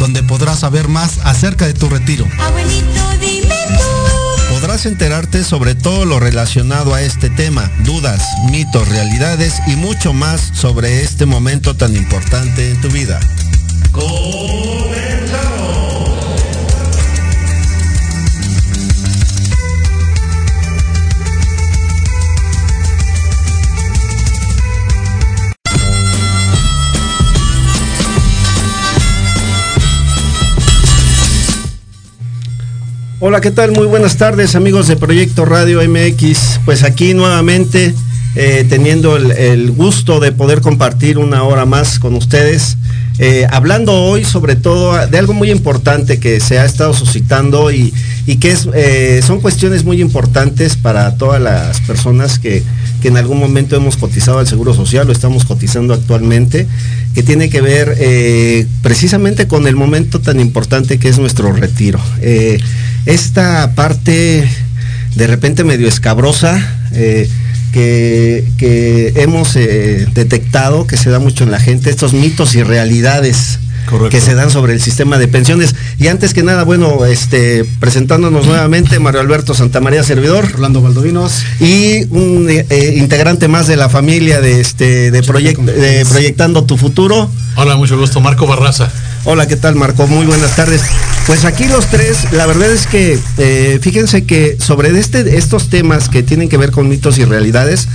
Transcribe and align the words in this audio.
donde 0.00 0.24
podrás 0.24 0.60
saber 0.60 0.88
más 0.88 1.18
acerca 1.22 1.66
de 1.66 1.74
tu 1.74 1.88
retiro. 1.88 2.26
Abuelito, 2.40 2.84
dime 3.20 3.54
tú. 3.68 4.54
Podrás 4.54 4.86
enterarte 4.86 5.44
sobre 5.44 5.76
todo 5.76 6.04
lo 6.04 6.18
relacionado 6.18 6.94
a 6.94 7.02
este 7.02 7.30
tema, 7.30 7.70
dudas, 7.84 8.22
mitos, 8.50 8.88
realidades 8.88 9.54
y 9.68 9.76
mucho 9.76 10.12
más 10.12 10.40
sobre 10.54 11.02
este 11.02 11.26
momento 11.26 11.76
tan 11.76 11.94
importante 11.94 12.70
en 12.70 12.80
tu 12.80 12.88
vida. 12.88 13.20
Hola, 33.22 33.42
¿qué 33.42 33.50
tal? 33.50 33.72
Muy 33.72 33.86
buenas 33.86 34.16
tardes 34.16 34.54
amigos 34.54 34.88
de 34.88 34.96
Proyecto 34.96 35.44
Radio 35.44 35.86
MX. 35.86 36.60
Pues 36.64 36.82
aquí 36.84 37.12
nuevamente 37.12 37.94
eh, 38.34 38.64
teniendo 38.66 39.14
el, 39.14 39.32
el 39.32 39.72
gusto 39.72 40.20
de 40.20 40.32
poder 40.32 40.62
compartir 40.62 41.18
una 41.18 41.42
hora 41.42 41.66
más 41.66 41.98
con 41.98 42.14
ustedes. 42.14 42.78
Eh, 43.22 43.46
hablando 43.50 43.92
hoy 44.02 44.24
sobre 44.24 44.56
todo 44.56 45.06
de 45.06 45.18
algo 45.18 45.34
muy 45.34 45.50
importante 45.50 46.18
que 46.18 46.40
se 46.40 46.58
ha 46.58 46.64
estado 46.64 46.94
suscitando 46.94 47.70
y, 47.70 47.92
y 48.24 48.36
que 48.36 48.50
es, 48.50 48.66
eh, 48.72 49.20
son 49.22 49.42
cuestiones 49.42 49.84
muy 49.84 50.00
importantes 50.00 50.76
para 50.76 51.16
todas 51.16 51.38
las 51.38 51.82
personas 51.82 52.38
que, 52.38 52.62
que 53.02 53.08
en 53.08 53.18
algún 53.18 53.38
momento 53.38 53.76
hemos 53.76 53.98
cotizado 53.98 54.38
al 54.38 54.46
Seguro 54.46 54.72
Social 54.72 55.06
o 55.06 55.12
estamos 55.12 55.44
cotizando 55.44 55.92
actualmente, 55.92 56.66
que 57.14 57.22
tiene 57.22 57.50
que 57.50 57.60
ver 57.60 57.94
eh, 57.98 58.66
precisamente 58.80 59.46
con 59.46 59.66
el 59.66 59.76
momento 59.76 60.20
tan 60.20 60.40
importante 60.40 60.98
que 60.98 61.10
es 61.10 61.18
nuestro 61.18 61.52
retiro. 61.52 62.00
Esta 63.04 63.74
parte 63.74 64.48
de 65.14 65.26
repente 65.26 65.62
medio 65.62 65.88
escabrosa, 65.88 66.56
que, 67.72 68.44
que 68.58 69.12
hemos 69.16 69.56
eh, 69.56 70.06
detectado 70.14 70.86
que 70.86 70.96
se 70.96 71.10
da 71.10 71.18
mucho 71.18 71.44
en 71.44 71.50
la 71.50 71.60
gente, 71.60 71.90
estos 71.90 72.12
mitos 72.12 72.54
y 72.54 72.62
realidades 72.62 73.58
Correcto. 73.86 74.10
que 74.10 74.20
se 74.20 74.34
dan 74.34 74.50
sobre 74.50 74.72
el 74.74 74.80
sistema 74.80 75.18
de 75.18 75.26
pensiones. 75.26 75.74
Y 75.98 76.08
antes 76.08 76.34
que 76.34 76.42
nada, 76.42 76.64
bueno, 76.64 77.04
este, 77.06 77.64
presentándonos 77.80 78.46
nuevamente, 78.46 78.98
Mario 79.00 79.20
Alberto 79.20 79.54
Santamaría 79.54 80.02
Servidor. 80.04 80.44
Orlando 80.54 80.80
Valdovinos. 80.82 81.42
Y 81.60 82.04
un 82.10 82.46
eh, 82.48 82.94
integrante 82.96 83.48
más 83.48 83.66
de 83.66 83.76
la 83.76 83.88
familia 83.88 84.40
de 84.40 84.60
este 84.60 85.10
de, 85.10 85.22
proyec- 85.22 85.58
de 85.64 86.04
Proyectando 86.06 86.64
tu 86.64 86.76
Futuro. 86.76 87.30
Hola, 87.56 87.76
mucho 87.76 87.98
gusto. 87.98 88.20
Marco 88.20 88.46
Barraza. 88.46 88.90
Hola, 89.24 89.46
¿qué 89.46 89.56
tal 89.56 89.76
Marco? 89.76 90.06
Muy 90.06 90.24
buenas 90.26 90.56
tardes. 90.56 90.80
Pues 91.26 91.44
aquí 91.44 91.64
los 91.66 91.86
tres, 91.86 92.32
la 92.32 92.46
verdad 92.46 92.72
es 92.72 92.86
que 92.86 93.18
eh, 93.38 93.78
fíjense 93.82 94.24
que 94.24 94.56
sobre 94.58 94.98
este, 94.98 95.36
estos 95.36 95.68
temas 95.68 96.08
que 96.08 96.22
tienen 96.22 96.48
que 96.48 96.56
ver 96.56 96.70
con 96.70 96.88
mitos 96.88 97.18
y 97.18 97.24
realidades, 97.24 97.86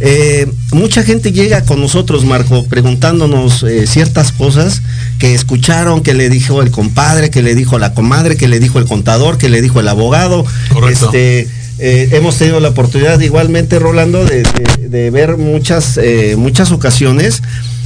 eh, 0.00 0.46
mucha 0.72 1.02
gente 1.02 1.32
llega 1.32 1.64
con 1.64 1.80
nosotros, 1.80 2.24
Marco, 2.26 2.66
preguntándonos 2.66 3.62
eh, 3.62 3.86
ciertas 3.86 4.30
cosas 4.32 4.82
que 5.18 5.34
escucharon, 5.34 6.02
que 6.02 6.12
le 6.14 6.28
dijo 6.28 6.60
el 6.62 6.70
compadre, 6.70 7.30
que 7.30 7.42
le 7.42 7.54
dijo 7.54 7.78
la 7.78 7.94
comadre, 7.94 8.36
que 8.36 8.46
le 8.46 8.60
dijo 8.60 8.78
el 8.78 8.84
contador, 8.84 9.38
que 9.38 9.48
le 9.48 9.62
dijo 9.62 9.80
el 9.80 9.88
abogado. 9.88 10.44
Correcto. 10.70 11.06
Este, 11.06 11.48
eh, 11.78 12.10
hemos 12.12 12.36
tenido 12.36 12.60
la 12.60 12.68
oportunidad 12.68 13.18
igualmente, 13.20 13.78
Rolando, 13.78 14.24
de, 14.24 14.42
de- 14.42 14.88
de 14.88 15.10
ver 15.10 15.38
muchas, 15.38 15.96
eh, 16.00 16.34
muchas 16.38 16.70
ocasiones 16.70 17.42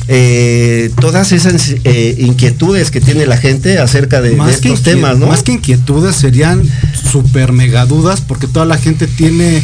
eh, 0.09 0.91
todas 1.01 1.33
esas 1.33 1.75
eh, 1.85 2.17
inquietudes 2.19 2.91
que 2.91 3.01
tiene 3.01 3.27
la 3.27 3.37
gente 3.37 3.79
acerca 3.79 4.23
de, 4.23 4.31
de 4.31 4.37
que 4.37 4.51
estos 4.51 4.83
temas, 4.83 5.19
¿no? 5.19 5.27
Más 5.27 5.43
que 5.43 5.53
inquietudes 5.53 6.17
serían 6.17 6.63
super 7.11 7.53
mega 7.53 7.85
dudas 7.85 8.23
porque 8.23 8.47
toda 8.47 8.65
la 8.65 8.79
gente 8.79 9.07
tiene 9.07 9.63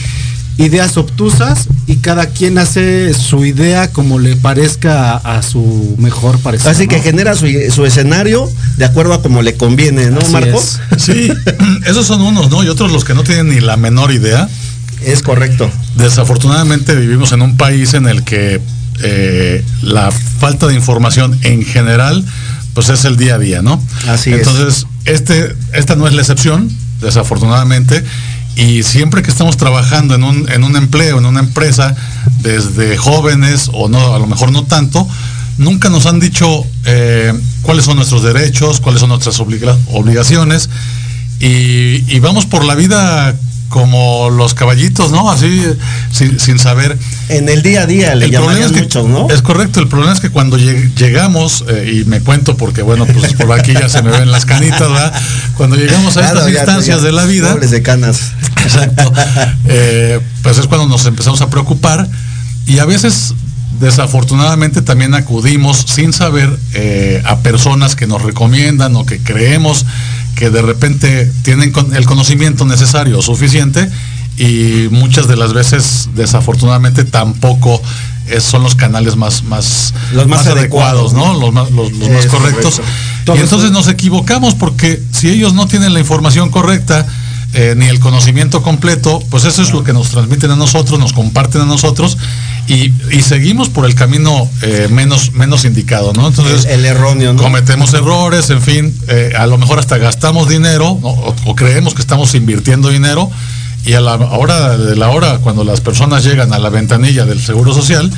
ideas 0.58 0.96
obtusas 0.96 1.69
y 1.87 1.96
cada 1.96 2.26
quien 2.26 2.58
hace 2.58 3.12
su 3.14 3.44
idea 3.44 3.91
como 3.91 4.19
le 4.19 4.37
parezca 4.37 5.12
a, 5.12 5.38
a 5.38 5.43
su 5.43 5.96
mejor 5.99 6.38
parecer. 6.38 6.70
Así 6.70 6.87
que 6.88 7.00
genera 7.00 7.35
su, 7.35 7.46
su 7.75 7.87
escenario 7.87 8.49
de 8.76 8.85
acuerdo 8.85 9.14
a 9.14 9.23
como 9.23 9.43
le 9.43 9.55
conviene, 9.55 10.11
¿no, 10.11 10.20
Así 10.20 10.32
Marco? 10.32 10.58
es. 10.58 10.79
Sí, 10.99 11.32
esos 11.87 12.06
son 12.06 12.20
unos, 12.20 12.50
¿no? 12.50 12.62
Y 12.62 12.69
otros 12.69 12.93
los 12.93 13.05
que 13.05 13.14
no 13.14 13.25
tienen 13.25 13.49
ni 13.49 13.61
la 13.61 13.76
menor 13.76 14.12
idea. 14.12 14.49
Es 15.02 15.23
correcto. 15.23 15.70
Desafortunadamente 15.96 16.94
vivimos 16.94 17.32
en 17.32 17.43
un 17.43 17.56
país 17.56 17.94
en 17.94 18.06
el 18.06 18.25
que 18.25 18.61
eh, 19.02 19.64
la 19.82 20.11
falta 20.12 20.67
de 20.67 20.75
información 20.75 21.38
en 21.43 21.64
general, 21.64 22.25
pues 22.75 22.88
es 22.88 23.05
el 23.05 23.17
día 23.17 23.37
a 23.37 23.38
día, 23.38 23.62
¿no? 23.62 23.82
Así 24.08 24.32
es. 24.32 24.38
Entonces, 24.46 24.87
este, 25.05 25.55
esta 25.73 25.96
no 25.96 26.06
es 26.06 26.14
la 26.14 26.23
excepción, 26.23 26.70
desafortunadamente. 27.00 28.05
Y 28.56 28.82
siempre 28.85 29.23
que 29.23 29.31
estamos 29.31 29.56
trabajando 29.56 30.14
en 30.14 30.23
un, 30.23 30.49
en 30.50 30.62
un 30.62 30.76
empleo, 30.76 31.19
en 31.19 31.26
una 31.26 31.41
empresa, 31.41 31.94
desde 32.41 32.96
jóvenes 32.96 33.69
o 33.73 33.88
no, 33.88 34.14
a 34.14 34.19
lo 34.19 34.26
mejor 34.26 34.52
no 34.52 34.64
tanto, 34.64 35.06
nunca 35.58 35.88
nos 35.88 36.06
han 36.06 36.20
dicho 36.20 36.64
eh, 36.85 37.32
cuáles 37.62 37.85
son 37.85 37.96
nuestros 37.96 38.23
derechos, 38.23 38.81
cuáles 38.81 39.00
son 39.00 39.08
nuestras 39.08 39.41
obliga- 39.41 39.76
obligaciones. 39.91 40.70
Y, 41.41 42.05
y 42.08 42.20
vamos 42.20 42.46
por 42.46 42.64
la 42.64 42.75
vida 42.76 43.35
como 43.75 44.31
los 44.31 44.55
caballitos, 44.55 45.11
¿no? 45.11 45.29
Así, 45.32 45.61
sin, 46.12 46.38
sin 46.38 46.61
saber. 46.61 46.97
En 47.29 47.49
el 47.49 47.61
día 47.62 47.82
a 47.82 47.87
día 47.87 48.15
le 48.15 48.26
El 48.26 48.31
problema 48.31 48.53
llamarían 48.53 48.71
es 48.71 48.73
que, 48.76 48.82
muchos, 48.85 49.09
¿no? 49.09 49.29
Es 49.31 49.43
correcto, 49.43 49.81
el 49.81 49.88
problema 49.88 50.12
es 50.12 50.21
que 50.21 50.31
cuando 50.31 50.56
lleg- 50.56 50.94
llegamos, 50.94 51.65
eh, 51.69 52.00
y 52.00 52.05
me 52.05 52.21
cuento 52.21 52.56
porque, 52.56 52.82
bueno, 52.82 53.05
pues 53.05 53.32
por 53.35 53.50
aquí 53.50 53.73
ya 53.73 53.88
se 53.88 54.00
me 54.03 54.12
ven 54.12 54.31
las 54.31 54.47
canitas, 54.47 54.79
¿verdad? 54.79 55.12
Cuando 55.56 55.75
llegamos 55.75 56.17
a 56.17 56.21
Claro, 56.21 56.38
estas 56.38 56.53
ya- 56.53 56.59
instancias 56.61 56.99
ya, 57.00 57.05
de 57.06 57.11
la 57.12 57.25
vida, 57.25 57.50
Pobres 57.50 57.73
de 57.73 57.82
canas. 57.82 58.31
Exacto. 58.62 59.12
Eh, 59.67 60.20
pues 60.43 60.56
es 60.59 60.69
cuando 60.69 60.87
nos 60.87 61.05
empezamos 61.06 61.41
a 61.41 61.50
preocupar 61.50 62.09
y 62.67 62.79
a 62.79 62.85
veces 62.85 63.35
desafortunadamente 63.81 64.82
también 64.82 65.15
acudimos 65.15 65.85
sin 65.88 66.12
saber 66.12 66.49
eh, 66.75 67.20
a 67.27 67.38
personas 67.41 67.97
que 67.97 68.06
nos 68.06 68.23
recomiendan 68.23 68.94
o 68.94 69.05
que 69.05 69.19
creemos 69.19 69.85
que 70.35 70.51
de 70.51 70.63
repente 70.63 71.31
tienen 71.43 71.73
el 71.95 72.05
conocimiento 72.07 72.65
necesario 72.65 73.19
o 73.19 73.23
suficiente 73.23 73.89
y 74.37 74.89
muchas 74.91 75.29
de 75.29 75.37
las 75.37 75.53
veces 75.53 76.09
desafortunadamente 76.15 77.05
tampoco 77.05 77.81
es- 78.29 78.43
son 78.43 78.63
los 78.63 78.75
canales 78.75 79.17
más 79.17 79.45
más, 79.45 79.95
Los 80.13 80.27
más 80.27 80.47
adecuados, 80.47 81.13
¿no? 81.13 81.39
Los 81.39 81.53
más, 81.53 81.71
los, 81.71 81.93
los 81.93 82.09
más 82.11 82.27
correctos. 82.27 82.77
correcto. 82.77 83.37
Y 83.37 83.41
entonces 83.41 83.71
nos 83.71 83.87
equivocamos 83.89 84.55
porque 84.55 85.01
si 85.13 85.29
ellos 85.31 85.55
no 85.55 85.67
tienen 85.69 85.95
la 85.95 86.01
información 86.01 86.51
correcta, 86.51 87.07
eh, 87.55 87.75
ni 87.77 87.87
el 87.87 88.01
conocimiento 88.01 88.62
completo, 88.62 89.23
pues 89.31 89.45
eso 89.45 89.62
es 89.62 89.73
lo 89.73 89.83
que 89.85 89.93
nos 89.93 90.11
transmiten 90.11 90.51
a 90.51 90.56
nosotros, 90.56 90.99
nos 90.99 91.12
comparten 91.12 91.61
a 91.62 91.65
nosotros 91.67 92.19
y, 92.67 92.93
y 93.15 93.23
seguimos 93.23 93.69
por 93.69 93.87
el 93.87 93.95
camino 93.95 94.49
eh, 94.62 94.89
menos, 94.91 95.33
menos 95.33 95.65
indicado, 95.65 96.12
¿no? 96.12 96.29
Entonces, 96.29 96.65
El- 96.65 96.81
el 96.81 96.85
erróneo, 96.87 97.33
¿no? 97.33 97.43
Cometemos 97.43 97.93
errores, 97.95 98.51
en 98.51 98.61
fin, 98.62 98.99
eh, 99.09 99.33
a 99.39 99.47
lo 99.47 99.56
mejor 99.59 99.79
hasta 99.79 99.99
gastamos 99.99 100.49
dinero 100.49 100.99
¿no? 101.01 101.09
o, 101.09 101.35
o 101.47 101.55
creemos 101.55 101.95
que 101.95 102.01
estamos 102.03 102.35
invirtiendo 102.35 102.89
dinero 102.89 103.31
y 103.87 103.93
a 103.93 104.01
la 104.01 104.15
hora 104.15 104.77
de 104.79 104.97
la 104.97 105.11
hora, 105.11 105.39
cuando 105.39 105.62
las 105.62 105.81
personas 105.83 106.25
llegan 106.25 106.53
a 106.55 106.59
la 106.59 106.71
ventanilla 106.71 107.27
del 107.27 107.41
Seguro 107.41 107.75
Social, 107.75 108.11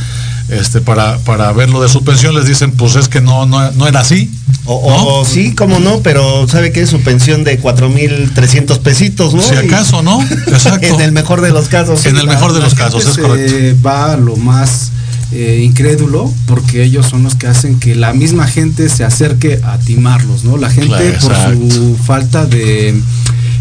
este, 0.49 0.81
para, 0.81 1.19
para 1.19 1.53
ver 1.53 1.71
lo 1.71 1.83
de 1.83 1.89
su 1.89 2.05
pensión, 2.05 2.35
les 2.35 2.47
dicen, 2.47 2.71
pues 2.73 2.95
es 2.97 3.09
que 3.09 3.21
no, 3.21 3.47
no, 3.47 3.71
no 3.73 3.87
era 3.89 4.01
así. 4.01 4.31
O, 4.65 4.75
o- 4.75 4.91
¿no? 4.91 5.07
o 5.21 5.25
sí, 5.25 5.55
como 5.55 5.79
no, 5.81 6.01
pero 6.01 6.47
sabe 6.49 6.73
que 6.73 6.81
es 6.83 6.91
su 6.91 7.01
pensión 7.01 7.45
de 7.45 7.61
4.300 7.61 8.79
pesitos, 8.81 9.35
¿no? 9.35 9.43
Si 9.43 9.55
acaso, 9.55 10.03
¿no? 10.03 10.21
Exacto. 10.47 10.87
en 10.87 11.01
el 11.01 11.13
mejor 11.13 11.41
de 11.41 11.51
los 11.51 11.69
casos. 11.69 12.05
En 12.07 12.17
el 12.17 12.27
mejor 12.27 12.53
de 12.53 12.61
los 12.61 12.75
casos, 12.75 13.05
es 13.07 13.15
se 13.15 13.23
correcto. 13.23 13.83
va 13.87 14.13
a 14.13 14.17
lo 14.17 14.37
más 14.37 14.91
eh, 15.33 15.63
incrédulo 15.65 16.33
porque 16.47 16.83
ellos 16.85 17.07
son 17.07 17.23
los 17.25 17.35
que 17.35 17.47
hacen 17.49 17.79
que 17.81 17.95
la 17.97 18.13
misma 18.13 18.47
gente 18.47 18.89
se 18.89 19.05
acerque 19.05 19.61
a 19.65 19.79
timarlos, 19.79 20.45
¿no? 20.45 20.57
La 20.57 20.71
gente 20.71 21.17
Claro, 21.21 21.59
por 21.59 21.73
su 21.73 21.97
falta 21.97 22.47
de 22.47 23.01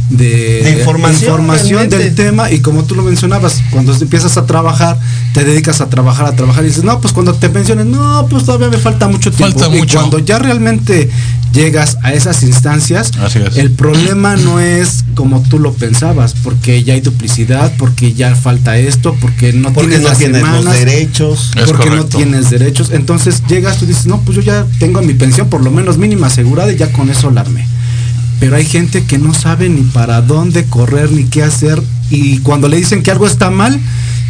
de, 0.09 0.61
De 0.63 0.79
información, 0.79 1.89
del 1.89 2.15
tema 2.15 2.51
y 2.51 2.59
como 2.59 2.83
tú 2.83 2.95
lo 2.95 3.03
mencionabas, 3.03 3.61
cuando 3.71 3.93
empiezas 3.93 4.37
a 4.37 4.45
trabajar, 4.45 4.97
te 5.33 5.43
dedicas 5.43 5.81
a 5.81 5.89
trabajar, 5.89 6.27
a 6.27 6.35
trabajar 6.35 6.63
y 6.63 6.67
dices, 6.67 6.83
no, 6.83 6.99
pues 7.01 7.13
cuando 7.13 7.33
te 7.33 7.49
pensiones, 7.49 7.85
no, 7.85 8.27
pues 8.29 8.45
todavía 8.45 8.69
me 8.69 8.77
falta 8.77 9.07
mucho 9.07 9.31
tiempo. 9.31 9.59
Falta 9.59 9.75
y 9.75 9.87
cuando 9.87 10.19
ya 10.19 10.39
realmente 10.39 11.09
llegas 11.53 11.97
a 12.03 12.13
esas 12.13 12.43
instancias, 12.43 13.11
Así 13.17 13.39
es. 13.39 13.57
el 13.57 13.71
problema 13.71 14.35
no 14.35 14.59
es 14.59 15.05
como 15.15 15.41
tú 15.41 15.57
lo 15.57 15.73
pensabas, 15.73 16.35
porque 16.43 16.83
ya 16.83 16.93
hay 16.93 17.01
duplicidad, 17.01 17.71
porque 17.77 18.13
ya 18.13 18.35
falta 18.35 18.77
esto, 18.77 19.15
porque 19.19 19.53
no 19.53 19.71
Porque 19.73 19.97
tienes 19.97 20.03
no 20.03 20.09
las 20.09 20.17
tienes 20.17 20.41
los 20.41 20.65
derechos. 20.65 21.51
Es 21.55 21.71
porque 21.71 21.89
no 21.89 22.05
tienes 22.05 22.49
derechos. 22.49 22.91
Entonces 22.91 23.41
llegas, 23.47 23.77
tú 23.77 23.85
dices, 23.85 24.05
no, 24.05 24.19
pues 24.21 24.35
yo 24.35 24.41
ya 24.43 24.65
tengo 24.79 25.01
mi 25.01 25.13
pensión 25.13 25.49
por 25.49 25.63
lo 25.63 25.71
menos 25.71 25.97
mínima 25.97 26.27
asegurada 26.27 26.71
y 26.71 26.75
ya 26.75 26.91
con 26.91 27.09
eso 27.09 27.31
la 27.31 27.41
armé. 27.41 27.65
Pero 28.39 28.55
hay 28.57 28.65
gente 28.65 29.03
que 29.05 29.17
no 29.17 29.33
sabe 29.33 29.69
ni 29.69 29.81
para 29.81 30.21
dónde 30.21 30.65
correr 30.65 31.11
ni 31.11 31.23
qué 31.25 31.43
hacer. 31.43 31.81
Y 32.09 32.39
cuando 32.39 32.67
le 32.67 32.77
dicen 32.77 33.01
que 33.01 33.09
algo 33.11 33.25
está 33.27 33.49
mal, 33.49 33.79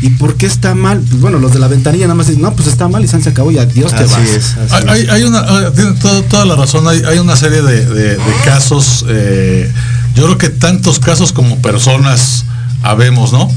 ¿y 0.01 0.09
por 0.11 0.35
qué 0.35 0.45
está 0.45 0.75
mal? 0.75 0.99
Pues 1.01 1.19
bueno, 1.19 1.39
los 1.39 1.53
de 1.53 1.59
la 1.59 1.67
ventanilla 1.67 2.05
nada 2.05 2.15
más 2.15 2.27
dicen, 2.27 2.41
no, 2.43 2.53
pues 2.55 2.67
está 2.67 2.87
mal 2.87 3.03
y 3.03 3.07
se 3.07 3.17
acabó 3.29 3.51
y 3.51 3.57
adiós 3.57 3.91
te 3.95 4.03
Así 4.03 4.13
vas. 4.13 4.29
es, 4.29 4.45
así 4.57 4.75
Hay, 4.75 4.83
es. 4.83 4.89
hay- 4.89 5.07
hay 5.09 5.23
una, 5.23 5.39
ah, 5.39 5.71
tiene 5.75 5.91
todo- 5.93 6.21
toda 6.23 6.45
la 6.45 6.55
razón, 6.55 6.87
hay, 6.87 7.01
hay 7.07 7.17
una 7.17 7.35
serie 7.35 7.61
de, 7.63 7.85
de- 7.85 8.15
de 8.15 8.33
casos, 8.45 9.03
eh, 9.09 9.71
yo 10.15 10.23
creo 10.25 10.37
que 10.37 10.49
tantos 10.49 10.99
casos 10.99 11.31
como 11.33 11.57
personas 11.61 12.45
habemos, 12.83 13.33
¿no? 13.33 13.49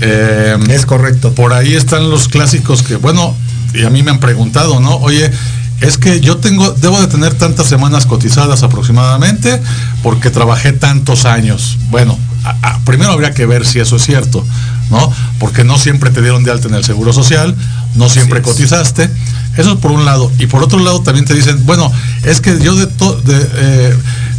Eh, 0.00 0.56
Es 0.68 0.84
correcto. 0.86 1.32
por 1.32 1.52
ahí 1.54 1.74
están 1.74 2.10
los 2.10 2.28
clásicos 2.28 2.82
que, 2.82 2.96
bueno, 2.96 3.34
y 3.74 3.84
a 3.84 3.90
mí 3.90 4.02
me 4.02 4.10
han 4.10 4.20
preguntado, 4.20 4.78
¿no? 4.80 4.96
Oye, 4.96 5.30
es 5.80 5.98
que 5.98 6.20
yo 6.20 6.38
tengo, 6.38 6.70
debo 6.72 7.00
de 7.00 7.06
tener 7.06 7.34
tantas 7.34 7.66
semanas 7.66 8.06
cotizadas 8.06 8.62
aproximadamente 8.62 9.60
porque 10.02 10.30
trabajé 10.30 10.72
tantos 10.72 11.24
años. 11.24 11.78
Bueno, 11.90 12.18
a- 12.44 12.56
a- 12.62 12.78
primero 12.84 13.12
habría 13.12 13.32
que 13.32 13.44
ver 13.46 13.66
si 13.66 13.78
eso 13.80 13.96
es 13.96 14.02
cierto, 14.04 14.44
¿no? 14.90 15.12
Porque 15.38 15.64
no 15.64 15.78
siempre 15.78 16.10
te 16.10 16.22
dieron 16.22 16.44
de 16.44 16.50
alta 16.52 16.68
en 16.68 16.74
el 16.74 16.84
Seguro 16.84 17.12
Social, 17.12 17.54
no 17.94 18.08
siempre 18.08 18.40
Así 18.40 18.48
es. 18.50 18.54
cotizaste. 18.56 19.10
Eso 19.56 19.72
es 19.72 19.78
por 19.78 19.90
un 19.90 20.04
lado. 20.04 20.30
Y 20.38 20.46
por 20.46 20.62
otro 20.62 20.78
lado 20.78 21.00
también 21.02 21.24
te 21.24 21.34
dicen, 21.34 21.64
bueno, 21.66 21.90
es 22.24 22.40
que 22.40 22.58
yo 22.60 22.74
de, 22.74 22.86
to- 22.86 23.20
de, 23.22 23.48
eh, 23.56 23.96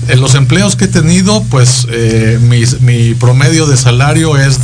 en 0.10 0.22
los 0.22 0.36
empleos 0.36 0.76
que 0.76 0.86
he 0.86 0.88
tenido, 0.88 1.44
pues 1.50 1.86
eh, 1.92 2.40
mis- 2.42 2.82
mi 2.82 3.14
promedio 3.16 3.66
de 3.68 3.78
salario 3.78 4.38
es 4.38 4.58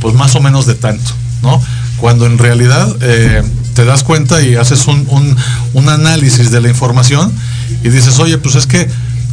pues 0.00 0.14
más 0.14 0.34
o 0.34 0.40
menos 0.40 0.66
de 0.66 0.74
tanto, 0.74 1.10
¿no? 1.42 1.62
Cuando 1.98 2.26
en 2.26 2.38
realidad 2.38 2.88
eh, 3.00 3.42
te 3.80 3.86
das 3.86 4.02
cuenta 4.04 4.42
y 4.42 4.56
haces 4.56 4.86
un, 4.88 5.06
un- 5.08 5.34
un 5.72 5.88
análisis 5.88 6.50
de 6.50 6.60
la 6.60 6.68
información 6.68 7.32
y 7.82 7.88
dices, 7.88 8.18
oye, 8.18 8.36
pues 8.36 8.54
es 8.56 8.66
que 8.66 8.86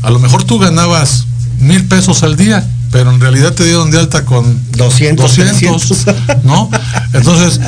a 0.04 0.10
lo 0.10 0.20
mejor 0.20 0.46
tú 0.46 0.58
ganabas 0.58 1.26
mil 1.60 1.84
pesos 1.84 2.24
al 2.24 2.38
día, 2.38 2.66
pero 2.92 3.12
en 3.12 3.20
realidad 3.20 3.54
te 3.54 3.64
dieron 3.66 3.92
de 3.92 4.00
alta 4.00 4.26
con 4.26 4.60
200, 4.72 5.36
200, 5.36 6.06
¿no? 6.44 6.70
Entonces, 7.14 7.60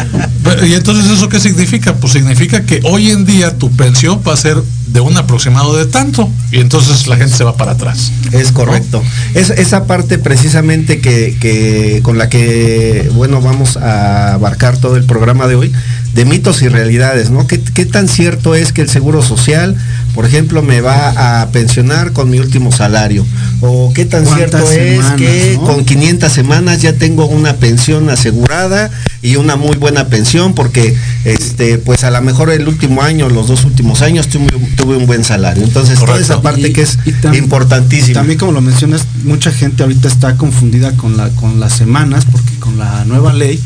¿y 0.67 0.73
entonces 0.73 1.11
eso 1.11 1.29
qué 1.29 1.39
significa? 1.39 1.95
Pues 1.95 2.13
significa 2.13 2.65
que 2.65 2.79
hoy 2.83 3.11
en 3.11 3.25
día 3.25 3.57
tu 3.57 3.71
pensión 3.71 4.21
va 4.27 4.33
a 4.33 4.37
ser 4.37 4.57
de 4.87 4.99
un 5.01 5.15
aproximado 5.17 5.75
de 5.77 5.85
tanto 5.85 6.29
y 6.51 6.59
entonces 6.59 7.07
la 7.07 7.17
gente 7.17 7.35
se 7.35 7.43
va 7.43 7.55
para 7.57 7.73
atrás. 7.73 8.11
Es 8.31 8.51
correcto. 8.51 9.03
Es, 9.33 9.49
esa 9.49 9.85
parte 9.85 10.17
precisamente 10.17 10.99
que, 10.99 11.37
que 11.39 11.99
con 12.03 12.17
la 12.17 12.29
que, 12.29 13.09
bueno, 13.13 13.41
vamos 13.41 13.77
a 13.77 14.33
abarcar 14.33 14.77
todo 14.77 14.95
el 14.95 15.03
programa 15.03 15.47
de 15.47 15.55
hoy, 15.55 15.71
de 16.13 16.25
mitos 16.25 16.61
y 16.61 16.69
realidades, 16.69 17.29
¿no? 17.29 17.45
¿Qué, 17.45 17.61
qué 17.61 17.85
tan 17.85 18.07
cierto 18.07 18.55
es 18.55 18.73
que 18.73 18.81
el 18.81 18.89
Seguro 18.89 19.21
Social, 19.21 19.75
por 20.19 20.25
ejemplo, 20.25 20.61
me 20.61 20.81
va 20.81 21.41
a 21.41 21.47
pensionar 21.51 22.11
con 22.11 22.29
mi 22.29 22.39
último 22.39 22.73
salario? 22.73 23.25
¿O 23.61 23.93
qué 23.93 24.03
tan 24.03 24.25
cierto 24.25 24.57
¿Cuántas 24.57 24.75
es 24.75 25.05
que 25.15 25.53
no? 25.55 25.63
con 25.63 25.85
500 25.85 26.29
semanas 26.29 26.81
ya 26.81 26.91
tengo 26.91 27.25
una 27.27 27.53
pensión 27.55 28.09
asegurada 28.09 28.91
y 29.21 29.37
una 29.37 29.55
muy 29.55 29.77
buena 29.77 30.09
pensión 30.09 30.55
porque, 30.55 30.93
este, 31.23 31.77
pues 31.77 32.03
a 32.03 32.11
lo 32.11 32.21
mejor 32.21 32.49
el 32.49 32.67
último 32.67 33.01
año, 33.01 33.29
los 33.29 33.47
dos 33.47 33.63
últimos 33.63 34.01
años 34.01 34.27
tuve, 34.27 34.47
tuve 34.75 34.97
un 34.97 35.05
buen 35.05 35.23
salario. 35.23 35.63
Entonces, 35.63 35.95
toda 35.95 36.07
Correcto. 36.07 36.33
esa 36.33 36.41
parte 36.41 36.67
Y- 36.67 36.73
que 36.73 36.81
es 36.81 36.97
importantísima. 37.33 38.15
También 38.15 38.37
como 38.37 38.51
lo 38.51 38.59
mencionas, 38.59 39.05
mucha 39.23 39.51
gente 39.53 39.83
ahorita 39.83 40.09
está 40.09 40.35
confundida 40.35 40.91
con 40.97 41.15
la 41.15 41.29
con 41.29 41.61
las 41.61 41.71
semanas, 41.71 42.25
porque 42.29 42.55
con 42.59 42.77
la 42.77 43.05
nueva 43.05 43.31
ley 43.31 43.57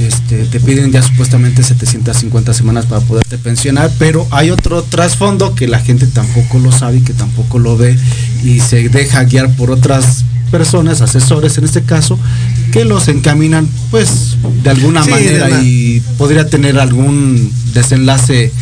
este, 0.00 0.44
te 0.44 0.60
piden 0.60 0.90
ya 0.92 1.02
supuestamente 1.02 1.62
750 1.62 2.52
semanas 2.54 2.86
para 2.86 3.00
poderte 3.02 3.38
pensionar, 3.38 3.90
pero 3.98 4.26
hay 4.30 4.50
otro 4.50 4.82
trasfondo 4.82 5.54
que 5.54 5.68
la 5.68 5.78
gente 5.80 6.06
tampoco 6.06 6.58
lo 6.58 6.72
sabe 6.72 6.98
y 6.98 7.00
que 7.02 7.12
tampoco 7.12 7.58
lo 7.58 7.76
ve 7.76 7.96
y 8.42 8.60
se 8.60 8.88
deja 8.88 9.24
guiar 9.24 9.50
por 9.56 9.70
otras 9.70 10.24
personas, 10.50 11.00
asesores 11.00 11.58
en 11.58 11.64
este 11.64 11.82
caso, 11.82 12.18
que 12.72 12.84
los 12.84 13.08
encaminan 13.08 13.68
pues 13.90 14.36
de 14.64 14.70
alguna 14.70 15.02
Sí, 15.04 15.10
manera 15.10 15.46
de 15.48 15.62
y 15.64 16.00
podría 16.18 16.48
tener 16.48 16.78
algún 16.78 17.52
desenlace 17.72 18.52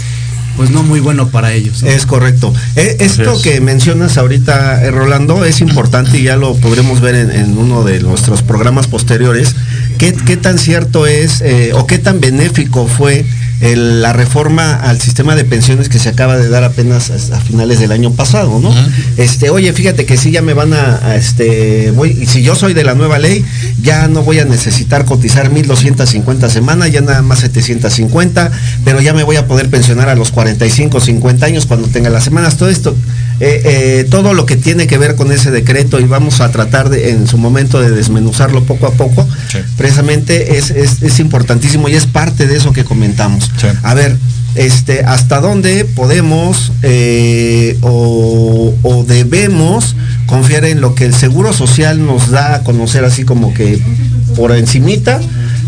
pues 0.59 0.71
no 0.71 0.83
muy 0.83 0.99
bueno 0.99 1.28
para 1.28 1.52
ellos. 1.52 1.85
¿no? 1.85 1.88
Es 1.88 2.04
correcto. 2.04 2.52
E- 2.75 2.97
esto 2.99 3.35
es. 3.35 3.42
que 3.42 3.61
mencionas 3.61 4.18
ahorita, 4.18 4.85
eh, 4.85 4.90
Rolando, 4.90 5.45
es 5.45 5.61
importante 5.61 6.18
y 6.18 6.25
ya 6.25 6.35
lo 6.37 6.57
podremos 6.57 7.00
ver 7.00 7.14
en, 7.14 7.30
en 7.30 7.57
uno 7.57 7.85
de 7.85 8.00
nuestros 8.00 8.42
programas 8.42 8.88
posteriores. 8.88 9.54
¿Qué, 9.99 10.14
qué 10.14 10.37
tan 10.37 10.59
cierto 10.59 11.07
es 11.07 11.40
eh, 11.40 11.73
o 11.75 11.87
qué 11.87 11.99
tan 11.99 12.21
benéfico 12.21 12.87
fue 12.87 13.25
el- 13.61 14.03
la 14.03 14.12
reforma 14.12 14.75
al 14.75 15.00
sistema 15.00 15.35
de 15.35 15.45
pensiones 15.45 15.88
que 15.88 15.99
se 15.99 16.09
acaba 16.09 16.37
de 16.37 16.49
dar 16.49 16.65
apenas 16.65 17.11
a, 17.11 17.37
a 17.37 17.41
finales 17.41 17.81
del 17.81 17.93
año 17.93 18.12
pasado, 18.12 18.59
¿no? 18.61 18.73
Este, 19.17 19.50
oye, 19.50 19.73
fíjate 19.73 20.07
que 20.07 20.17
si 20.17 20.31
ya 20.31 20.43
me 20.43 20.55
van 20.55 20.73
a, 20.75 21.00
a, 21.03 21.17
este, 21.17 21.91
voy, 21.91 22.27
si 22.27 22.43
yo 22.43 22.55
soy 22.55 22.73
de 22.75 22.85
la 22.85 22.95
nueva 22.95 23.19
ley, 23.19 23.45
ya 23.83 24.07
no 24.09 24.23
voy 24.23 24.38
a 24.38 24.45
necesitar 24.45 25.05
cotizar 25.05 25.50
1250 25.50 26.49
semanas, 26.50 26.93
ya 26.93 27.00
nada 27.00 27.23
más 27.23 27.41
750, 27.41 28.50
pero 28.85 29.00
ya 29.00 29.12
me 29.12 29.23
voy 29.25 29.37
a 29.37 29.47
poder 29.47 29.69
pensionar 29.71 30.09
a 30.09 30.15
los 30.15 30.31
45, 30.31 31.00
50 31.00 31.47
años 31.47 31.67
cuando 31.67 31.88
tenga 31.88 32.11
las 32.11 32.25
semanas. 32.25 32.57
Todo 32.57 32.69
esto, 32.69 32.95
eh, 33.41 33.62
eh, 33.65 34.07
todo 34.11 34.35
lo 34.35 34.47
que 34.47 34.57
tiene 34.57 34.87
que 34.87 34.99
ver 34.99 35.15
con 35.15 35.31
ese 35.33 35.50
decreto 35.50 36.00
y 36.00 36.05
vamos 36.05 36.41
a 36.41 36.50
tratar 36.50 36.88
de, 36.91 37.11
en 37.11 37.27
su 37.27 37.38
momento 37.38 37.81
de 37.81 37.91
desmenuzarlo 37.91 38.65
poco 38.65 38.87
a 38.87 38.93
poco, 38.93 39.27
Sí. 39.50 39.59
precisamente 39.77 40.59
es, 40.59 40.71
es- 40.71 41.03
es 41.03 41.19
importantísimo 41.21 41.88
y 41.88 41.95
es 41.95 42.07
parte 42.07 42.47
de 42.47 42.57
eso 42.57 42.73
que 42.73 42.85
comentamos. 42.85 43.48
Sí. 43.61 43.69
A 43.83 43.95
ver, 43.95 44.17
este, 44.55 45.05
hasta 45.05 45.40
dónde 45.40 45.85
podemos 45.85 46.73
eh, 46.83 47.78
o, 47.83 48.75
o 48.83 49.05
debemos 49.05 49.95
confiar 50.26 50.64
en 50.64 50.81
lo 50.81 50.95
que 50.95 51.05
el 51.05 51.14
Seguro 51.14 51.52
Social 51.52 52.05
nos 52.05 52.31
da 52.31 52.57
a 52.57 52.62
conocer 52.64 53.05
así 53.05 53.25
como 53.25 53.55
que 53.55 53.81
por 54.37 54.52
encimita 54.52 55.21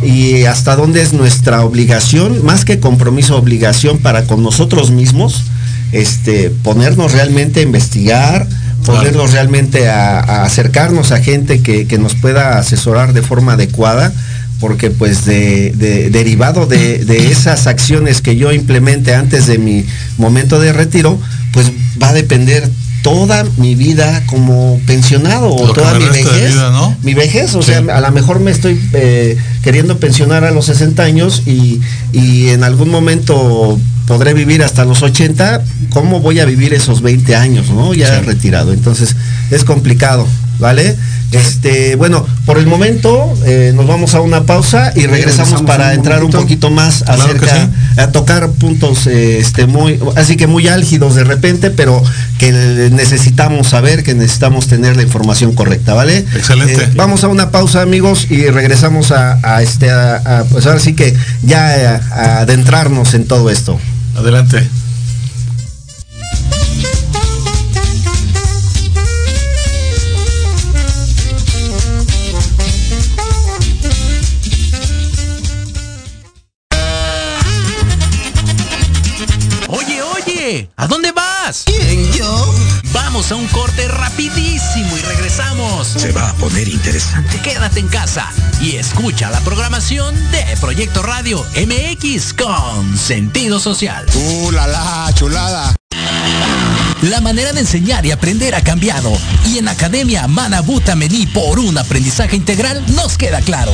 y 0.02 0.44
hasta 0.44 0.76
dónde 0.76 1.02
es 1.02 1.12
nuestra 1.12 1.64
obligación, 1.64 2.44
más 2.44 2.64
que 2.64 2.80
compromiso, 2.80 3.36
obligación 3.36 3.98
para 3.98 4.24
con 4.24 4.42
nosotros 4.42 4.90
mismos, 4.90 5.44
este, 5.92 6.50
ponernos 6.50 7.12
realmente 7.12 7.60
a 7.60 7.62
investigar, 7.62 8.46
ponernos 8.84 9.32
realmente 9.32 9.88
a, 9.88 10.20
a 10.20 10.44
acercarnos 10.44 11.12
a 11.12 11.20
gente 11.20 11.62
que, 11.62 11.86
que 11.86 11.98
nos 11.98 12.14
pueda 12.14 12.58
asesorar 12.58 13.12
de 13.12 13.22
forma 13.22 13.52
adecuada, 13.52 14.12
porque 14.60 14.90
pues 14.90 15.24
de, 15.24 15.72
de- 15.72 16.10
derivado 16.10 16.66
de, 16.66 16.98
de 17.04 17.30
esas 17.30 17.66
acciones 17.66 18.20
que 18.20 18.36
yo 18.36 18.52
implemente 18.52 19.14
antes 19.14 19.46
de 19.46 19.58
mi 19.58 19.84
momento 20.18 20.60
de 20.60 20.72
retiro, 20.72 21.18
pues 21.52 21.70
va 22.02 22.10
a 22.10 22.12
depender 22.12 22.68
toda 23.02 23.44
mi 23.56 23.74
vida 23.74 24.22
como 24.26 24.78
pensionado 24.86 25.48
o 25.54 25.68
Lo 25.68 25.72
toda 25.72 25.94
mi 25.98 26.04
vejez. 26.04 26.52
vida, 26.52 26.70
¿no? 26.70 26.94
Mi 27.02 27.14
vejez, 27.14 27.54
o 27.54 27.62
Sí. 27.62 27.72
sea, 27.72 27.78
a 27.96 28.00
lo 28.02 28.10
mejor 28.12 28.40
me 28.40 28.50
estoy 28.50 28.78
eh, 28.92 29.38
queriendo 29.62 29.98
pensionar 29.98 30.44
a 30.44 30.50
los 30.50 30.66
60 30.66 31.02
años 31.02 31.42
y, 31.46 31.80
y 32.12 32.48
en 32.48 32.62
algún 32.62 32.90
momento 32.90 33.78
podré 34.06 34.34
vivir 34.34 34.62
hasta 34.62 34.84
los 34.84 35.02
80, 35.02 35.62
¿cómo 35.88 36.20
voy 36.20 36.40
a 36.40 36.44
vivir 36.44 36.74
esos 36.74 37.00
20 37.00 37.36
años, 37.36 37.70
no? 37.70 37.94
Ya 37.94 38.18
Sí. 38.20 38.26
retirado. 38.26 38.74
Entonces, 38.74 39.16
es 39.50 39.64
complicado, 39.64 40.26
¿vale? 40.60 40.96
Este, 41.32 41.94
bueno, 41.94 42.26
por 42.44 42.58
el 42.58 42.66
momento 42.66 43.32
eh, 43.46 43.72
nos 43.74 43.86
vamos 43.86 44.14
a 44.14 44.20
una 44.20 44.44
pausa 44.46 44.92
y 44.96 45.06
regresamos 45.06 45.10
regresamos 45.10 45.62
para 45.62 45.88
un 45.88 45.94
entrar 45.94 46.24
un 46.24 46.30
poquito 46.32 46.70
más 46.70 47.02
Claro 47.04 47.22
acerca, 47.22 47.54
sí. 47.54 48.00
a 48.00 48.08
tocar 48.08 48.50
puntos 48.50 49.06
eh, 49.06 49.38
este 49.38 49.66
muy, 49.66 50.00
así 50.16 50.36
que 50.36 50.48
muy 50.48 50.66
álgidos 50.66 51.14
de 51.14 51.22
repente, 51.22 51.70
pero 51.70 52.02
que 52.38 52.50
necesitamos 52.92 53.68
saber, 53.68 54.02
que 54.02 54.14
necesitamos 54.14 54.66
tener 54.66 54.96
la 54.96 55.02
información 55.02 55.52
correcta, 55.52 55.94
¿vale? 55.94 56.18
Excelente. 56.34 56.82
Eh, 56.82 56.88
vamos 56.96 57.22
a 57.22 57.28
una 57.28 57.50
pausa, 57.50 57.82
amigos, 57.82 58.26
y 58.28 58.48
regresamos 58.48 59.12
a, 59.12 59.38
a 59.42 59.62
este, 59.62 59.90
a, 59.90 60.16
a, 60.16 60.44
pues 60.44 60.66
ahora 60.66 60.80
sí 60.80 60.94
que 60.94 61.16
ya 61.42 62.00
adentrarnos 62.40 63.14
en 63.14 63.26
todo 63.26 63.50
esto. 63.50 63.78
Adelante. 64.16 64.68
Vamos 83.20 83.32
a 83.32 83.36
un 83.36 83.48
corte 83.48 83.86
rapidísimo 83.86 84.96
y 84.96 85.02
regresamos. 85.02 85.88
Se 85.88 86.10
va 86.10 86.30
a 86.30 86.34
poner 86.36 86.66
interesante. 86.68 87.38
Quédate 87.42 87.78
en 87.80 87.88
casa 87.88 88.32
y 88.62 88.76
escucha 88.76 89.30
la 89.30 89.40
programación 89.40 90.14
de 90.30 90.42
Proyecto 90.58 91.02
Radio 91.02 91.44
MX 91.54 92.32
con 92.32 92.96
sentido 92.96 93.60
social. 93.60 94.06
¡Uh, 94.14 94.52
la, 94.52 94.66
la 94.66 95.12
chulada! 95.12 95.76
La 97.02 97.20
manera 97.20 97.52
de 97.52 97.60
enseñar 97.60 98.06
y 98.06 98.10
aprender 98.10 98.54
ha 98.54 98.62
cambiado 98.62 99.12
y 99.46 99.58
en 99.58 99.68
Academia 99.68 100.26
Manabuta 100.26 100.96
Mení 100.96 101.26
por 101.26 101.58
un 101.58 101.76
aprendizaje 101.76 102.36
integral 102.36 102.82
nos 102.94 103.18
queda 103.18 103.42
claro. 103.42 103.72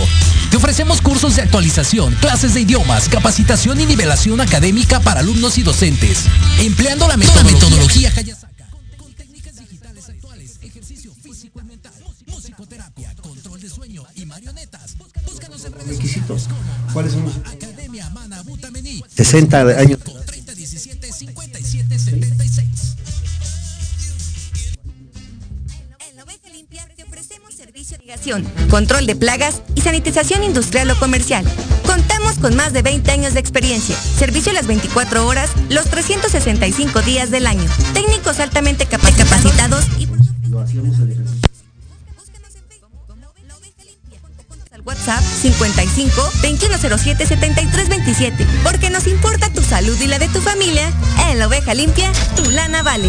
Te 0.51 0.57
ofrecemos 0.57 1.01
cursos 1.01 1.37
de 1.37 1.43
actualización, 1.43 2.17
clases 2.17 2.55
de 2.55 2.63
idiomas, 2.63 3.09
capacitación 3.09 3.81
y 3.81 3.87
nivelación 3.87 4.41
académica 4.41 4.99
para 4.99 5.21
alumnos 5.21 5.57
y 5.57 5.63
docentes, 5.63 6.25
empleando 6.59 7.07
la 7.07 7.17
metodología, 7.17 8.11
metodología 8.11 8.13
Requisitos. 15.87 16.49
¿Cuáles 16.93 17.13
son? 17.13 17.25
Mení 18.73 19.03
60 19.15 19.61
años. 19.79 19.99
con 20.05 20.25
3017 20.27 21.13
57 21.13 21.99
76. 21.99 22.67
En 26.11 26.17
la 26.17 26.25
Oveja 26.25 26.49
Limpia 26.53 26.87
te 26.97 27.05
ofrecemos 27.05 27.55
servicio 27.55 27.97
de 27.99 28.05
irrigación, 28.05 28.45
control 28.71 29.07
de 29.07 29.17
plagas 29.17 29.63
y 29.75 29.81
sanitización 29.81 30.43
industrial 30.45 30.91
o 30.91 30.99
comercial. 30.99 31.45
Contamos 31.87 32.39
con 32.39 32.57
más 32.57 32.73
de 32.73 32.83
20 32.83 33.11
años 33.13 33.35
de 33.35 33.41
experiencia, 33.41 33.97
servicio 34.19 34.53
las 34.53 34.67
24 34.67 35.27
horas, 35.27 35.51
los 35.71 35.85
365 35.87 37.03
días 37.03 37.31
del 37.31 37.47
año, 37.47 37.65
técnicos 37.95 38.41
altamente 38.41 38.87
capa- 38.87 39.13
capacitados 39.13 39.85
y 39.99 40.07
WhatsApp 45.07 45.23
55 45.23 46.15
2107 46.43 47.27
7327, 47.27 48.47
porque 48.65 48.91
nos 48.91 49.07
importa 49.07 49.51
tu 49.51 49.63
salud 49.63 49.97
y 50.01 50.07
la 50.07 50.19
de 50.19 50.29
tu 50.29 50.41
familia. 50.41 50.91
En 51.31 51.39
La 51.39 51.47
Oveja 51.47 51.75
Limpia, 51.75 52.11
tu 52.35 52.51
lana 52.51 52.83
vale. 52.83 53.09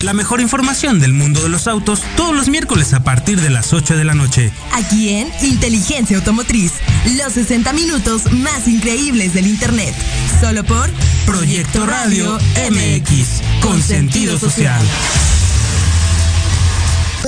La 0.00 0.12
mejor 0.12 0.40
información 0.40 1.00
del 1.00 1.12
mundo 1.12 1.42
de 1.42 1.48
los 1.48 1.66
autos 1.66 2.02
todos 2.16 2.36
los 2.36 2.48
miércoles 2.48 2.92
a 2.92 3.02
partir 3.02 3.40
de 3.40 3.50
las 3.50 3.72
8 3.72 3.96
de 3.96 4.04
la 4.04 4.14
noche. 4.14 4.52
Aquí 4.72 5.08
en 5.08 5.32
Inteligencia 5.42 6.18
Automotriz, 6.18 6.72
los 7.16 7.32
60 7.32 7.72
minutos 7.72 8.30
más 8.32 8.68
increíbles 8.68 9.34
del 9.34 9.46
Internet. 9.46 9.94
Solo 10.40 10.62
por 10.62 10.90
Proyecto 11.24 11.86
Radio 11.86 12.38
MX 12.70 13.62
con 13.62 13.82
sentido 13.82 14.38
social. 14.38 14.82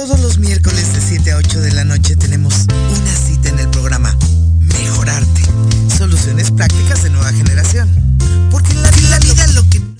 Todos 0.06 0.20
los 0.20 0.38
miércoles 0.38 0.94
de 0.94 1.00
7 1.00 1.32
a 1.32 1.36
8 1.38 1.60
de 1.62 1.72
la 1.72 1.82
noche 1.82 2.14
tenemos 2.14 2.66
una 2.70 3.12
cita 3.12 3.48
en 3.48 3.58
el 3.58 3.68
programa 3.70 4.16
Mejorarte. 4.60 5.42
Soluciones 5.98 6.52
prácticas 6.52 7.02
de 7.02 7.10
nueva 7.10 7.32
generación. 7.32 7.88
Porque 8.52 8.70
en 8.70 8.84
la 8.84 8.92
vida, 8.92 9.18
vida 9.18 9.48
lo 9.48 9.68
que 9.68 9.80
no. 9.80 9.96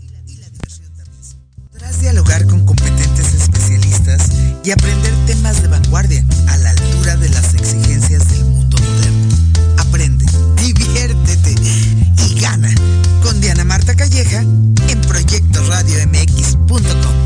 Y 0.00 0.08
la 0.08 0.22
diversión 0.22 0.90
también. 0.96 1.20
Podrás 1.70 2.00
dialogar 2.00 2.46
con 2.46 2.64
competentes 2.64 3.34
especialistas 3.34 4.30
y 4.64 4.70
aprender 4.70 5.12
temas 5.26 5.60
de 5.60 5.68
vanguardia 5.68 6.24
a 6.48 6.56
la 6.56 6.70
altura 6.70 7.16
de 7.16 7.28
las 7.28 7.52
exigencias 7.52 8.30
del 8.30 8.46
mundo 8.46 8.78
moderno. 8.78 9.28
Aprende, 9.76 10.24
diviértete 10.62 11.52
y 11.52 12.40
gana 12.40 12.74
con 13.22 13.42
Diana 13.42 13.64
Marta 13.64 13.94
Calleja 13.94 14.40
en 14.40 15.02
proyectoradiomx.com. 15.02 17.25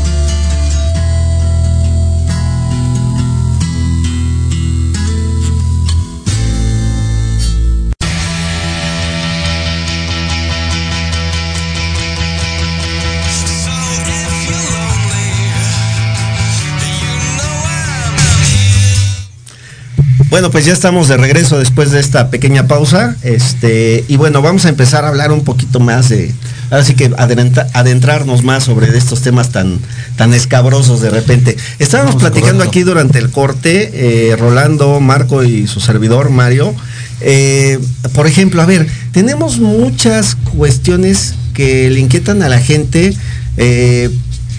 Bueno, 20.31 20.49
pues 20.49 20.63
ya 20.65 20.71
estamos 20.71 21.09
de 21.09 21.17
regreso 21.17 21.59
después 21.59 21.91
de 21.91 21.99
esta 21.99 22.29
pequeña 22.29 22.65
pausa. 22.65 23.17
Este, 23.21 24.05
y 24.07 24.15
bueno, 24.15 24.41
vamos 24.41 24.65
a 24.65 24.69
empezar 24.69 25.03
a 25.03 25.09
hablar 25.09 25.31
un 25.33 25.43
poquito 25.43 25.81
más 25.81 26.07
de. 26.07 26.33
Ahora 26.69 26.85
sí 26.85 26.93
que 26.95 27.07
adentra- 27.17 27.67
adentrarnos 27.73 28.41
más 28.41 28.63
sobre 28.63 28.97
estos 28.97 29.21
temas 29.21 29.49
tan, 29.51 29.79
tan 30.15 30.33
escabrosos 30.33 31.01
de 31.01 31.09
repente. 31.09 31.57
Estábamos 31.79 32.15
Vamos, 32.15 32.23
platicando 32.23 32.59
correcto. 32.59 32.69
aquí 32.69 32.83
durante 32.83 33.19
el 33.19 33.29
corte, 33.29 33.91
eh, 34.31 34.35
Rolando, 34.37 35.01
Marco 35.01 35.43
y 35.43 35.67
su 35.67 35.81
servidor, 35.81 36.29
Mario. 36.29 36.73
eh, 37.19 37.77
por 38.13 38.25
ejemplo, 38.25 38.61
a 38.61 38.65
ver, 38.65 38.87
tenemos 39.11 39.59
muchas 39.59 40.35
cuestiones 40.55 41.35
que 41.53 41.89
le 41.89 41.99
inquietan 41.99 42.41
a 42.41 42.47
la 42.47 42.59
gente. 42.59 43.13
eh, 43.57 44.09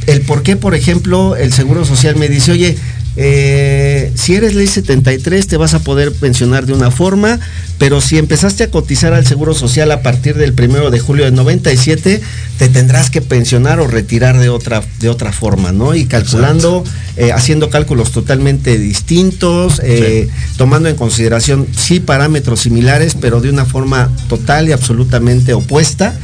el 0.09 0.23
por 0.23 0.43
qué, 0.43 0.57
por 0.57 0.75
ejemplo, 0.75 1.37
el 1.37 1.53
Seguro 1.53 1.85
Social 1.85 2.17
me 2.17 2.29
dice, 2.29 2.51
oye, 2.51 2.77
eh, 3.15 4.11
si 4.15 4.35
eres 4.35 4.55
ley 4.55 4.67
73 4.67 5.47
te 5.47 5.57
vas 5.59 5.75
a 5.75 5.81
poder 5.81 6.13
pensionar 6.13 6.65
de 6.65 6.73
una 6.73 6.91
forma, 6.91 7.39
pero 7.79 8.01
si 8.01 8.17
empezaste 8.17 8.65
a 8.65 8.71
cotizar 8.71 9.13
al 9.13 9.27
Seguro 9.27 9.55
Social 9.55 9.91
a 9.91 10.03
partir 10.03 10.37
del 10.37 10.55
primero 10.55 10.91
de 10.91 10.99
julio 10.99 11.27
del 11.27 11.35
97, 11.35 12.23
te 12.59 12.69
tendrás 12.69 13.11
que 13.11 13.21
pensionar 13.21 13.81
o 13.81 13.87
retirar 13.87 14.39
de 14.39 14.49
otra, 14.49 14.83
de 15.01 15.09
otra 15.11 15.33
forma, 15.33 15.73
¿no? 15.73 15.95
Y 15.95 16.07
calculando, 16.07 16.85
eh, 17.17 17.33
haciendo 17.33 17.69
cálculos 17.69 18.13
totalmente 18.13 18.79
distintos, 18.79 19.81
eh, 19.85 20.29
tomando 20.57 20.89
en 20.89 20.97
consideración, 20.97 21.67
sí, 21.77 22.01
parámetros 22.01 22.61
similares, 22.61 23.17
pero 23.21 23.41
de 23.41 23.51
una 23.51 23.67
forma 23.67 24.11
total 24.29 24.69
y 24.69 24.73
absolutamente 24.73 25.53
opuesta, 25.53 26.19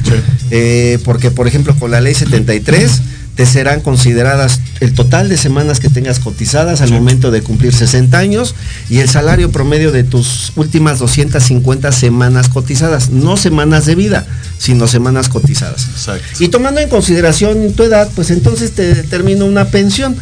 porque, 1.03 1.29
por 1.29 1.47
ejemplo, 1.47 1.75
con 1.77 1.91
la 1.91 2.01
ley 2.01 2.15
73, 2.15 3.01
te 3.39 3.45
serán 3.45 3.79
consideradas 3.79 4.59
el 4.81 4.93
total 4.93 5.29
de 5.29 5.37
semanas 5.37 5.79
que 5.79 5.87
tengas 5.87 6.19
cotizadas 6.19 6.81
al 6.81 6.91
momento 6.91 7.31
de 7.31 7.41
cumplir 7.41 7.73
60 7.73 8.17
años 8.17 8.53
y 8.89 8.99
el 8.99 9.07
salario 9.07 9.49
promedio 9.49 9.93
de 9.93 10.03
tus 10.03 10.51
últimas 10.57 10.99
250 10.99 11.89
semanas 11.93 12.49
cotizadas, 12.49 13.11
no 13.11 13.37
semanas 13.37 13.85
de 13.85 13.95
vida, 13.95 14.27
sino 14.57 14.89
semanas 14.89 15.29
cotizadas. 15.29 15.87
Exacto. 15.87 16.43
Y 16.43 16.49
tomando 16.49 16.81
en 16.81 16.89
consideración 16.89 17.71
tu 17.71 17.83
edad, 17.83 18.09
pues 18.13 18.29
entonces 18.29 18.73
te 18.73 18.93
determina 18.93 19.45
una 19.45 19.69
pensión. 19.69 20.17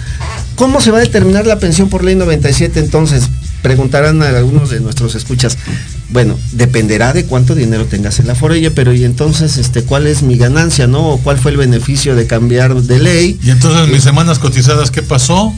¿Cómo 0.56 0.80
se 0.80 0.92
va 0.92 1.00
a 1.00 1.02
determinar 1.02 1.48
la 1.48 1.58
pensión 1.58 1.90
por 1.90 2.04
ley 2.04 2.14
97 2.14 2.80
entonces? 2.80 3.24
Preguntarán 3.62 4.22
a 4.22 4.30
algunos 4.30 4.70
de 4.70 4.80
nuestros 4.80 5.16
escuchas. 5.16 5.58
Bueno, 6.10 6.38
dependerá 6.54 7.12
de 7.14 7.26
cuánto 7.26 7.54
dinero 7.56 7.86
tengas 7.86 8.20
en 8.20 8.28
la 8.28 8.36
forella, 8.36 8.72
pero 8.74 8.94
y 8.94 9.04
entonces, 9.04 9.58
este, 9.58 9.84
¿cuál 9.84 10.08
es 10.08 10.22
mi 10.24 10.38
ganancia, 10.38 10.88
no? 10.88 11.10
¿O 11.10 11.18
cuál 11.20 11.38
fue 11.38 11.52
el 11.52 11.58
beneficio 11.58 12.16
de 12.16 12.28
cambiar 12.28 12.74
de 12.76 13.00
ley? 13.00 13.40
Y 13.44 13.50
entonces 13.50 13.90
mis 13.90 14.04
semanas 14.04 14.40
cotizadas, 14.40 14.90
¿qué 14.92 15.02
pasó? 15.02 15.54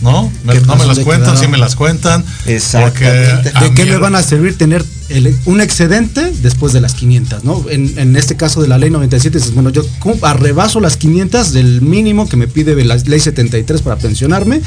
¿No? 0.00 0.32
Me- 0.44 0.54
¿Qué 0.54 0.60
no 0.62 0.66
pasó? 0.68 0.78
me 0.78 0.86
las 0.86 0.96
¿Dónde 0.96 1.04
cuentan, 1.04 1.24
quedaron? 1.32 1.40
sí 1.44 1.48
me 1.50 1.58
las 1.58 1.76
cuentan. 1.76 2.24
Exactamente. 2.46 3.52
¿De 3.60 3.74
qué 3.74 3.84
me 3.84 3.96
van 3.98 4.14
a 4.14 4.22
servir 4.22 4.56
tener 4.56 4.84
el- 5.10 5.34
un 5.46 5.60
excedente 5.60 6.32
después 6.42 6.72
de 6.72 6.80
las 6.80 6.94
500? 6.94 7.44
¿no? 7.44 7.64
En, 7.70 7.98
en 7.98 8.16
este 8.16 8.36
caso 8.36 8.62
de 8.62 8.68
la 8.68 8.78
ley 8.78 8.90
97, 8.90 9.38
dices, 9.38 9.54
bueno, 9.54 9.70
yo 9.70 9.82
arrebaso 10.22 10.80
las 10.80 10.96
500 10.96 11.52
del 11.52 11.82
mínimo 11.82 12.28
que 12.28 12.36
me 12.36 12.48
pide 12.48 12.82
la 12.84 12.96
ley 12.96 13.20
73 13.20 13.82
para 13.82 13.96
pensionarme 13.96 14.60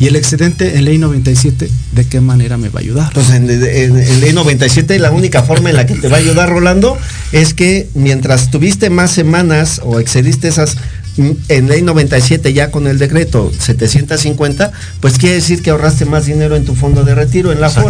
y 0.00 0.06
el 0.06 0.16
excedente 0.16 0.76
en 0.76 0.84
ley 0.84 0.98
97, 0.98 1.68
¿de 1.92 2.04
qué 2.06 2.20
manera 2.20 2.56
me 2.56 2.68
va 2.68 2.80
a 2.80 2.82
ayudar? 2.82 3.12
Pues 3.12 3.30
en, 3.30 3.50
en- 3.50 3.98
en 3.98 4.20
ley 4.20 4.32
97 4.32 4.98
la 4.98 5.10
única 5.10 5.42
forma 5.42 5.70
en 5.70 5.76
la 5.76 5.86
que 5.86 5.94
te 5.94 6.08
va 6.08 6.16
a 6.16 6.20
ayudar 6.20 6.48
Rolando 6.50 6.98
es 7.32 7.54
que 7.54 7.88
mientras 7.94 8.50
tuviste 8.50 8.90
más 8.90 9.10
semanas 9.12 9.80
o 9.84 10.00
excediste 10.00 10.48
esas 10.48 10.76
mm, 11.16 11.30
en 11.48 11.68
ley 11.68 11.82
97 11.82 12.52
ya 12.52 12.70
con 12.70 12.86
el 12.86 12.98
decreto 12.98 13.52
750, 13.58 14.72
pues 15.00 15.18
quiere 15.18 15.36
decir 15.36 15.62
que 15.62 15.70
ahorraste 15.70 16.04
más 16.04 16.26
dinero 16.26 16.56
en 16.56 16.64
tu 16.64 16.74
fondo 16.74 17.04
de 17.04 17.14
retiro, 17.14 17.52
en 17.52 17.60
la 17.60 17.68
Exacto. 17.68 17.88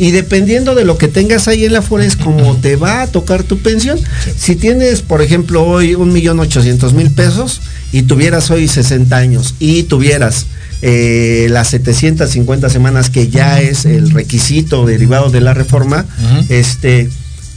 Y 0.00 0.12
dependiendo 0.12 0.74
de 0.74 0.84
lo 0.86 0.96
que 0.96 1.08
tengas 1.08 1.46
ahí 1.46 1.64
en 1.66 1.74
la 1.74 1.82
FORE 1.82 2.06
es 2.06 2.16
como 2.16 2.56
te 2.56 2.76
va 2.76 3.02
a 3.02 3.06
tocar 3.06 3.42
tu 3.42 3.58
pensión. 3.58 3.98
Si 4.36 4.56
tienes, 4.56 5.02
por 5.02 5.20
ejemplo, 5.20 5.62
hoy 5.62 5.94
un 5.94 6.10
millón 6.12 6.40
ochocientos 6.40 6.94
mil 6.94 7.10
pesos 7.10 7.60
y 7.92 8.02
tuvieras 8.02 8.50
hoy 8.50 8.66
60 8.66 9.14
años 9.14 9.54
y 9.60 9.82
tuvieras 9.82 10.46
eh, 10.82 11.48
las 11.50 11.68
750 11.68 12.70
semanas 12.70 13.10
que 13.10 13.28
ya 13.28 13.60
es 13.60 13.84
el 13.84 14.10
requisito 14.10 14.86
derivado 14.86 15.28
de 15.30 15.42
la 15.42 15.52
reforma, 15.52 16.06
este, 16.48 17.10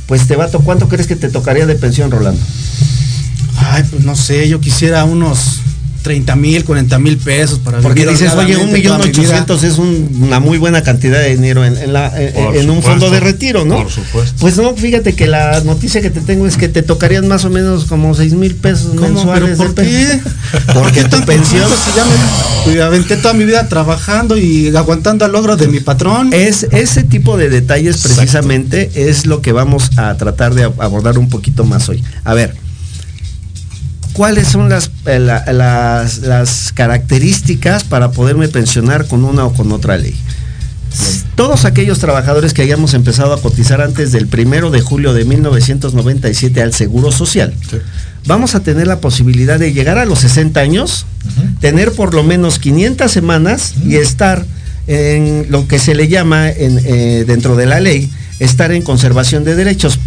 pues 0.08 0.28
te 0.28 0.36
va 0.36 0.44
a 0.46 0.52
to- 0.52 0.60
¿cuánto 0.60 0.90
crees 0.90 1.08
que 1.08 1.16
te 1.16 1.30
tocaría 1.30 1.66
de 1.66 1.76
pensión, 1.76 2.12
Rolando? 2.12 2.42
Ay, 3.56 3.84
pues 3.90 4.04
no 4.04 4.16
sé, 4.18 4.50
yo 4.50 4.60
quisiera 4.60 5.06
unos 5.06 5.62
30 6.04 6.36
mil, 6.36 6.64
40 6.66 7.00
mil 7.00 7.18
pesos 7.18 7.60
para 7.60 7.80
Porque 7.80 8.02
vivir 8.02 8.12
dices, 8.18 8.34
oye, 8.34 8.58
un 8.58 8.72
millón 8.72 8.98
toda 8.98 9.06
mi 9.08 9.12
vida". 9.12 9.22
ochocientos 9.22 9.64
es 9.64 9.78
un- 9.80 10.20
una 10.22 10.40
muy 10.40 10.58
buena 10.60 10.84
cantidad 10.84 11.20
de 11.20 11.36
dinero 11.36 11.66
en, 11.66 11.76
en 11.78 11.94
la- 11.94 12.12
en- 12.22 12.56
en 12.56 12.70
un 12.70 12.84
fondo 12.84 13.10
de 13.10 13.20
retiro, 13.20 13.66
¿no? 13.66 13.78
por 13.78 13.90
supuesto. 13.90 14.36
Pues 14.40 14.58
no, 14.58 14.76
fíjate 14.76 15.14
que 15.14 15.26
la 15.28 15.62
noticia 15.62 16.02
que 16.02 16.10
te 16.12 16.22
tengo 16.22 16.46
es 16.46 16.58
que 16.58 16.68
te 16.68 16.84
tocarían 16.84 17.28
más 17.28 17.46
o 17.46 17.50
menos 17.50 17.86
como 17.86 18.14
seis 18.14 18.34
mil 18.34 18.54
pesos 18.56 18.92
¿Cómo? 18.96 19.08
mensuales. 19.08 19.58
¿Pero 19.58 19.74
por 19.74 19.76
qué? 19.84 20.20
Porque 20.74 21.04
tu 21.06 21.20
pensión 21.26 21.68
ya 21.96 22.06
me 22.74 22.82
aventé 22.84 23.18
toda 23.18 23.34
mi 23.34 23.46
vida 23.46 23.68
trabajando 23.70 24.38
y 24.38 24.76
aguantando 24.76 25.26
al 25.26 25.32
logro 25.32 25.56
de 25.58 25.68
mi 25.68 25.80
patrón. 25.80 26.32
es 26.34 26.68
ese 26.72 27.04
tipo 27.04 27.38
de 27.38 27.50
detalles 27.50 27.98
precisamente 28.02 28.92
es 28.96 29.26
lo 29.26 29.42
que 29.42 29.52
vamos 29.54 29.92
a 29.98 30.16
tratar 30.18 30.54
de 30.54 30.68
ab- 30.68 30.74
abordar 30.80 31.18
un 31.18 31.30
poquito 31.30 31.64
más 31.64 31.88
hoy. 31.90 32.04
A 32.24 32.34
ver, 32.34 32.56
¿cuáles 34.14 34.48
son 34.48 34.70
las, 34.70 34.92
eh, 35.06 35.20
la- 35.20 35.44
las, 35.52 36.20
las 36.20 36.72
características 36.74 37.84
para 37.84 38.12
poderme 38.12 38.48
pensionar 38.48 39.08
con 39.08 39.24
una 39.26 39.46
o 39.46 39.54
con 39.54 39.72
otra 39.72 39.98
ley? 39.98 40.16
Todos 41.36 41.66
aquellos 41.66 41.98
trabajadores 41.98 42.54
que 42.54 42.62
hayamos 42.62 42.94
empezado 42.94 43.34
a 43.34 43.42
cotizar 43.42 43.82
antes 43.82 44.12
del 44.12 44.28
primero 44.28 44.70
de 44.70 44.82
julio 44.82 45.14
de 45.14 45.26
1997 45.26 46.62
al 46.62 46.72
Seguro 46.74 47.12
Social, 47.12 47.52
vamos 48.28 48.54
a 48.54 48.60
tener 48.60 48.86
la 48.86 49.00
posibilidad 49.02 49.58
de 49.58 49.74
llegar 49.74 49.98
a 49.98 50.06
los 50.06 50.20
60 50.20 50.60
años, 50.60 51.08
tener 51.60 51.92
por 51.94 52.14
lo 52.14 52.24
menos 52.24 52.60
500 52.60 53.12
semanas 53.12 53.74
y 53.84 53.96
estar 53.96 54.46
en 54.86 55.48
lo 55.50 55.68
que 55.68 55.80
se 55.80 55.96
le 55.96 56.08
llama 56.10 56.50
en, 56.50 56.80
eh, 56.86 57.24
dentro 57.26 57.56
de 57.56 57.66
la 57.66 57.80
ley, 57.80 58.12
estar 58.40 58.72
en 58.72 58.84
conservación 58.84 59.44
de 59.44 59.56
derechos. 59.56 59.98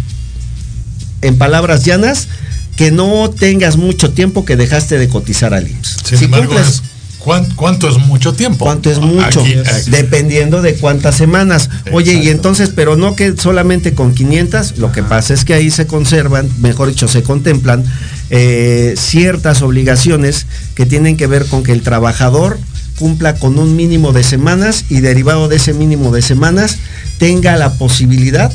En 1.21 1.37
palabras 1.37 1.83
llanas, 1.83 2.29
que 2.77 2.91
no 2.91 3.29
tengas 3.29 3.75
mucho 3.75 4.11
tiempo 4.11 4.45
que 4.45 4.55
dejaste 4.55 4.97
de 4.97 5.09
cotizar 5.09 5.53
al 5.53 5.67
IMSS. 5.67 5.97
Sin 6.05 6.17
Si 6.19 6.25
embargo, 6.25 6.53
cumples- 6.53 6.67
es- 6.69 6.81
¿cuán- 7.17 7.45
¿cuánto 7.55 7.89
es 7.89 7.97
mucho 7.97 8.33
tiempo? 8.33 8.63
¿Cuánto 8.65 8.89
es 8.91 8.99
mucho? 8.99 9.41
Aquí- 9.41 9.55
aquí- 9.57 9.89
Dependiendo 9.91 10.61
de 10.61 10.75
cuántas 10.75 11.15
semanas. 11.15 11.69
Oye, 11.91 12.13
y 12.13 12.29
entonces, 12.29 12.69
pero 12.73 12.95
no 12.95 13.15
que 13.15 13.35
solamente 13.35 13.93
con 13.93 14.13
500, 14.13 14.77
lo 14.77 14.91
que 14.91 15.03
pasa 15.03 15.33
es 15.33 15.43
que 15.43 15.53
ahí 15.55 15.69
se 15.71 15.87
conservan, 15.87 16.49
mejor 16.59 16.87
dicho, 16.89 17.07
se 17.09 17.23
contemplan 17.23 17.83
eh, 18.29 18.93
ciertas 18.97 19.61
obligaciones 19.61 20.45
que 20.75 20.85
tienen 20.85 21.15
que 21.17 21.27
ver 21.27 21.45
con 21.45 21.63
que 21.63 21.71
el 21.71 21.81
trabajador 21.81 22.59
cumpla 22.99 23.35
con 23.35 23.57
un 23.57 23.75
mínimo 23.75 24.11
de 24.11 24.23
semanas 24.23 24.85
y 24.89 24.99
derivado 24.99 25.47
de 25.47 25.55
ese 25.55 25.73
mínimo 25.73 26.11
de 26.11 26.21
semanas 26.21 26.77
tenga 27.19 27.55
la 27.55 27.73
posibilidad 27.75 28.51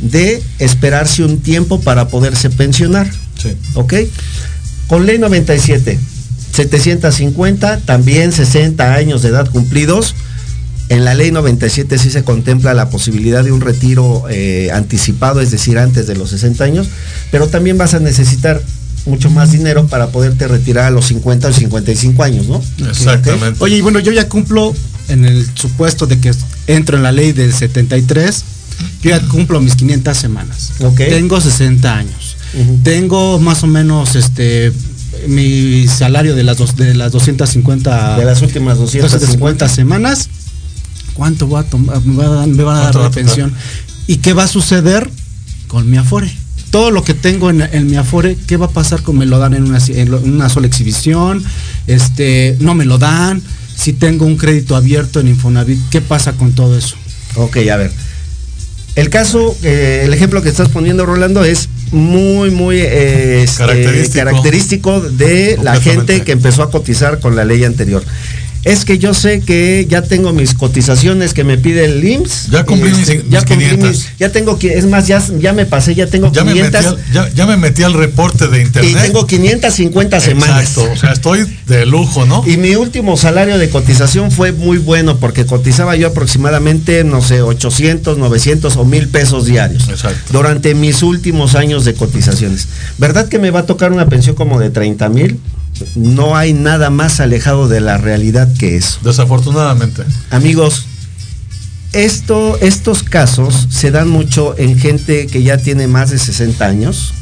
de 0.00 0.42
esperarse 0.58 1.24
un 1.24 1.38
tiempo 1.40 1.80
para 1.80 2.08
poderse 2.08 2.50
pensionar. 2.50 3.08
Sí. 3.48 3.56
¿Ok? 3.74 3.94
Con 4.88 5.06
ley 5.06 5.18
97, 5.18 5.98
750, 6.52 7.80
también 7.80 8.32
60 8.32 8.94
años 8.94 9.22
de 9.22 9.28
edad 9.28 9.50
cumplidos. 9.50 10.14
En 10.88 11.04
la 11.04 11.14
ley 11.14 11.32
97 11.32 11.98
sí 11.98 12.10
se 12.10 12.22
contempla 12.22 12.72
la 12.72 12.90
posibilidad 12.90 13.42
de 13.42 13.50
un 13.50 13.60
retiro 13.60 14.24
eh, 14.30 14.70
anticipado, 14.72 15.40
es 15.40 15.50
decir, 15.50 15.78
antes 15.78 16.06
de 16.06 16.14
los 16.14 16.30
60 16.30 16.62
años, 16.62 16.88
pero 17.32 17.48
también 17.48 17.76
vas 17.76 17.94
a 17.94 17.98
necesitar 17.98 18.62
mucho 19.06 19.30
más 19.30 19.52
dinero 19.52 19.86
para 19.86 20.08
poderte 20.08 20.46
retirar 20.46 20.84
a 20.84 20.90
los 20.90 21.06
50 21.06 21.48
o 21.48 21.52
55 21.52 22.22
años, 22.22 22.46
¿no? 22.46 22.62
Exactamente. 22.88 23.56
Oye, 23.62 23.76
y 23.76 23.80
bueno, 23.80 23.98
yo 23.98 24.12
ya 24.12 24.28
cumplo 24.28 24.74
en 25.08 25.24
el 25.24 25.46
supuesto 25.54 26.06
de 26.06 26.18
que 26.18 26.32
entro 26.66 26.96
en 26.96 27.02
la 27.02 27.12
ley 27.12 27.32
del 27.32 27.52
73, 27.52 28.44
yo 29.02 29.10
ya 29.10 29.20
cumplo 29.28 29.60
mis 29.60 29.76
500 29.76 30.16
semanas. 30.16 30.72
Ok. 30.80 30.98
Tengo 30.98 31.40
60 31.40 31.96
años. 31.96 32.25
Tengo 32.82 33.38
más 33.38 33.62
o 33.64 33.66
menos 33.66 34.14
este 34.16 34.72
mi 35.28 35.86
salario 35.88 36.34
de 36.34 36.42
las 36.44 36.58
dos, 36.58 36.76
de 36.76 36.94
las 36.94 37.10
250 37.12 38.18
De 38.18 38.24
las 38.24 38.42
últimas 38.42 38.78
250 38.78 39.18
250 39.18 39.68
semanas. 39.68 40.28
¿Cuánto 41.14 41.46
voy 41.46 41.60
a 41.60 41.64
tomar, 41.64 42.00
me, 42.04 42.16
va 42.16 42.26
a 42.26 42.28
dar- 42.30 42.46
me 42.48 42.62
van 42.62 42.76
a 42.76 42.80
dar 42.80 42.92
¿Cuánto 42.92 42.98
va 42.98 43.04
de 43.04 43.08
a 43.08 43.10
tocar? 43.10 43.24
pensión? 43.24 43.54
¿Y 44.06 44.16
qué 44.18 44.32
va 44.34 44.44
a 44.44 44.48
suceder 44.48 45.10
con 45.68 45.88
mi 45.90 45.96
Afore? 45.96 46.30
Todo 46.70 46.90
lo 46.90 47.02
que 47.04 47.14
tengo 47.14 47.48
en, 47.50 47.62
en 47.62 47.86
mi 47.86 47.96
Afore, 47.96 48.36
¿qué 48.46 48.56
va 48.56 48.66
a 48.66 48.70
pasar 48.70 49.02
con 49.02 49.16
me 49.16 49.24
lo 49.26 49.38
dan 49.38 49.54
en 49.54 49.64
una, 49.64 49.78
en 49.88 50.12
una 50.12 50.48
sola 50.50 50.66
exhibición? 50.66 51.42
Este, 51.86 52.56
no 52.60 52.74
me 52.74 52.84
lo 52.84 52.98
dan. 52.98 53.42
Si 53.76 53.92
tengo 53.92 54.26
un 54.26 54.36
crédito 54.36 54.76
abierto 54.76 55.20
en 55.20 55.28
Infonavit, 55.28 55.78
¿qué 55.90 56.00
pasa 56.00 56.32
con 56.32 56.52
todo 56.52 56.76
eso? 56.76 56.96
Ok, 57.36 57.56
a 57.72 57.76
ver. 57.76 57.92
El 58.96 59.10
caso, 59.10 59.54
eh, 59.62 60.02
el 60.04 60.14
ejemplo 60.14 60.42
que 60.42 60.48
estás 60.48 60.70
poniendo, 60.70 61.04
Rolando, 61.04 61.44
es 61.44 61.68
muy, 61.92 62.50
muy 62.50 62.78
eh, 62.80 63.42
este, 63.42 63.58
Característico. 63.58 64.24
característico 64.24 65.00
de 65.00 65.58
la 65.62 65.78
gente 65.78 66.22
que 66.22 66.32
empezó 66.32 66.62
a 66.62 66.70
cotizar 66.70 67.20
con 67.20 67.36
la 67.36 67.44
ley 67.44 67.62
anterior. 67.64 68.02
Es 68.66 68.84
que 68.84 68.98
yo 68.98 69.14
sé 69.14 69.42
que 69.42 69.86
ya 69.88 70.02
tengo 70.02 70.32
mis 70.32 70.52
cotizaciones 70.54 71.34
que 71.34 71.44
me 71.44 71.56
pide 71.56 71.84
el 71.84 72.04
IMSS. 72.04 72.48
Ya 72.50 72.64
cumplí 72.64 72.90
mis- 72.90 72.98
mis 73.08 73.28
ya 73.30 73.38
cumplí 73.44 73.64
500. 73.68 73.88
mis- 73.90 74.08
ya 74.18 74.32
tengo 74.32 74.58
que, 74.58 74.74
es 74.76 74.86
más, 74.86 75.06
ya, 75.06 75.22
ya 75.38 75.52
me 75.52 75.66
pasé, 75.66 75.94
ya 75.94 76.08
tengo 76.08 76.32
Ya 76.32 76.42
me, 76.42 76.52
metí 76.52 76.66
500 76.72 76.86
al, 76.86 77.12
ya, 77.12 77.32
ya 77.32 77.46
me 77.46 77.56
metí 77.56 77.84
al 77.84 77.94
reporte 77.94 78.48
de 78.48 78.58
y 78.58 78.62
internet. 78.62 79.02
tengo 79.04 79.24
550 79.24 80.20
semanas. 80.20 80.60
Exacto. 80.70 80.92
O 80.92 80.96
sea, 80.96 81.12
estoy 81.12 81.46
de 81.68 81.86
lujo, 81.86 82.26
¿no? 82.26 82.42
Y 82.44 82.56
mi 82.56 82.74
último 82.74 83.16
salario 83.16 83.56
de 83.56 83.70
cotización 83.70 84.32
fue 84.32 84.50
muy 84.50 84.78
bueno 84.78 85.18
porque 85.18 85.46
cotizaba 85.46 85.94
yo 85.94 86.08
aproximadamente, 86.08 87.04
no 87.04 87.22
sé, 87.22 87.42
800, 87.42 88.18
900 88.18 88.76
o 88.76 88.84
1000 88.84 89.08
pesos 89.08 89.46
diarios. 89.46 89.88
Exacto. 89.88 90.32
Durante 90.32 90.74
mis 90.74 91.04
últimos 91.04 91.54
años 91.54 91.84
de 91.84 91.94
cotizaciones. 91.94 92.66
¿Verdad 92.98 93.28
que 93.28 93.38
me 93.38 93.52
va 93.52 93.60
a 93.60 93.66
tocar 93.66 93.92
una 93.92 94.08
pensión 94.08 94.34
como 94.34 94.58
de 94.58 94.70
30 94.70 95.08
mil? 95.08 95.38
No 95.94 96.36
hay 96.36 96.52
nada 96.52 96.90
más 96.90 97.20
alejado 97.20 97.68
de 97.68 97.80
la 97.80 97.98
realidad 97.98 98.48
que 98.58 98.76
eso. 98.76 98.98
Desafortunadamente. 99.02 100.02
Amigos, 100.30 100.86
esto, 101.92 102.58
estos 102.60 103.02
casos 103.02 103.66
se 103.70 103.90
dan 103.90 104.08
mucho 104.08 104.54
en 104.58 104.78
gente 104.78 105.26
que 105.26 105.42
ya 105.42 105.56
tiene 105.58 105.86
más 105.88 106.10
de 106.10 106.18
60 106.18 106.64
años. 106.66 107.12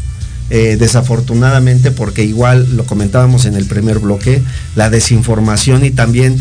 eh, 0.50 0.76
desafortunadamente, 0.78 1.90
porque 1.90 2.22
igual 2.22 2.76
lo 2.76 2.84
comentábamos 2.84 3.46
en 3.46 3.54
el 3.54 3.64
primer 3.64 3.98
bloque, 3.98 4.42
la 4.76 4.90
desinformación 4.90 5.86
y 5.86 5.90
también 5.90 6.36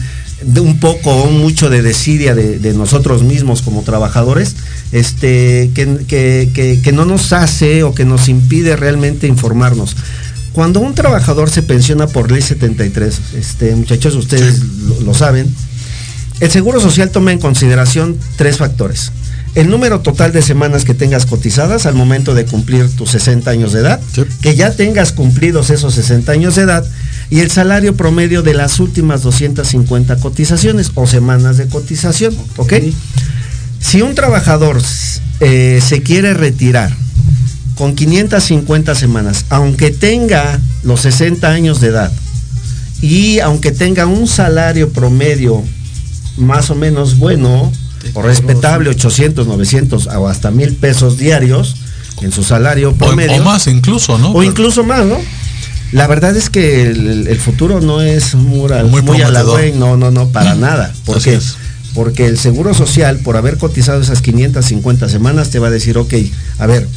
de 0.45 0.59
un 0.59 0.77
poco 0.81 1.09
o 1.23 1.31
mucho 1.31 1.69
de 1.69 1.81
desidia 1.81 2.35
de, 2.35 2.59
de 2.59 2.73
nosotros 2.73 3.23
mismos 3.23 3.61
como 3.61 3.81
trabajadores, 3.83 4.57
este, 4.91 5.71
que, 5.73 5.99
que- 6.05 6.49
que- 6.53 6.81
que 6.83 6.91
no 6.91 7.05
nos 7.05 7.31
hace 7.31 7.83
o 7.83 7.93
que 7.95 8.03
nos 8.03 8.27
impide 8.27 8.75
realmente 8.75 9.25
informarnos. 9.27 9.95
Cuando 10.53 10.79
un 10.79 10.93
trabajador 10.93 11.49
se 11.49 11.63
pensiona 11.63 12.07
por 12.07 12.31
ley 12.31 12.41
73, 12.41 13.19
este, 13.35 13.75
muchachos, 13.75 14.15
ustedes 14.15 14.59
lo- 14.59 15.01
lo 15.01 15.13
saben, 15.13 15.53
el 16.39 16.51
Seguro 16.51 16.79
Social 16.79 17.09
toma 17.09 17.31
en 17.31 17.39
consideración 17.39 18.17
tres 18.37 18.57
factores. 18.57 19.11
El 19.55 19.69
número 19.69 20.01
total 20.01 20.31
de 20.31 20.41
semanas 20.41 20.83
que 20.83 20.93
tengas 20.95 21.25
cotizadas 21.27 21.85
al 21.85 21.93
momento 21.95 22.33
de 22.33 22.45
cumplir 22.45 22.89
tus 22.95 23.11
60 23.11 23.51
años 23.51 23.71
de 23.73 23.81
edad, 23.81 23.99
Sí. 24.13 24.23
que 24.41 24.55
ya 24.55 24.71
tengas 24.71 25.11
cumplidos 25.11 25.69
esos 25.69 25.93
60 25.95 26.31
años 26.31 26.55
de 26.55 26.63
edad, 26.63 26.85
y 27.29 27.39
el 27.39 27.49
salario 27.51 27.95
promedio 27.95 28.41
de 28.43 28.53
las 28.53 28.79
últimas 28.79 29.21
250 29.23 30.17
cotizaciones 30.17 30.91
o 30.95 31.07
semanas 31.07 31.57
de 31.57 31.67
cotización, 31.67 32.35
¿ok? 32.57 32.73
Si 33.79 34.01
un 34.01 34.13
trabajador 34.15 34.81
eh, 35.39 35.81
se 35.85 36.01
quiere 36.03 36.33
retirar 36.33 36.95
con 37.83 37.95
550 37.95 38.95
semanas, 38.95 39.43
aunque 39.49 39.91
tenga 39.91 40.57
los 40.83 41.01
60 41.01 41.49
años 41.49 41.81
de 41.81 41.89
edad, 41.89 42.13
y 43.01 43.39
aunque 43.39 43.73
tenga 43.73 44.05
un 44.05 44.25
salario 44.25 44.93
promedio 44.93 45.61
más 46.37 46.69
o 46.69 46.75
menos 46.75 47.17
bueno 47.17 47.69
o 48.13 48.21
respetable, 48.21 48.89
800, 48.89 49.47
900 49.47 50.07
o 50.07 50.29
hasta 50.29 50.49
mil 50.49 50.77
pesos 50.77 51.17
diarios 51.17 51.75
en 52.21 52.31
su 52.31 52.45
salario 52.45 52.91
O, 52.91 52.95
promedio. 52.95 53.41
o 53.41 53.43
más 53.43 53.67
incluso, 53.67 54.17
¿no? 54.17 54.31
O 54.31 54.43
incluso 54.43 54.85
más, 54.85 55.05
¿no? 55.05 55.17
La 55.91 56.07
verdad 56.07 56.37
es 56.37 56.49
que 56.49 56.83
el, 56.83 57.27
el 57.27 57.37
futuro 57.37 57.81
no 57.81 58.01
es 58.01 58.33
muy, 58.33 58.71
Muy 58.89 59.01
muy, 59.01 59.21
halagüeño, 59.21 59.77
no, 59.77 59.97
no, 59.97 60.09
no, 60.09 60.29
para 60.29 60.55
nada. 60.55 60.93
¿Por 61.03 61.21
qué? 61.21 61.37
Porque 61.93 62.27
el 62.27 62.37
Seguro 62.39 62.73
Social, 62.73 63.17
por 63.17 63.35
haber 63.35 63.57
cotizado 63.57 63.99
esas 63.99 64.21
550 64.21 65.09
semanas, 65.09 65.49
te 65.49 65.59
va 65.59 65.67
a 65.67 65.71
decir, 65.71 65.97
ok, 65.97 66.13
a 66.59 66.65
ver, 66.65 66.87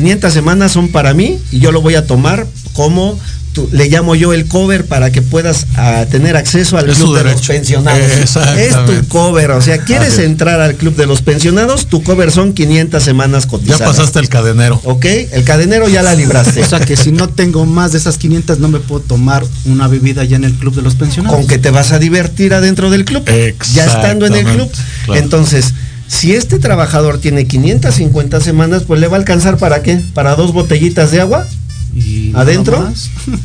500 0.00 0.30
semanas 0.32 0.72
son 0.72 0.88
para 0.88 1.14
mí 1.14 1.38
y 1.50 1.58
yo 1.58 1.72
lo 1.72 1.80
voy 1.80 1.94
a 1.94 2.06
tomar 2.06 2.46
como 2.74 3.18
tu- 3.54 3.66
le 3.72 3.88
llamo 3.88 4.14
yo 4.14 4.34
el 4.34 4.46
cover 4.46 4.84
para 4.84 5.10
que 5.10 5.22
puedas 5.22 5.66
ah, 5.76 6.04
tener 6.10 6.36
acceso 6.36 6.76
al 6.76 6.90
Es 6.90 6.98
club 6.98 7.16
de 7.16 7.24
los 7.24 7.46
pensionados. 7.46 8.02
Exactamente. 8.20 8.66
Es 8.68 8.84
tu 8.84 9.08
cover, 9.08 9.52
o 9.52 9.62
sea, 9.62 9.78
quieres 9.78 10.12
Así 10.12 10.24
entrar 10.24 10.60
al 10.60 10.74
club 10.74 10.94
de 10.96 11.06
los 11.06 11.22
pensionados, 11.22 11.86
tu 11.86 12.02
cover 12.02 12.30
son 12.30 12.52
500 12.52 13.02
semanas 13.02 13.44
Ya 13.44 13.48
cotizadas. 13.48 13.96
pasaste 13.96 14.18
el 14.18 14.28
cadenero. 14.28 14.78
¿Ok? 14.84 15.06
El 15.06 15.44
cadenero 15.44 15.88
ya 15.88 16.02
la 16.02 16.14
libraste. 16.14 16.60
O 16.66 16.68
sea 16.68 16.80
que 16.80 16.98
si 16.98 17.10
no 17.10 17.30
tengo 17.30 17.64
más 17.64 17.92
de 17.92 17.98
esas 17.98 18.18
500 18.18 18.58
no 18.58 18.68
me 18.68 18.80
puedo 18.80 19.00
tomar 19.00 19.46
una 19.64 19.88
bebida 19.88 20.24
ya 20.24 20.36
en 20.36 20.44
el 20.44 20.52
club 20.52 20.74
de 20.74 20.82
los 20.82 20.94
pensionados. 20.94 21.38
con 21.38 21.46
que 21.46 21.56
te 21.56 21.70
vas 21.70 21.92
a 21.92 21.98
divertir 21.98 22.52
adentro 22.52 22.90
del 22.90 23.06
club. 23.06 23.24
Ya 23.72 23.86
estando 23.86 24.26
en 24.26 24.34
el 24.34 24.44
club. 24.44 24.70
Claro. 25.06 25.22
Entonces, 25.22 25.72
si 26.08 26.34
este 26.34 26.58
trabajador 26.58 27.18
tiene 27.18 27.46
550 27.46 28.40
semanas, 28.40 28.82
pues 28.86 29.00
le 29.00 29.08
va 29.08 29.16
a 29.16 29.20
alcanzar 29.20 29.56
para 29.58 29.82
qué? 29.82 30.00
Para 30.14 30.34
dos 30.36 30.52
botellitas 30.52 31.10
de 31.10 31.20
agua 31.20 31.46
Y 31.94 32.32
adentro 32.36 32.86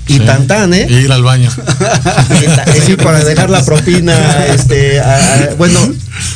y 0.07 0.13
Sí. 0.15 0.19
tan 0.21 0.45
tan, 0.45 0.73
¿eh? 0.73 0.85
Y 0.89 0.93
ir 0.95 1.11
al 1.11 1.23
baño. 1.23 1.49
Es 2.67 2.73
decir, 2.75 2.97
para 2.97 3.23
dejar 3.23 3.49
la 3.49 3.63
propina, 3.63 4.45
este, 4.47 4.99
a- 4.99 5.15
a- 5.15 5.53
bueno, 5.57 5.79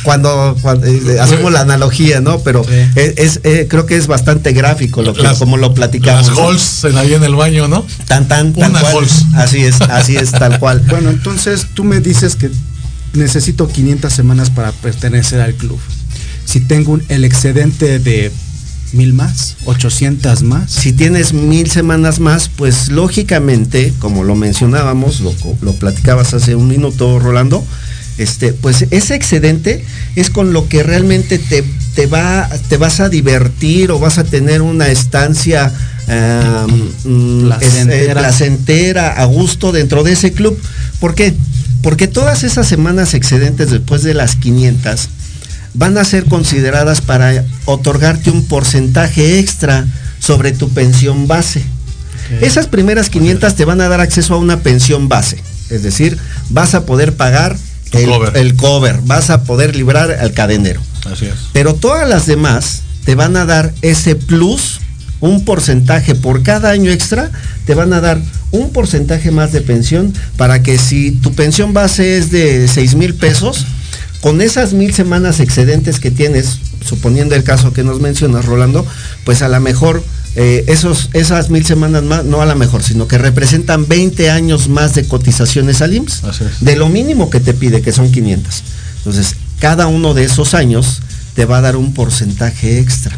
cuando, 0.02 0.56
cuando, 0.62 0.86
eh, 0.86 1.20
hacemos 1.20 1.52
la 1.52 1.60
analogía, 1.60 2.20
¿no? 2.20 2.38
Pero 2.40 2.64
Sí. 2.64 2.70
es, 2.94 3.12
es, 3.18 3.40
eh, 3.44 3.66
creo 3.68 3.84
que 3.86 3.96
es 3.96 4.06
bastante 4.06 4.52
gráfico 4.52 5.02
lo 5.02 5.12
que, 5.12 5.22
Las- 5.24 5.38
como 5.38 5.56
lo 5.58 5.74
platicamos. 5.74 6.28
Las 6.28 6.36
¿no? 6.38 6.48
halls 6.48 6.84
en- 6.84 6.96
ahí 6.96 7.12
en 7.12 7.22
el 7.24 7.34
baño, 7.34 7.68
¿no? 7.68 7.84
Tan 8.06 8.26
tan, 8.28 8.52
tal 8.54 8.70
Una 8.70 8.80
cual. 8.80 9.06
Así 9.34 9.62
es, 9.64 9.80
así 9.82 10.16
es, 10.16 10.30
tal 10.32 10.58
cual. 10.58 10.80
Bueno, 10.88 11.10
entonces 11.10 11.66
tú 11.74 11.84
me 11.84 12.00
dices 12.00 12.34
que 12.36 12.50
necesito 13.12 13.68
500 13.68 14.12
semanas 14.12 14.48
para 14.50 14.72
pertenecer 14.72 15.40
al 15.42 15.54
club. 15.54 15.78
Si 16.46 16.60
tengo 16.60 16.92
un- 16.92 17.02
el 17.08 17.24
excedente 17.24 17.98
de 17.98 18.32
mil 18.92 19.12
más, 19.12 19.56
800 19.66 20.42
más, 20.42 20.70
Si 20.70 20.92
tienes 20.92 21.32
mil 21.34 21.70
semanas 21.70 22.18
más, 22.20 22.48
pues 22.48 22.88
lógicamente, 22.88 23.92
como 23.98 24.24
lo 24.24 24.34
mencionábamos, 24.36 25.20
lo, 25.20 25.34
lo 25.60 25.72
platicabas 25.74 26.32
hace 26.34 26.54
un 26.54 26.68
minuto, 26.68 27.18
Rolando, 27.18 27.62
este, 28.16 28.54
pues 28.54 28.86
ese 28.92 29.14
excedente 29.14 29.84
es 30.14 30.30
con 30.30 30.52
lo 30.54 30.68
que 30.68 30.82
realmente 30.82 31.38
te, 31.38 31.62
te 31.94 32.06
va, 32.06 32.48
te 32.68 32.76
vas 32.78 33.00
a 33.00 33.08
divertir 33.10 33.90
o 33.90 33.98
vas 33.98 34.16
a 34.18 34.24
tener 34.24 34.62
una 34.62 34.88
estancia 34.88 35.70
mm, 36.06 36.70
es, 36.70 37.04
eh, 37.04 37.44
Placentera. 37.44 38.20
placentera, 38.20 39.12
a 39.20 39.24
gusto 39.26 39.72
dentro 39.72 40.02
de 40.04 40.12
ese 40.12 40.32
club. 40.32 40.58
¿Por 41.00 41.14
qué? 41.14 41.34
Porque 41.82 42.08
todas 42.08 42.44
esas 42.44 42.66
semanas 42.66 43.12
excedentes 43.14 43.70
después 43.70 44.02
de 44.02 44.14
las 44.14 44.36
500 44.36 45.08
van 45.76 45.98
a 45.98 46.04
ser 46.04 46.24
consideradas 46.24 47.00
para 47.00 47.44
otorgarte 47.66 48.30
un 48.30 48.44
porcentaje 48.44 49.38
extra 49.38 49.86
sobre 50.18 50.52
tu 50.52 50.70
pensión 50.70 51.26
base. 51.28 51.62
Esas 52.40 52.66
primeras 52.66 53.08
500 53.08 53.54
te 53.54 53.64
van 53.64 53.80
a 53.80 53.88
dar 53.88 54.00
acceso 54.00 54.34
a 54.34 54.38
una 54.38 54.58
pensión 54.60 55.08
base, 55.08 55.40
es 55.70 55.82
decir, 55.84 56.18
vas 56.50 56.74
a 56.74 56.84
poder 56.84 57.14
pagar 57.14 57.56
Tu 57.90 57.98
el 57.98 58.06
cover. 58.06 58.36
el 58.36 58.56
cover, 58.56 59.00
vas 59.04 59.30
a 59.30 59.44
poder 59.44 59.76
librar 59.76 60.10
al 60.10 60.32
cadenero. 60.32 60.80
Así 61.04 61.26
es. 61.26 61.34
Pero 61.52 61.74
todas 61.74 62.08
las 62.08 62.26
demás 62.26 62.82
te 63.04 63.14
van 63.14 63.36
a 63.36 63.44
dar 63.44 63.72
ese 63.82 64.16
plus, 64.16 64.80
un 65.20 65.44
porcentaje 65.44 66.16
por 66.16 66.42
cada 66.42 66.70
año 66.70 66.90
extra, 66.90 67.30
te 67.64 67.74
van 67.74 67.92
a 67.92 68.00
dar 68.00 68.20
un 68.50 68.70
porcentaje 68.70 69.30
más 69.30 69.52
de 69.52 69.60
pensión 69.60 70.12
para 70.36 70.62
que 70.62 70.78
si 70.78 71.12
tu 71.12 71.32
pensión 71.32 71.74
base 71.74 72.18
es 72.18 72.32
de 72.32 72.66
6 72.66 72.96
mil 72.96 73.14
pesos, 73.14 73.66
con 74.26 74.40
esas 74.40 74.72
mil 74.72 74.92
semanas 74.92 75.38
excedentes 75.38 76.00
que 76.00 76.10
tienes, 76.10 76.58
suponiendo 76.84 77.36
el 77.36 77.44
caso 77.44 77.72
que 77.72 77.84
nos 77.84 78.00
mencionas, 78.00 78.44
Rolando, 78.44 78.84
pues 79.24 79.40
a 79.40 79.48
lo 79.48 79.60
mejor 79.60 80.02
eh, 80.34 80.64
esos, 80.66 81.10
esas 81.12 81.48
mil 81.48 81.64
semanas 81.64 82.02
más, 82.02 82.24
no 82.24 82.42
a 82.42 82.46
lo 82.46 82.56
mejor, 82.56 82.82
sino 82.82 83.06
que 83.06 83.18
representan 83.18 83.86
20 83.86 84.28
años 84.30 84.68
más 84.68 84.96
de 84.96 85.06
cotizaciones 85.06 85.80
al 85.80 85.94
IMSS, 85.94 86.22
de 86.58 86.74
lo 86.74 86.88
mínimo 86.88 87.30
que 87.30 87.38
te 87.38 87.54
pide, 87.54 87.82
que 87.82 87.92
son 87.92 88.10
500. 88.10 88.64
Entonces, 88.96 89.36
cada 89.60 89.86
uno 89.86 90.12
de 90.12 90.24
esos 90.24 90.54
años 90.54 91.02
te 91.36 91.44
va 91.44 91.58
a 91.58 91.60
dar 91.60 91.76
un 91.76 91.94
porcentaje 91.94 92.80
extra. 92.80 93.16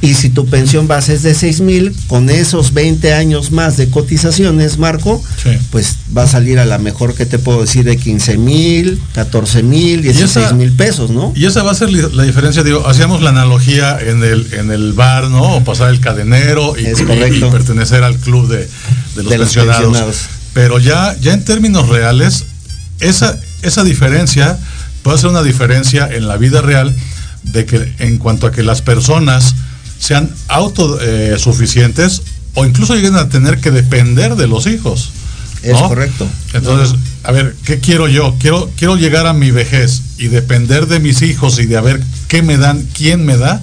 Y 0.00 0.14
si 0.14 0.28
tu 0.28 0.44
pensión 0.46 0.86
base 0.86 1.14
es 1.14 1.22
de 1.22 1.34
6 1.34 1.60
mil, 1.62 1.94
con 2.08 2.28
esos 2.28 2.74
20 2.74 3.14
años 3.14 3.52
más 3.52 3.78
de 3.78 3.88
cotizaciones, 3.88 4.76
Marco, 4.78 5.22
Sí. 5.42 5.50
pues 5.70 5.96
va 6.16 6.24
a 6.24 6.26
salir 6.26 6.58
a 6.58 6.66
la 6.66 6.78
mejor 6.78 7.14
que 7.14 7.24
te 7.24 7.38
puedo 7.38 7.62
decir 7.62 7.84
de 7.84 7.96
15 7.96 8.36
mil, 8.36 9.00
14 9.14 9.62
mil, 9.62 10.02
16 10.02 10.52
mil 10.52 10.72
pesos, 10.72 11.10
¿no? 11.10 11.32
Y 11.34 11.46
esa 11.46 11.62
va 11.62 11.70
a 11.70 11.74
ser 11.74 11.90
la 11.90 12.22
diferencia, 12.22 12.62
digo, 12.62 12.86
hacíamos 12.86 13.22
la 13.22 13.30
analogía 13.30 13.98
en 13.98 14.22
el, 14.22 14.46
en 14.52 14.70
el 14.70 14.92
bar, 14.92 15.30
¿no? 15.30 15.56
O 15.56 15.64
pasar 15.64 15.88
el 15.90 16.00
cadenero 16.00 16.74
y, 16.78 16.84
pertenecer 17.50 18.02
al 18.04 18.18
club 18.18 18.48
de, 18.48 18.58
de 18.58 18.68
los, 19.22 19.28
De 19.30 19.38
los 19.38 19.46
pensionados. 19.46 19.82
pensionados. 19.84 20.16
Pero 20.52 20.78
ya, 20.78 21.16
ya 21.20 21.32
en 21.32 21.44
términos 21.44 21.88
reales, 21.88 22.44
esa, 23.00 23.38
esa 23.62 23.84
diferencia 23.84 24.58
puede 25.02 25.18
ser 25.18 25.30
una 25.30 25.42
diferencia 25.42 26.08
en 26.12 26.28
la 26.28 26.36
vida 26.36 26.60
real 26.60 26.94
de 27.42 27.64
que 27.66 27.92
en 27.98 28.18
cuanto 28.18 28.46
a 28.46 28.52
que 28.52 28.62
las 28.62 28.80
personas 28.82 29.54
sean 30.04 30.30
autosuficientes 30.48 32.22
o 32.54 32.64
incluso 32.64 32.94
lleguen 32.94 33.16
a 33.16 33.28
tener 33.28 33.58
que 33.58 33.70
depender 33.70 34.36
de 34.36 34.46
los 34.46 34.66
hijos. 34.66 35.10
Es 35.62 35.78
correcto. 35.78 36.26
Entonces, 36.52 36.94
a 37.22 37.32
ver, 37.32 37.56
¿qué 37.64 37.80
quiero 37.80 38.06
yo? 38.06 38.34
Quiero, 38.38 38.70
quiero 38.76 38.96
llegar 38.96 39.26
a 39.26 39.32
mi 39.32 39.50
vejez 39.50 40.02
y 40.18 40.28
depender 40.28 40.86
de 40.88 41.00
mis 41.00 41.22
hijos 41.22 41.58
y 41.58 41.64
de 41.64 41.78
a 41.78 41.80
ver 41.80 42.00
qué 42.28 42.42
me 42.42 42.58
dan, 42.58 42.86
quién 42.92 43.24
me 43.24 43.38
da. 43.38 43.62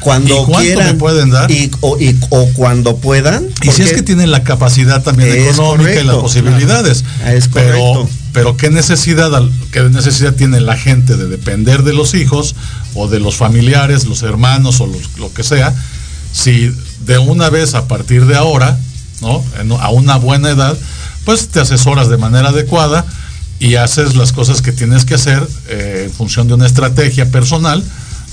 Cuando 0.00 0.42
¿Y 0.42 0.44
cuánto 0.44 0.58
quieran 0.60 0.86
me 0.88 0.94
pueden 0.94 1.30
dar? 1.30 1.50
Y, 1.50 1.70
o, 1.80 1.98
y- 1.98 2.16
o 2.30 2.46
cuando 2.54 2.96
puedan. 2.96 3.46
Y 3.62 3.70
si 3.70 3.82
es 3.82 3.92
que 3.92 4.02
tienen 4.02 4.30
la 4.32 4.42
capacidad 4.42 5.02
también 5.02 5.30
económica 5.32 6.00
y 6.00 6.04
las 6.04 6.16
posibilidades. 6.16 7.04
Ah, 7.24 7.32
es 7.32 7.48
correcto. 7.48 7.72
pero 7.78 8.08
qué 8.56 8.70
necesidad, 8.70 9.30
qué 9.72 9.82
necesidad 9.84 10.34
tiene 10.34 10.60
la 10.60 10.76
gente 10.76 11.16
de 11.16 11.26
depender 11.26 11.82
de 11.82 11.92
los 11.94 12.14
hijos 12.14 12.54
o 12.94 13.08
de 13.08 13.20
los 13.20 13.36
familiares, 13.36 14.04
los 14.06 14.22
hermanos 14.22 14.80
o 14.80 14.86
los- 14.86 15.18
lo 15.18 15.32
que 15.32 15.42
sea, 15.42 15.74
si 16.32 16.72
de 17.06 17.18
una 17.18 17.48
vez 17.50 17.74
a 17.74 17.88
partir 17.88 18.26
de 18.26 18.36
ahora, 18.36 18.78
¿no? 19.22 19.42
A 19.80 19.88
una 19.90 20.16
buena 20.16 20.50
edad, 20.50 20.76
pues 21.24 21.48
te 21.48 21.60
asesoras 21.60 22.08
de 22.08 22.16
manera 22.18 22.50
adecuada 22.50 23.04
y 23.58 23.76
haces 23.76 24.16
las 24.16 24.32
cosas 24.32 24.60
que 24.60 24.72
tienes 24.72 25.04
que 25.06 25.14
hacer 25.14 25.46
eh, 25.68 26.02
en 26.06 26.12
función 26.12 26.46
de 26.46 26.54
una 26.54 26.66
estrategia 26.66 27.30
personal. 27.30 27.82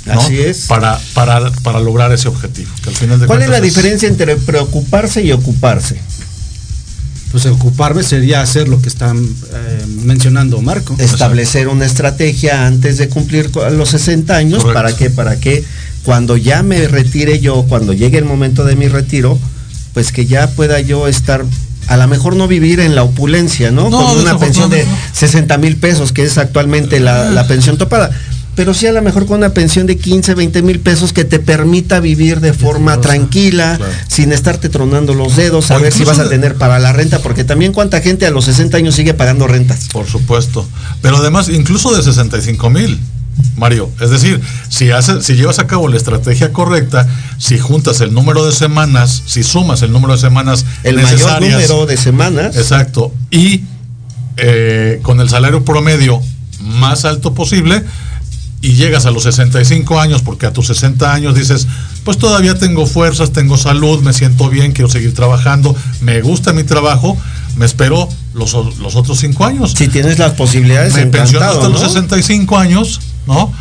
¿no? 0.06 0.20
Así 0.20 0.38
es. 0.38 0.66
Para, 0.68 1.00
para, 1.14 1.50
para 1.64 1.80
lograr 1.80 2.12
ese 2.12 2.28
objetivo. 2.28 2.70
que 2.84 2.90
al 2.90 2.96
final 2.96 3.20
de 3.22 3.26
¿Cuál 3.28 3.42
es 3.42 3.50
la 3.50 3.62
diferencia 3.62 4.10
entre 4.10 4.36
preocuparse 4.36 5.24
y 5.24 5.32
ocuparse? 5.32 5.98
Pues 7.34 7.48
ocuparme 7.48 8.04
sería 8.04 8.42
hacer 8.42 8.70
lo 8.70 8.80
que 8.80 8.88
están 8.88 9.18
eh, 9.18 9.86
mencionando 10.04 10.62
Marco. 10.62 10.96
Establecer 11.00 11.68
una 11.68 11.84
estrategia 11.84 12.68
antes 12.68 13.00
de 13.00 13.10
cumplir 13.10 13.50
los 13.72 13.90
60 13.90 14.36
años. 14.36 14.64
Correcto. 14.64 14.80
¿Para 14.80 14.96
qué? 14.96 15.10
Para 15.10 15.40
que 15.40 15.66
cuando 16.04 16.38
ya 16.38 16.62
me 16.62 16.88
retire 16.88 17.40
yo, 17.40 17.64
cuando 17.64 17.92
llegue 17.92 18.20
el 18.20 18.26
momento 18.26 18.66
de 18.66 18.76
mi 18.76 18.88
retiro, 18.88 19.40
pues 19.96 20.12
que 20.12 20.28
ya 20.28 20.52
pueda 20.52 20.80
yo 20.80 21.08
estar, 21.08 21.44
a 21.88 21.98
lo 21.98 22.08
mejor 22.08 22.36
no 22.36 22.48
vivir 22.48 22.80
en 22.80 22.94
la 22.94 23.02
opulencia, 23.02 23.72
¿no? 23.72 23.90
No, 23.90 24.10
Con 24.10 24.20
una 24.20 24.38
pensión 24.38 24.70
de 24.70 24.78
desafortunadamente 24.78 25.18
60 25.18 25.58
mil 25.58 25.78
pesos, 25.78 26.12
que 26.12 26.22
es 26.26 26.38
actualmente 26.38 27.00
la, 27.00 27.32
la 27.32 27.48
pensión 27.48 27.80
topada. 27.80 28.12
Pero 28.56 28.74
sí 28.74 28.88
a 28.88 28.92
lo 28.92 29.02
mejor 29.02 29.26
con 29.26 29.38
una 29.38 29.50
pensión 29.50 29.88
de 29.88 29.98
15, 29.98 30.36
20 30.36 30.62
mil 30.62 30.80
pesos 30.80 31.12
que 31.12 31.26
te 31.26 31.40
permita 31.40 32.00
vivir 32.00 32.40
de 32.40 32.54
forma 32.54 33.02
tranquila, 33.02 33.78
claro. 33.78 33.92
sin 34.08 34.32
estarte 34.32 34.70
tronando 34.70 35.14
los 35.14 35.36
dedos, 35.36 35.72
a 35.72 35.78
O 35.78 35.80
ver 35.80 35.92
si 35.92 36.04
vas 36.04 36.20
a 36.20 36.30
tener 36.30 36.56
para 36.56 36.80
la 36.80 36.94
renta, 36.94 37.20
porque 37.20 37.44
también 37.44 37.74
cuánta 37.74 38.02
gente 38.02 38.26
a 38.26 38.32
los 38.32 38.46
60 38.46 38.78
años 38.78 38.96
sigue 38.96 39.14
pagando 39.14 39.48
rentas. 39.48 39.88
Por 39.92 40.06
supuesto. 40.06 40.68
Pero 41.02 41.18
además, 41.18 41.50
incluso 41.50 41.96
de 41.96 42.04
65 42.04 42.70
mil, 42.70 43.00
Mario. 43.56 43.90
Es 44.00 44.10
decir, 44.10 44.42
si, 44.70 44.92
haces, 44.92 45.26
si 45.26 45.36
llevas 45.36 45.60
a 45.60 45.68
cabo 45.68 45.88
la 45.88 45.98
estrategia 45.98 46.52
correcta, 46.52 47.08
si 47.38 47.58
juntas 47.58 48.02
el 48.02 48.14
número 48.14 48.46
de 48.46 48.52
semanas, 48.52 49.24
si 49.26 49.44
sumas 49.44 49.82
el 49.82 49.92
número 49.92 50.14
de 50.14 50.20
semanas 50.20 50.66
El 50.84 51.02
mayor 51.02 51.42
número 51.42 51.86
de 51.86 51.98
semanas. 51.98 52.56
Exacto. 52.56 53.14
Y 53.32 53.64
eh, 54.38 55.00
con 55.04 55.20
el 55.20 55.30
salario 55.30 55.64
promedio 55.64 56.22
más 56.60 57.06
alto 57.06 57.34
posible, 57.34 57.84
y 58.64 58.76
llegas 58.76 59.06
a 59.06 59.12
los 59.12 59.24
65 59.24 60.00
años, 60.00 60.22
porque 60.22 60.46
a 60.46 60.54
tus 60.54 60.68
60 60.68 61.14
años 61.14 61.36
dices, 61.36 61.68
pues 62.06 62.18
todavía 62.18 62.56
tengo 62.56 62.86
fuerzas, 62.86 63.34
tengo 63.34 63.58
salud, 63.58 64.02
me 64.02 64.14
siento 64.14 64.50
bien, 64.50 64.72
quiero 64.72 64.90
seguir 64.90 65.14
trabajando, 65.14 65.76
me 66.00 66.22
gusta 66.22 66.54
mi 66.54 66.64
trabajo, 66.64 67.18
me 67.58 67.66
espero 67.66 68.08
los, 68.34 68.54
los 68.80 68.96
otros 68.96 69.20
5 69.20 69.46
años. 69.46 69.74
Si 69.78 69.90
tienes 69.90 70.18
las 70.18 70.32
posibilidades, 70.36 70.96
me 70.96 71.08
pensiono 71.08 71.46
hasta 71.46 71.68
los 71.68 71.82
¿no? 71.82 71.90
65 71.90 72.58
años, 72.58 73.02
¿no? 73.28 73.52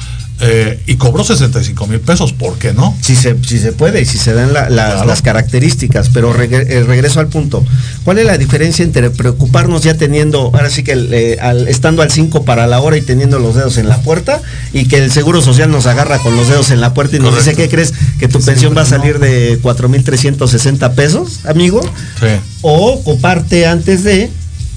Eh, 0.41 0.81
y 0.87 0.97
cobró 0.97 1.23
65 1.23 1.87
mil 1.87 2.01
pesos, 2.01 2.33
¿por 2.33 2.59
qué 2.59 2.73
no? 2.73 2.97
Si 3.01 3.15
se, 3.15 3.37
si 3.45 3.59
se 3.61 3.73
puede 3.73 4.01
y 4.03 4.05
si 4.07 4.19
se 4.19 4.33
dan 4.33 4.53
la- 4.53 4.69
la- 4.71 4.91
Claro. 4.93 5.05
las 5.07 5.23
características, 5.23 6.09
pero 6.09 6.33
regre- 6.35 6.67
eh, 6.69 6.83
regreso 6.83 7.21
al 7.21 7.29
punto. 7.29 7.65
¿Cuál 8.05 8.19
es 8.19 8.27
la 8.27 8.39
diferencia 8.39 8.85
entre 8.85 9.11
preocuparnos 9.11 9.83
ya 9.85 9.95
teniendo, 9.95 10.51
ahora 10.53 10.69
sí 10.71 10.83
que 10.83 10.93
el, 10.93 11.15
eh, 11.15 11.39
al- 11.41 11.69
estando 11.69 12.03
al 12.03 12.11
5 12.11 12.45
para 12.45 12.67
la 12.67 12.81
hora 12.81 12.97
y 12.97 13.03
teniendo 13.03 13.39
los 13.39 13.55
dedos 13.55 13.79
en 13.79 13.89
la 13.89 13.99
puerta 14.03 14.43
y 14.73 14.87
que 14.89 14.97
el 14.99 15.13
Seguro 15.13 15.41
Social 15.43 15.71
nos 15.71 15.87
agarra 15.87 16.19
con 16.19 16.35
los 16.37 16.49
dedos 16.49 16.71
en 16.73 16.81
la 16.81 16.93
puerta 16.93 17.17
y 17.17 17.21
nos 17.21 17.37
dice. 17.37 17.55
¿qué 17.55 17.69
crees? 17.69 17.93
Que 18.19 18.27
tu 18.27 18.41
pensión 18.41 18.75
va 18.77 18.83
a 18.83 18.87
salir 18.87 19.19
de 19.21 19.61
4.360 19.63 20.95
pesos, 20.95 21.41
amigo? 21.45 21.81
Sí. 22.19 22.27
o 22.63 22.93
ocuparte 22.93 23.67
antes 23.67 24.03
de 24.05 24.31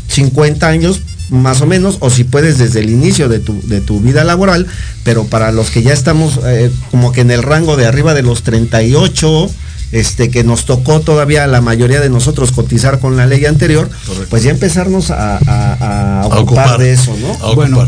50 0.09 0.67
años 0.67 1.01
más 1.29 1.61
o 1.61 1.65
menos, 1.65 1.97
o 2.01 2.09
si 2.09 2.23
puedes 2.23 2.57
desde 2.57 2.79
el 2.81 2.89
inicio 2.89 3.29
de 3.29 3.39
tu, 3.39 3.59
de 3.67 3.81
tu 3.81 3.99
vida 3.99 4.23
laboral, 4.23 4.67
pero 5.03 5.25
para 5.25 5.51
los 5.51 5.69
que 5.71 5.81
ya 5.83 5.93
estamos 5.93 6.39
eh, 6.45 6.71
como 6.91 7.11
que 7.11 7.21
en 7.21 7.31
el 7.31 7.41
rango 7.43 7.75
de 7.77 7.85
arriba 7.87 8.13
de 8.13 8.21
los 8.23 8.43
38, 8.43 9.49
este, 9.91 10.29
que 10.29 10.43
nos 10.43 10.65
tocó 10.65 10.99
todavía 10.99 11.43
a 11.43 11.47
la 11.47 11.61
mayoría 11.61 11.99
de 12.01 12.09
nosotros 12.09 12.51
cotizar 12.51 12.99
con 12.99 13.17
la 13.17 13.25
ley 13.25 13.45
anterior, 13.45 13.89
Correcto. 14.05 14.27
pues 14.29 14.43
ya 14.43 14.51
empezarnos 14.51 15.09
a, 15.11 15.37
a- 15.37 15.39
a 15.79 16.21
A 16.23 16.27
ocupar, 16.27 16.77
de 16.79 16.91
eso, 16.93 17.15
¿no? 17.19 17.33
A 17.47 17.53
Bueno, 17.55 17.87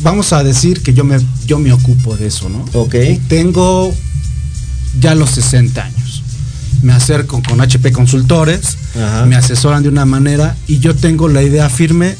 vamos 0.00 0.32
a 0.32 0.42
decir 0.44 0.82
que 0.82 0.92
yo 0.94 1.04
me, 1.04 1.18
yo 1.46 1.58
me 1.58 1.72
ocupo 1.72 2.16
de 2.16 2.26
eso, 2.28 2.48
¿no? 2.48 2.64
Ok. 2.74 2.94
Tengo 3.28 3.92
ya 5.00 5.14
los 5.14 5.30
60 5.30 5.82
años. 5.84 6.22
Me 6.82 6.92
acerco 6.92 7.42
con 7.48 7.60
HP 7.60 7.90
Consultores, 7.92 8.76
Ajá. 8.94 9.24
me 9.26 9.34
asesoran 9.36 9.82
de 9.82 9.88
una 9.88 10.04
manera 10.04 10.56
y 10.66 10.78
yo 10.78 10.94
tengo 10.94 11.28
la 11.28 11.42
idea 11.42 11.68
firme 11.70 12.14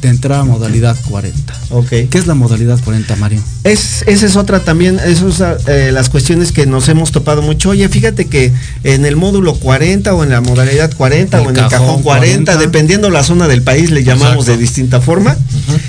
de 0.00 0.08
entrar 0.08 0.40
a 0.40 0.44
modalidad 0.44 0.96
40. 1.08 1.54
Ok. 1.70 1.88
¿Qué 1.88 2.18
es 2.18 2.26
la 2.26 2.34
modalidad 2.34 2.78
40, 2.82 3.16
Mario? 3.16 3.42
Es, 3.64 4.04
esa 4.06 4.26
es 4.26 4.36
otra 4.36 4.60
también, 4.60 4.98
esas 5.04 5.34
son 5.34 5.56
eh, 5.66 5.90
las 5.92 6.08
cuestiones 6.08 6.52
que 6.52 6.66
nos 6.66 6.88
hemos 6.88 7.12
topado 7.12 7.42
mucho. 7.42 7.70
Oye, 7.70 7.88
fíjate 7.88 8.26
que 8.26 8.52
en 8.84 9.04
el 9.04 9.16
módulo 9.16 9.54
40 9.54 10.14
o 10.14 10.24
en 10.24 10.30
la 10.30 10.40
modalidad 10.40 10.92
40 10.94 11.38
El 11.38 11.46
o 11.46 11.50
en 11.50 11.56
el 11.56 11.62
cajón 11.62 11.86
cajón 11.86 12.02
40, 12.02 12.52
40, 12.52 12.56
dependiendo 12.58 13.10
la 13.10 13.22
zona 13.22 13.48
del 13.48 13.62
país, 13.62 13.90
le 13.90 14.04
llamamos 14.04 14.44
Exacto. 14.44 14.52
de 14.52 14.58
distinta 14.58 15.00
forma. 15.00 15.36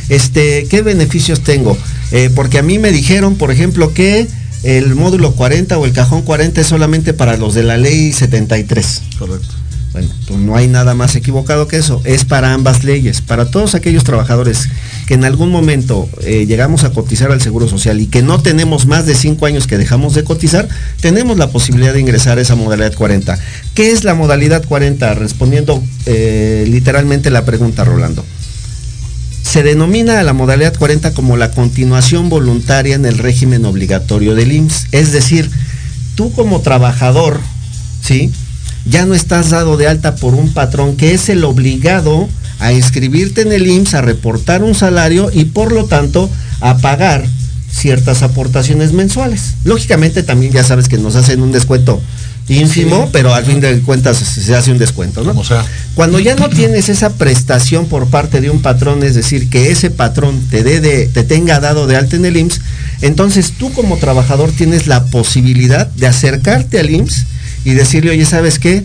Este, 0.10 0.68
¿qué 0.70 0.82
beneficios 0.82 1.42
tengo? 1.42 1.78
Eh, 2.12 2.32
porque 2.34 2.58
a 2.60 2.64
mí 2.64 2.80
me 2.80 2.92
dijeron, 2.92 3.36
por 3.36 3.52
ejemplo, 3.52 3.94
que 3.94 4.28
el 4.64 4.96
módulo 4.96 5.34
40 5.34 5.78
o 5.78 5.86
el 5.86 5.94
cajón 5.94 6.24
40 6.24 6.62
es 6.62 6.68
solamente 6.68 7.14
para 7.14 7.38
los 7.38 7.54
de 7.54 7.64
la 7.64 7.78
ley 7.78 8.12
73. 8.12 9.02
Correcto. 9.18 9.59
Bueno, 9.92 10.08
pues 10.28 10.40
no 10.40 10.56
hay 10.56 10.68
nada 10.68 10.94
más 10.94 11.16
equivocado 11.16 11.68
que 11.68 11.78
eso. 11.78 12.02
Es 12.04 12.24
para 12.24 12.54
ambas 12.54 12.84
leyes, 12.84 13.22
para 13.22 13.50
todos 13.50 13.74
aquellos 13.74 14.04
trabajadores 14.04 14.70
que 15.08 15.16
en 15.16 15.24
algún 15.24 15.50
momento 15.50 16.08
eh, 16.22 16.46
llegamos 16.46 16.84
a 16.84 16.92
cotizar 16.92 17.32
al 17.32 17.42
Seguro 17.42 17.68
Social 17.68 18.00
y 18.00 18.06
que 18.06 18.22
no 18.22 18.40
tenemos 18.40 18.86
más 18.86 19.08
de 19.08 19.16
cinco 19.16 19.48
años 19.48 19.66
que 19.66 19.80
dejamos 19.80 20.14
de 20.14 20.24
cotizar, 20.24 20.70
tenemos 21.02 21.38
la 21.38 21.50
posibilidad 21.50 21.94
de 21.94 22.02
ingresar 22.02 22.38
a 22.38 22.42
esa 22.42 22.56
modalidad 22.56 22.94
40. 22.94 23.40
¿Qué 23.74 23.92
es 23.92 24.04
la 24.04 24.14
modalidad 24.14 24.64
40? 24.64 25.16
Respondiendo 25.16 25.84
eh, 26.06 26.66
literalmente 26.70 27.32
la 27.32 27.46
pregunta, 27.46 27.84
Rolando. 27.84 28.24
Se 29.42 29.64
denomina 29.64 30.20
a 30.20 30.24
la 30.24 30.34
modalidad 30.34 30.78
40 30.78 31.16
como 31.16 31.36
la 31.36 31.50
continuación 31.50 32.30
voluntaria 32.30 32.94
en 32.94 33.06
el 33.08 33.18
régimen 33.18 33.66
obligatorio 33.66 34.36
del 34.36 34.52
IMSS. 34.52 34.88
Es 34.92 35.12
decir, 35.12 35.50
tú 36.14 36.32
como 36.34 36.62
trabajador, 36.62 37.40
¿sí? 38.04 38.32
Ya 38.86 39.06
no 39.06 39.14
estás 39.14 39.50
dado 39.50 39.78
de 39.78 39.88
alta 39.88 40.16
por 40.16 40.34
un 40.34 40.54
patrón 40.54 40.96
que 40.96 41.14
es 41.14 41.30
el 41.30 41.44
obligado 41.44 42.28
a 42.60 42.74
inscribirte 42.74 43.42
en 43.42 43.52
el 43.52 43.68
IMSS, 43.68 43.94
a 43.96 44.02
reportar 44.02 44.64
un 44.64 44.76
salario 44.76 45.30
y 45.34 45.46
por 45.46 45.72
lo 45.72 45.86
tanto 45.86 46.30
a 46.60 46.78
pagar 46.78 47.26
ciertas 47.72 48.24
aportaciones 48.24 48.92
mensuales. 48.94 49.54
Lógicamente 49.64 50.24
también 50.24 50.52
ya 50.52 50.64
sabes 50.64 50.88
que 50.90 50.98
nos 50.98 51.16
hacen 51.16 51.42
un 51.42 51.52
descuento 51.52 52.02
ínfimo, 52.50 53.04
Sí. 53.04 53.10
pero 53.14 53.34
al 53.34 53.46
fin 53.46 53.62
de 53.62 53.80
cuentas 53.82 54.18
se 54.18 54.56
hace 54.56 54.72
un 54.72 54.80
descuento, 54.80 55.24
¿no? 55.24 55.40
O 55.40 55.44
sea, 55.44 55.64
Cuando 55.94 56.20
ya 56.20 56.36
no 56.36 56.50
tienes 56.50 56.90
esa 56.90 57.12
prestación 57.12 57.86
por 57.86 58.08
parte 58.08 58.42
de 58.42 58.50
un 58.50 58.62
patrón, 58.62 59.04
es 59.04 59.14
decir, 59.14 59.50
que 59.50 59.72
ese 59.72 59.92
patrón 59.92 60.42
te, 60.50 60.64
dé 60.64 60.82
de, 60.82 61.06
te 61.06 61.24
tenga 61.24 61.60
dado 61.60 61.86
de 61.86 61.96
alta 61.96 62.16
en 62.16 62.26
el 62.26 62.38
IMSS, 62.38 62.60
entonces 63.02 63.54
tú 63.58 63.72
como 63.74 63.98
trabajador 63.98 64.52
tienes 64.52 64.88
la 64.88 65.06
posibilidad 65.06 65.86
de 65.88 66.08
acercarte 66.08 66.80
al 66.80 66.90
IMSS 66.90 67.26
y 67.66 67.74
decirle, 67.74 68.12
oye, 68.12 68.26
¿sabes 68.26 68.60
qué? 68.60 68.84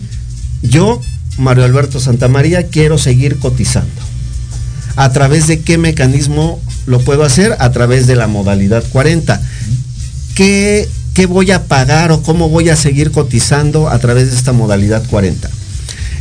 Yo, 0.61 1.01
Mario 1.37 1.63
Alberto 1.63 1.99
Santamaría, 1.99 2.67
quiero 2.67 2.97
seguir 2.97 3.37
cotizando. 3.37 4.01
¿A 4.95 5.11
través 5.11 5.47
de 5.47 5.59
qué 5.59 5.77
mecanismo 5.77 6.61
lo 6.85 6.99
puedo 6.99 7.23
hacer? 7.23 7.55
A 7.59 7.71
través 7.71 8.07
de 8.07 8.15
la 8.15 8.27
modalidad 8.27 8.83
40. 8.91 9.41
¿Qué, 10.35 10.87
qué 11.13 11.25
voy 11.25 11.51
a 11.51 11.63
pagar 11.63 12.11
o 12.11 12.21
cómo 12.21 12.49
voy 12.49 12.69
a 12.69 12.75
seguir 12.75 13.11
cotizando 13.11 13.89
a 13.89 13.99
través 13.99 14.31
de 14.31 14.37
esta 14.37 14.53
modalidad 14.53 15.03
40? 15.09 15.49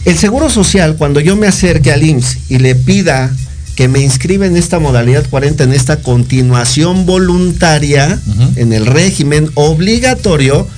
El 0.04 0.18
Seguro 0.18 0.50
Social, 0.50 0.96
cuando 0.96 1.20
yo 1.20 1.34
me 1.36 1.46
acerque 1.46 1.90
al 1.92 2.02
IMSS 2.02 2.38
y 2.50 2.58
le 2.58 2.74
pida 2.74 3.32
que 3.74 3.88
me 3.88 4.00
inscriba 4.00 4.46
en 4.46 4.56
esta 4.56 4.78
modalidad 4.78 5.24
40, 5.28 5.64
en 5.64 5.72
esta 5.72 5.96
continuación 6.00 7.06
voluntaria, 7.06 8.20
en 8.56 8.72
el 8.72 8.86
régimen 8.86 9.50
obligatorio, 9.54 10.68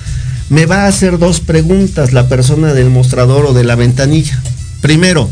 me 0.49 0.65
va 0.65 0.83
a 0.83 0.87
hacer 0.87 1.17
dos 1.17 1.39
preguntas 1.39 2.13
la 2.13 2.27
persona 2.27 2.73
del 2.73 2.89
mostrador 2.89 3.45
o 3.45 3.53
de 3.53 3.63
la 3.63 3.75
ventanilla. 3.75 4.41
Primero, 4.81 5.29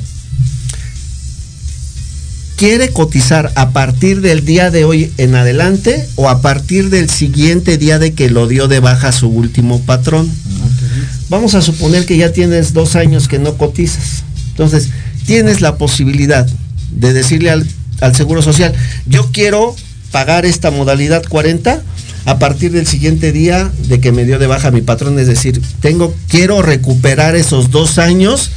¿quiere 2.57 2.89
cotizar 2.89 3.51
a 3.55 3.69
partir 3.69 4.21
del 4.21 4.45
día 4.45 4.71
de 4.71 4.83
hoy 4.83 5.11
en 5.17 5.35
adelante 5.35 6.07
o 6.15 6.29
a 6.29 6.41
partir 6.41 6.89
del 6.89 7.09
siguiente 7.09 7.77
día 7.77 7.99
de 7.99 8.13
que 8.13 8.29
lo 8.29 8.47
dio 8.47 8.67
de 8.67 8.79
baja 8.79 9.11
su 9.11 9.29
último 9.29 9.81
patrón? 9.81 10.29
Vamos 11.29 11.55
a 11.55 11.61
suponer 11.61 12.05
que 12.05 12.17
ya 12.17 12.33
tienes 12.33 12.73
dos 12.73 12.95
años 12.95 13.27
que 13.27 13.39
no 13.39 13.57
cotizas. 13.57 14.23
Entonces, 14.49 14.89
tienes 15.25 15.61
la 15.61 15.77
posibilidad 15.77 16.47
de 16.91 17.13
decirle 17.13 17.51
al, 17.51 17.67
al 18.01 18.15
Seguro 18.15 18.41
Social, 18.41 18.73
yo 19.05 19.29
quiero 19.31 19.75
pagar 20.11 20.45
esta 20.45 20.71
modalidad 20.71 21.23
40 21.27 21.81
a 22.25 22.39
partir 22.39 22.71
del 22.71 22.87
siguiente 22.87 23.31
día 23.31 23.71
de 23.87 23.99
que 23.99 24.11
me 24.11 24.25
dio 24.25 24.39
de 24.39 24.47
baja 24.47 24.71
mi 24.71 24.81
patrón. 24.81 25.17
Es 25.19 25.27
decir, 25.27 25.61
tengo, 25.79 26.13
quiero 26.27 26.61
recuperar 26.61 27.35
esos 27.35 27.71
dos 27.71 27.99
años 27.99 28.51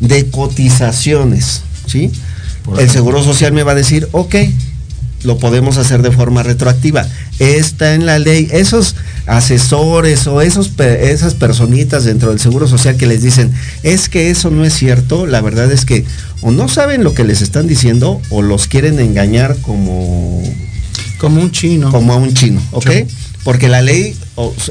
de 0.00 0.26
cotizaciones. 0.26 1.62
¿sí? 1.86 2.10
El. 2.78 2.90
Seguro 2.90 3.22
Social 3.22 3.52
me 3.52 3.62
va 3.62 3.72
a 3.72 3.76
decir, 3.76 4.08
ok, 4.12 4.34
lo 5.22 5.38
podemos 5.38 5.76
hacer 5.76 6.02
de 6.02 6.10
forma 6.10 6.42
retroactiva. 6.42 7.06
Está 7.38 7.94
en 7.94 8.06
la 8.06 8.18
ley. 8.18 8.48
Esos 8.50 8.96
asesores 9.26 10.26
o 10.26 10.40
esos, 10.40 10.72
esas 10.78 11.34
personitas 11.34 12.04
dentro 12.04 12.30
del 12.30 12.40
Seguro 12.40 12.66
Social 12.66 12.96
que 12.96 13.06
les 13.06 13.22
dicen, 13.22 13.52
es 13.84 14.08
que 14.08 14.30
eso 14.30 14.50
no 14.50 14.64
es 14.64 14.74
cierto, 14.74 15.26
la 15.26 15.40
verdad 15.40 15.70
es 15.70 15.84
que 15.84 16.04
o 16.40 16.50
no 16.50 16.68
saben 16.68 17.04
lo 17.04 17.14
que 17.14 17.22
les 17.22 17.40
están 17.40 17.68
diciendo 17.68 18.20
o 18.30 18.42
los 18.42 18.66
quieren 18.66 18.98
engañar 18.98 19.56
como, 19.62 20.42
Como 21.22 21.40
un 21.40 21.50
chino. 21.52 21.90
como 21.90 22.12
a 22.12 22.16
un 22.16 22.34
chino, 22.34 22.60
¿ok? 22.72 22.90
Sí. 22.90 23.04
Porque 23.44 23.68
la 23.68 23.80
ley 23.80 24.14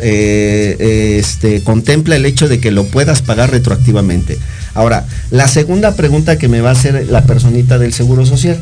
eh, 0.02 0.76
eh, 0.80 1.18
este, 1.20 1.62
contempla 1.64 2.16
el 2.18 2.26
hecho 2.26 2.48
de 2.48 2.60
que 2.60 2.72
lo 2.72 2.86
puedas 2.86 3.22
pagar 3.22 3.50
retroactivamente. 3.52 4.38
Ahora, 4.74 5.06
la 5.32 5.48
segunda 5.48 5.96
pregunta 5.96 6.38
que 6.38 6.48
me 6.48 6.62
va 6.62 6.70
a 6.70 6.74
hacer 6.74 7.08
la 7.10 7.24
personita 7.24 7.78
del 7.80 7.94
Seguro 7.94 8.26
Social. 8.26 8.60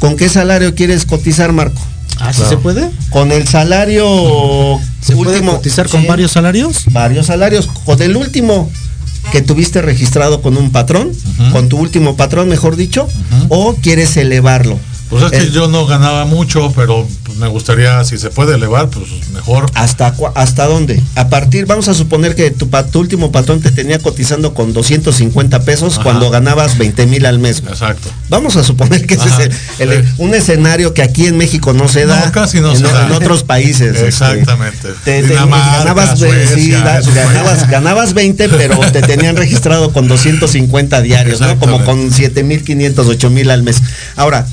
¿Con 0.00 0.16
qué 0.16 0.28
salario 0.28 0.74
quieres 0.74 1.06
cotizar, 1.06 1.52
Marco? 1.52 1.80
¿Ah, 2.18 2.32
sí 2.32 2.38
Claro. 2.40 2.50
se 2.50 2.56
puede? 2.58 2.90
Con 3.10 3.32
el 3.32 3.46
salario 3.48 4.78
¿Se 5.00 5.14
puede 5.16 5.40
cotizar 5.42 5.88
con 5.88 6.02
Sí, 6.02 6.06
varios 6.06 6.32
salarios? 6.32 6.84
varios 6.90 7.26
salarios. 7.26 7.68
Con 7.84 8.00
el 8.02 8.16
último 8.16 8.70
que 9.32 9.42
tuviste 9.42 9.80
registrado 9.82 10.42
con 10.42 10.56
un 10.56 10.70
patrón, 10.70 11.10
con 11.52 11.68
tu 11.68 11.78
último 11.78 12.16
patrón, 12.16 12.48
mejor 12.48 12.74
dicho, 12.76 13.08
o 13.48 13.74
quieres 13.76 14.16
elevarlo. 14.16 14.78
Pues 15.20 15.30
es 15.30 15.44
que 15.46 15.50
yo 15.50 15.68
no 15.68 15.84
ganaba 15.86 16.24
mucho, 16.24 16.72
pero 16.74 17.06
pues, 17.24 17.36
me 17.36 17.46
gustaría, 17.46 18.02
si 18.04 18.16
se 18.16 18.30
puede 18.30 18.54
elevar, 18.54 18.88
pues 18.88 19.06
mejor. 19.34 19.70
¿Hasta, 19.74 20.14
¿Hasta 20.34 20.66
dónde? 20.66 21.02
A 21.16 21.28
partir, 21.28 21.66
vamos 21.66 21.88
a 21.88 21.94
suponer 21.94 22.34
que 22.34 22.50
tu, 22.50 22.68
último 22.98 23.30
patrón 23.30 23.60
te 23.60 23.70
tenía 23.70 23.98
cotizando 23.98 24.54
con 24.54 24.72
250 24.72 25.64
pesos 25.64 25.94
Ajá. 25.94 26.02
cuando 26.04 26.30
ganabas 26.30 26.78
20 26.78 27.06
mil 27.06 27.26
al 27.26 27.38
mes. 27.38 27.62
Exacto. 27.68 28.08
Vamos 28.30 28.56
a 28.56 28.64
suponer 28.64 29.06
que 29.06 29.14
ese 29.14 29.28
es 29.28 29.38
el- 29.80 29.90
el- 29.92 30.02
sí. 30.06 30.12
un 30.16 30.34
escenario 30.34 30.94
que 30.94 31.02
aquí 31.02 31.26
en 31.26 31.36
México 31.36 31.74
no 31.74 31.88
se 31.88 32.06
da. 32.06 32.24
No, 32.26 32.32
casi 32.32 32.60
no 32.60 32.70
en, 32.72 32.78
se 32.78 32.84
da. 32.84 33.06
en 33.06 33.12
otros 33.12 33.42
países. 33.42 33.94
este, 33.94 34.08
Exactamente. 34.08 34.88
te- 35.04 35.22
te- 35.22 35.28
Dinamarca, 35.28 35.78
ganabas, 35.80 36.18
Suecia, 36.18 36.54
sí, 36.54 36.70
da- 36.70 37.00
ganabas, 37.02 37.50
países. 37.50 37.68
ganabas 37.68 38.14
20, 38.14 38.48
pero 38.48 38.78
te 38.92 39.02
tenían 39.02 39.36
registrado 39.36 39.92
con 39.92 40.08
250 40.08 41.02
diarios, 41.02 41.40
¿no? 41.40 41.58
Como 41.58 41.84
con 41.84 42.10
7.500, 42.10 43.06
8.000 43.08 43.50
al 43.50 43.62
mes. 43.62 43.82
Ahora, 44.16 44.46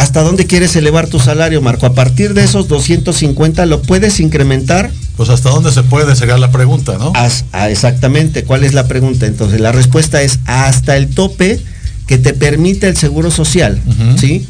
¿hasta 0.00 0.22
dónde 0.22 0.46
quieres 0.46 0.74
elevar 0.76 1.06
tu 1.08 1.20
salario, 1.20 1.60
Marco? 1.60 1.86
A 1.86 1.94
partir 1.94 2.34
de 2.34 2.44
esos 2.44 2.68
250, 2.68 3.66
¿lo 3.66 3.82
puedes 3.82 4.20
incrementar? 4.20 4.90
Pues 5.16 5.28
hasta 5.28 5.50
dónde 5.50 5.70
se 5.72 5.82
puede, 5.82 6.16
sería 6.16 6.38
la 6.38 6.50
pregunta, 6.50 6.96
¿no? 6.98 7.12
As- 7.14 7.44
ah, 7.52 7.68
exactamente, 7.70 8.44
¿cuál 8.44 8.64
es 8.64 8.72
la 8.74 8.88
pregunta? 8.88 9.26
Entonces, 9.26 9.60
la 9.60 9.72
respuesta 9.72 10.22
es 10.22 10.38
hasta 10.46 10.96
el 10.96 11.08
tope 11.08 11.60
que 12.06 12.18
te 12.18 12.32
permite 12.32 12.88
el 12.88 12.96
Seguro 12.96 13.30
Social. 13.30 13.80
¿sí? 14.18 14.46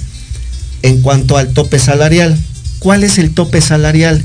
En 0.83 1.03
cuanto 1.03 1.37
al 1.37 1.49
tope 1.53 1.79
salarial. 1.79 2.37
¿cuál 2.79 3.05
es 3.05 3.19
el 3.19 3.33
tope 3.35 3.61
salarial? 3.61 4.25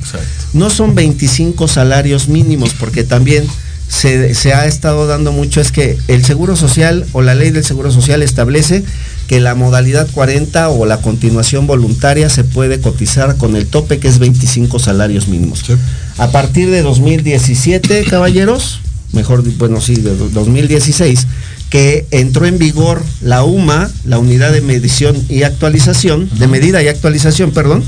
No 0.53 0.69
son 0.69 0.95
25 0.95 1.67
salarios 1.67 2.29
mínimos, 2.29 2.73
porque 2.79 3.03
también 3.03 3.43
se, 3.89 4.33
se 4.33 4.53
ha 4.53 4.65
estado 4.65 5.07
dando 5.07 5.33
mucho, 5.33 5.59
es 5.59 5.71
que 5.73 5.97
el 6.07 6.23
Seguro 6.23 6.55
Social 6.55 7.05
o 7.11 7.21
la 7.21 7.35
ley 7.35 7.49
del 7.51 7.65
Seguro 7.65 7.91
Social 7.91 8.23
establece 8.23 8.83
que 9.27 9.39
la 9.39 9.55
modalidad 9.55 10.07
40 10.11 10.69
o 10.69 10.85
la 10.85 11.01
continuación 11.01 11.65
voluntaria 11.67 12.29
se 12.29 12.43
puede 12.43 12.79
cotizar 12.79 13.37
con 13.37 13.55
el 13.55 13.65
tope 13.65 13.99
que 13.99 14.07
es 14.07 14.19
25 14.19 14.77
salarios 14.79 15.27
mínimos. 15.27 15.63
A 16.17 16.31
partir 16.31 16.69
de 16.69 16.81
2017, 16.83 18.05
caballeros, 18.09 18.79
mejor, 19.13 19.43
bueno, 19.57 19.81
sí, 19.81 19.95
de 19.95 20.15
do- 20.15 20.29
2016, 20.29 21.25
que 21.69 22.05
entró 22.11 22.45
en 22.45 22.59
vigor 22.59 23.03
la 23.21 23.43
UMA, 23.43 23.89
la 24.05 24.19
Unidad 24.19 24.51
de 24.51 24.61
Medición 24.61 25.15
y 25.29 25.43
Actualización, 25.43 26.29
de 26.37 26.47
Medida 26.47 26.83
y 26.83 26.87
Actualización, 26.87 27.51
perdón, 27.51 27.83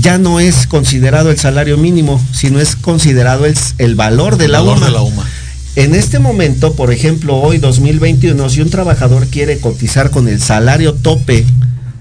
ya 0.00 0.18
no 0.18 0.40
es 0.40 0.66
considerado 0.66 1.30
el 1.30 1.38
salario 1.38 1.76
mínimo, 1.78 2.24
sino 2.32 2.60
es 2.60 2.76
considerado 2.76 3.46
el, 3.46 3.56
el 3.78 3.94
valor 3.94 4.36
de 4.36 4.48
la 4.48 4.60
valor 4.60 4.76
UMA. 4.76 4.86
de 4.86 4.92
la 4.92 5.02
UMA. 5.02 5.24
En 5.76 5.94
este 5.94 6.18
momento, 6.18 6.72
por 6.72 6.90
ejemplo, 6.90 7.36
hoy 7.36 7.58
2021, 7.58 8.48
si 8.48 8.62
un 8.62 8.70
trabajador 8.70 9.26
quiere 9.26 9.58
cotizar 9.58 10.10
con 10.10 10.26
el 10.26 10.40
salario 10.40 10.94
tope 10.94 11.44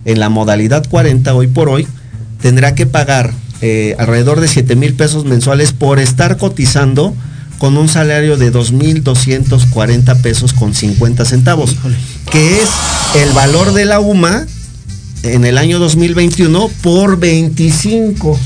en 0.05 0.19
la 0.21 0.29
modalidad 0.29 0.87
40 0.89 1.35
hoy 1.35 1.47
por 1.47 1.67
hoy, 1.67 1.85
tendrá 2.41 2.73
que 2.73 2.85
pagar 2.85 3.33
eh, 3.59 3.93
alrededor 3.99 4.39
de 4.39 4.47
7 4.47 4.77
mil 4.77 4.93
pesos 4.93 5.25
mensuales 5.25 5.73
por 5.73 5.99
estar 5.99 6.37
cotizando 6.37 7.13
con 7.57 7.75
un 7.75 7.89
salario 7.89 8.37
de 8.37 8.53
2.240 8.53 10.21
pesos 10.21 10.53
con 10.53 10.73
50 10.73 11.25
centavos, 11.25 11.75
que 12.31 12.61
es 12.61 12.69
el 13.21 13.33
valor 13.33 13.73
de 13.73 13.83
la 13.83 13.99
UMA 13.99 14.45
en 15.23 15.43
el 15.43 15.57
año 15.57 15.79
2021 15.79 16.69
por 16.81 17.19
25. 17.19 18.39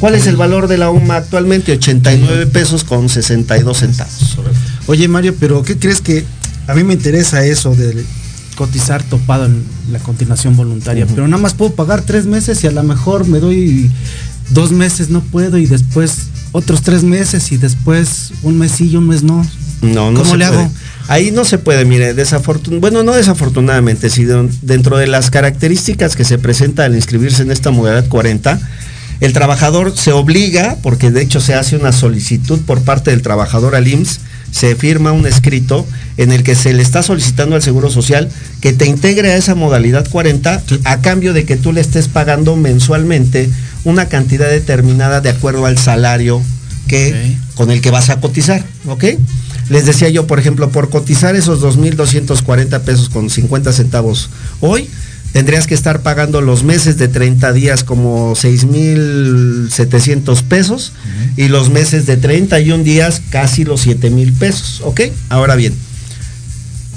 ¿Cuál 0.00 0.14
es 0.14 0.26
el 0.26 0.36
valor 0.36 0.68
de 0.68 0.78
la 0.78 0.90
UMA 0.90 1.16
actualmente? 1.16 1.72
89 1.72 2.46
pesos 2.46 2.84
con 2.84 3.08
62 3.08 3.76
centavos. 3.76 4.38
Oye 4.86 5.08
Mario, 5.08 5.34
pero 5.38 5.62
¿qué 5.62 5.76
crees 5.76 6.00
que 6.00 6.24
a 6.66 6.74
mí 6.74 6.84
me 6.84 6.94
interesa 6.94 7.44
eso 7.44 7.74
de 7.74 8.04
cotizar 8.56 9.02
topado 9.02 9.46
en 9.46 9.64
la 9.90 9.98
continuación 9.98 10.56
voluntaria? 10.56 11.06
Pero 11.06 11.26
nada 11.26 11.42
más 11.42 11.54
puedo 11.54 11.72
pagar 11.72 12.02
tres 12.02 12.26
meses 12.26 12.62
y 12.62 12.68
a 12.68 12.70
lo 12.70 12.82
mejor 12.82 13.26
me 13.26 13.40
doy 13.40 13.90
dos 14.50 14.70
meses 14.70 15.10
no 15.10 15.20
puedo 15.20 15.58
y 15.58 15.66
después 15.66 16.28
otros 16.52 16.82
tres 16.82 17.02
meses 17.02 17.52
y 17.52 17.56
después 17.56 18.32
un 18.42 18.58
mes 18.58 18.72
sí 18.72 18.88
y 18.90 18.96
un 18.96 19.08
mes 19.08 19.22
no. 19.22 19.44
No, 19.82 20.10
no 20.10 20.20
¿Cómo 20.20 20.32
se 20.32 20.38
le 20.38 20.46
puede. 20.46 20.60
hago? 20.62 20.72
Ahí 21.08 21.30
no 21.30 21.44
se 21.44 21.58
puede, 21.58 21.84
mire, 21.84 22.14
desafortun 22.14 22.80
bueno, 22.80 23.02
no 23.02 23.12
desafortunadamente, 23.12 24.10
sino 24.10 24.48
dentro 24.62 24.96
de 24.98 25.06
las 25.06 25.30
características 25.30 26.16
que 26.16 26.24
se 26.24 26.38
presenta 26.38 26.84
al 26.84 26.94
inscribirse 26.94 27.42
en 27.42 27.50
esta 27.50 27.70
modalidad 27.70 28.08
40, 28.08 28.60
el 29.20 29.32
trabajador 29.32 29.96
se 29.96 30.12
obliga, 30.12 30.76
porque 30.82 31.10
de 31.10 31.22
hecho 31.22 31.40
se 31.40 31.54
hace 31.54 31.76
una 31.76 31.92
solicitud 31.92 32.60
por 32.60 32.82
parte 32.82 33.10
del 33.10 33.22
trabajador 33.22 33.74
al 33.74 33.88
IMSS, 33.88 34.20
se 34.50 34.74
firma 34.76 35.12
un 35.12 35.26
escrito 35.26 35.86
en 36.16 36.32
el 36.32 36.42
que 36.42 36.54
se 36.54 36.72
le 36.72 36.82
está 36.82 37.02
solicitando 37.02 37.54
al 37.56 37.62
Seguro 37.62 37.90
Social 37.90 38.30
que 38.60 38.72
te 38.72 38.86
integre 38.86 39.32
a 39.32 39.36
esa 39.36 39.54
modalidad 39.54 40.08
40 40.08 40.62
a 40.84 41.00
cambio 41.00 41.32
de 41.32 41.44
que 41.44 41.56
tú 41.56 41.72
le 41.72 41.80
estés 41.80 42.08
pagando 42.08 42.56
mensualmente 42.56 43.50
una 43.84 44.06
cantidad 44.06 44.48
determinada 44.48 45.20
de 45.20 45.30
acuerdo 45.30 45.66
al 45.66 45.78
salario 45.78 46.42
que 46.86 47.36
con 47.54 47.70
el 47.70 47.82
que 47.82 47.90
vas 47.90 48.08
a 48.08 48.20
cotizar, 48.20 48.64
¿ok? 48.86 49.04
Les 49.68 49.84
decía 49.84 50.08
yo, 50.08 50.26
por 50.26 50.38
ejemplo, 50.38 50.70
por 50.70 50.88
cotizar 50.88 51.36
esos 51.36 51.60
2.240 51.60 52.80
pesos 52.80 53.10
con 53.10 53.28
50 53.28 53.72
centavos 53.72 54.30
hoy, 54.60 54.88
tendrías 55.32 55.66
que 55.66 55.74
estar 55.74 56.02
pagando 56.02 56.40
los 56.40 56.62
meses 56.64 56.96
de 56.98 57.08
30 57.08 57.52
días 57.52 57.84
como 57.84 58.34
6.700 58.34 60.42
pesos 60.42 60.92
y 61.36 61.48
los 61.48 61.68
meses 61.70 62.06
de 62.06 62.16
31 62.16 62.84
días 62.84 63.20
casi 63.30 63.64
los 63.64 63.86
7.000 63.86 64.38
pesos, 64.38 64.80
¿ok? 64.84 65.02
Ahora 65.28 65.54
bien, 65.54 65.74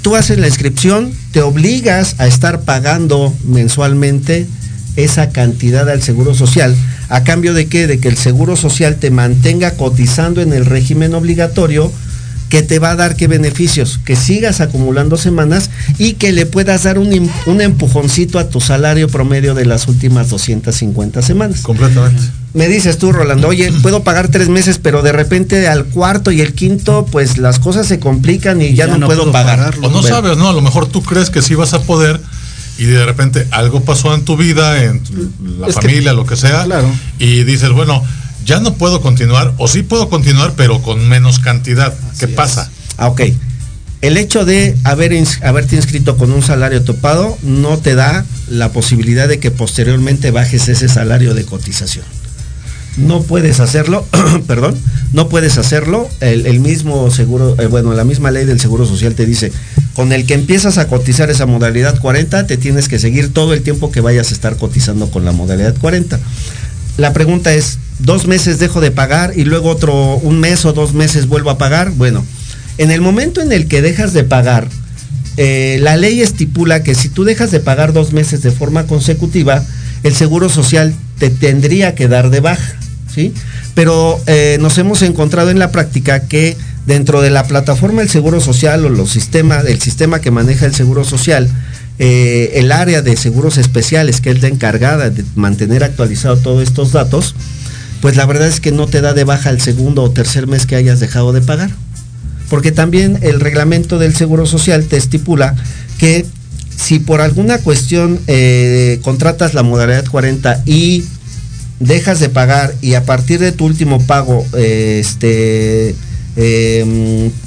tú 0.01 0.15
haces 0.15 0.39
la 0.39 0.47
inscripción, 0.47 1.11
te 1.31 1.41
obligas 1.41 2.15
a 2.19 2.27
estar 2.27 2.61
pagando 2.61 3.33
mensualmente 3.43 4.47
esa 4.95 5.29
cantidad 5.29 5.89
al 5.89 6.01
Seguro 6.01 6.33
Social. 6.33 6.75
¿A 7.09 7.23
cambio 7.23 7.53
de 7.53 7.67
qué? 7.67 7.87
De 7.87 7.99
que 7.99 8.07
el 8.07 8.17
Seguro 8.17 8.55
Social 8.55 8.97
te 8.97 9.11
mantenga 9.11 9.71
cotizando 9.71 10.41
en 10.41 10.53
el 10.53 10.65
régimen 10.65 11.13
obligatorio 11.13 11.91
que 12.51 12.61
te 12.61 12.79
va 12.79 12.91
a 12.91 12.95
dar 12.97 13.15
qué 13.15 13.27
beneficios, 13.27 13.97
que 14.03 14.15
sigas 14.17 14.59
acumulando 14.59 15.15
semanas 15.17 15.69
y 15.97 16.13
que 16.13 16.33
le 16.33 16.45
puedas 16.45 16.83
dar 16.83 16.99
un, 16.99 17.31
un 17.45 17.61
empujoncito 17.61 18.37
a 18.37 18.49
tu 18.49 18.59
salario 18.59 19.07
promedio 19.07 19.55
de 19.55 19.65
las 19.65 19.87
últimas 19.87 20.29
250 20.29 21.21
semanas. 21.21 21.61
Completamente. 21.61 22.21
Me 22.53 22.67
dices 22.67 22.97
tú, 22.97 23.13
Rolando, 23.13 23.47
oye, 23.47 23.71
puedo 23.81 24.03
pagar 24.03 24.27
tres 24.27 24.49
meses, 24.49 24.77
pero 24.83 25.01
de 25.01 25.13
repente 25.13 25.67
al 25.69 25.85
cuarto 25.85 26.29
y 26.31 26.41
el 26.41 26.53
quinto, 26.53 27.07
pues 27.09 27.37
las 27.37 27.57
cosas 27.57 27.87
se 27.87 27.99
complican 27.99 28.61
y 28.61 28.73
ya, 28.75 28.85
no, 28.85 29.07
puedo, 29.07 29.31
pagar. 29.31 29.73
O 29.77 29.81
no 29.83 29.89
Bueno, 29.89 30.03
sabes, 30.07 30.37
¿no? 30.37 30.49
A 30.49 30.53
lo 30.53 30.61
mejor 30.61 30.87
tú 30.87 31.01
crees 31.01 31.29
que 31.29 31.41
sí 31.41 31.55
vas 31.55 31.73
a 31.73 31.81
poder 31.83 32.19
y 32.77 32.83
de 32.83 33.05
repente 33.05 33.47
algo 33.51 33.79
pasó 33.85 34.13
en 34.13 34.25
tu 34.25 34.35
vida, 34.35 34.83
en 34.83 35.01
tu- 35.01 35.31
la 35.57 35.67
Es 35.67 35.75
que- 35.75 35.81
familia, 35.83 36.11
lo 36.11 36.25
que 36.25 36.35
sea, 36.35 36.67
y 37.17 37.45
dices, 37.45 37.69
bueno, 37.71 38.03
ya 38.45 38.59
no 38.59 38.73
puedo 38.75 39.01
continuar, 39.01 39.53
o 39.57 39.67
sí 39.67 39.83
puedo 39.83 40.09
continuar, 40.09 40.53
pero 40.55 40.81
con 40.81 41.07
menos 41.07 41.39
cantidad. 41.39 41.93
¿Qué 42.19 42.27
pasa? 42.27 42.69
Ah, 42.97 43.07
ok. 43.07 43.21
El 44.01 44.17
hecho 44.17 44.45
de 44.45 44.75
haber 44.83 45.13
haberte 45.43 45.75
inscrito 45.75 46.17
con 46.17 46.31
un 46.31 46.41
salario 46.41 46.83
topado 46.83 47.37
no 47.43 47.77
te 47.77 47.93
da 47.93 48.25
la 48.49 48.71
posibilidad 48.71 49.27
de 49.27 49.39
que 49.39 49.51
posteriormente 49.51 50.31
bajes 50.31 50.67
ese 50.69 50.89
salario 50.89 51.35
de 51.35 51.45
cotización. 51.45 52.05
No 52.97 53.21
puedes 53.21 53.59
hacerlo, 53.59 54.05
perdón, 54.47 54.75
no 55.13 55.29
puedes 55.29 55.57
hacerlo. 55.57 56.09
El, 56.19 56.45
el 56.47 56.59
mismo 56.59 57.09
seguro, 57.11 57.55
eh, 57.59 57.67
bueno, 57.67 57.93
la 57.93 58.03
misma 58.03 58.31
ley 58.31 58.45
del 58.45 58.59
Seguro 58.59 58.85
Social 58.85 59.13
te 59.13 59.25
dice, 59.25 59.51
con 59.93 60.11
el 60.11 60.25
que 60.25 60.33
empiezas 60.33 60.77
a 60.77 60.87
cotizar 60.87 61.29
esa 61.29 61.45
modalidad 61.45 61.99
40, 61.99 62.47
te 62.47 62.57
tienes 62.57 62.87
que 62.87 62.99
seguir 62.99 63.31
todo 63.31 63.53
el 63.53 63.61
tiempo 63.61 63.91
que 63.91 64.01
vayas 64.01 64.31
a 64.31 64.33
estar 64.33 64.57
cotizando 64.57 65.09
con 65.11 65.25
la 65.25 65.31
modalidad 65.31 65.75
40. 65.77 66.19
La 66.97 67.13
pregunta 67.13 67.53
es, 67.53 67.79
¿dos 67.99 68.27
meses 68.27 68.59
dejo 68.59 68.81
de 68.81 68.91
pagar 68.91 69.33
y 69.35 69.43
luego 69.43 69.69
otro, 69.69 70.15
un 70.17 70.39
mes 70.39 70.65
o 70.65 70.73
dos 70.73 70.93
meses 70.93 71.27
vuelvo 71.27 71.49
a 71.49 71.57
pagar? 71.57 71.91
Bueno, 71.91 72.25
en 72.77 72.91
el 72.91 73.01
momento 73.01 73.41
en 73.41 73.51
el 73.51 73.67
que 73.67 73.81
dejas 73.81 74.13
de 74.13 74.23
pagar, 74.23 74.67
eh, 75.37 75.77
la 75.81 75.95
ley 75.97 76.21
estipula 76.21 76.83
que 76.83 76.95
si 76.95 77.09
tú 77.09 77.23
dejas 77.23 77.51
de 77.51 77.59
pagar 77.59 77.93
dos 77.93 78.11
meses 78.11 78.41
de 78.41 78.51
forma 78.51 78.85
consecutiva, 78.85 79.63
el 80.03 80.13
Seguro 80.13 80.49
Social 80.49 80.93
te 81.17 81.29
tendría 81.29 81.95
que 81.95 82.07
dar 82.07 82.29
de 82.29 82.39
baja, 82.39 82.75
¿sí? 83.13 83.33
Pero 83.75 84.19
eh, 84.27 84.57
nos 84.59 84.77
hemos 84.77 85.01
encontrado 85.01 85.49
en 85.51 85.59
la 85.59 85.71
práctica 85.71 86.21
que 86.27 86.57
dentro 86.85 87.21
de 87.21 87.29
la 87.29 87.43
plataforma 87.43 88.01
del 88.01 88.09
Seguro 88.09 88.41
Social 88.41 88.85
o 88.85 88.89
los 88.89 89.15
el 89.15 89.81
sistema 89.81 90.19
que 90.19 90.31
maneja 90.31 90.65
el 90.65 90.73
Seguro 90.75 91.03
Social, 91.03 91.47
eh, 91.99 92.53
el 92.55 92.71
área 92.71 93.01
de 93.01 93.15
seguros 93.15 93.57
especiales, 93.57 94.21
que 94.21 94.31
es 94.31 94.41
la 94.41 94.47
encargada 94.47 95.09
de 95.09 95.23
mantener 95.35 95.83
actualizado 95.83 96.37
todos 96.37 96.63
estos 96.63 96.91
datos, 96.91 97.35
pues 98.01 98.15
la 98.15 98.25
verdad 98.25 98.47
es 98.47 98.59
que 98.59 98.71
no 98.71 98.87
te 98.87 99.01
da 99.01 99.13
de 99.13 99.23
baja 99.23 99.49
el 99.49 99.61
segundo 99.61 100.01
o 100.03 100.11
tercer 100.11 100.47
mes 100.47 100.65
que 100.65 100.75
hayas 100.75 100.99
dejado 100.99 101.33
de 101.33 101.41
pagar. 101.41 101.69
Porque 102.49 102.71
también 102.71 103.19
el 103.21 103.39
reglamento 103.39 103.99
del 103.99 104.15
Seguro 104.15 104.45
Social 104.45 104.85
te 104.85 104.97
estipula 104.97 105.55
que 105.99 106.25
si 106.75 106.99
por 106.99 107.21
alguna 107.21 107.59
cuestión 107.59 108.19
eh, 108.27 108.99
contratas 109.03 109.53
la 109.53 109.63
modalidad 109.63 110.05
40 110.09 110.63
y 110.65 111.05
dejas 111.79 112.19
de 112.19 112.29
pagar 112.29 112.73
y 112.81 112.95
a 112.95 113.05
partir 113.05 113.39
de 113.39 113.51
tu 113.51 113.65
último 113.65 114.01
pago 114.05 114.45
eh, 114.57 114.97
este, 114.99 115.95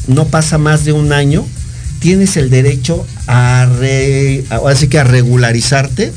no 0.07 0.26
pasa 0.26 0.59
más 0.59 0.84
de 0.84 0.92
un 0.92 1.12
año, 1.12 1.45
tienes 2.05 2.36
el 2.36 2.50
derecho 2.50 3.07
a, 3.26 3.66
re- 3.80 4.44
a- 4.50 4.57
ahora 4.57 4.76
sí 4.76 4.88
que 4.88 4.98
a 4.98 5.05
regularizarte, 5.05 6.12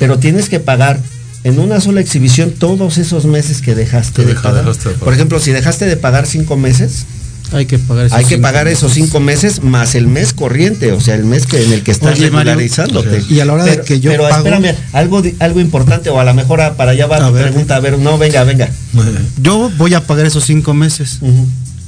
pero 0.00 0.18
tienes 0.18 0.48
que 0.48 0.58
pagar 0.58 0.98
en 1.44 1.60
una 1.60 1.80
sola 1.80 2.00
exhibición 2.00 2.50
todos 2.50 2.98
esos 2.98 3.24
meses 3.24 3.62
que 3.62 3.76
dejaste, 3.76 4.22
Que 4.22 4.22
de, 4.22 4.28
deja- 4.34 4.42
pagar. 4.42 4.64
dejaste 4.64 4.88
de 4.88 4.94
pagar. 4.96 5.04
Por 5.04 5.14
ejemplo, 5.14 5.38
si 5.38 5.52
dejaste 5.52 5.86
de 5.86 5.96
pagar 5.96 6.26
cinco 6.26 6.56
meses, 6.56 7.04
Hay 7.52 7.66
que 7.66 7.78
pagar 7.78 8.06
esos 8.06 8.18
hay 8.18 8.24
que 8.24 8.30
cinco 8.34 8.42
pagar 8.42 8.64
meses. 8.64 8.78
esos 8.80 8.92
cinco 8.94 9.20
meses 9.20 9.62
más 9.62 9.94
el 9.94 10.08
mes 10.08 10.32
corriente, 10.32 10.90
o 10.90 11.00
sea, 11.00 11.14
el 11.14 11.24
mes 11.24 11.46
que 11.46 11.62
en 11.64 11.72
el 11.72 11.84
que 11.84 11.92
estás 11.92 12.18
Oye, 12.18 12.30
Mario, 12.32 12.54
regularizándote. 12.54 13.22
y 13.30 13.38
a 13.38 13.44
la 13.44 13.52
hora 13.52 13.64
de 13.64 13.80
que 13.82 14.00
yo 14.00 14.10
pero 14.10 14.24
pago- 14.24 14.38
espérame, 14.38 14.74
algo, 14.92 15.22
algo 15.38 15.60
importante, 15.60 16.10
o 16.10 16.18
a 16.18 16.24
lo 16.24 16.34
mejor 16.34 16.60
ah, 16.62 16.74
para 16.76 16.90
allá 16.90 17.06
va 17.06 17.18
A 17.18 17.28
tu 17.28 17.32
ver. 17.34 17.44
pregunta, 17.44 17.76
a 17.76 17.80
ver, 17.80 17.96
no, 17.96 18.18
venga, 18.18 18.42
venga. 18.42 18.68
Yo 19.40 19.70
voy 19.78 19.94
a 19.94 20.04
pagar 20.04 20.26
esos 20.26 20.44
cinco 20.44 20.74
meses. 20.74 21.20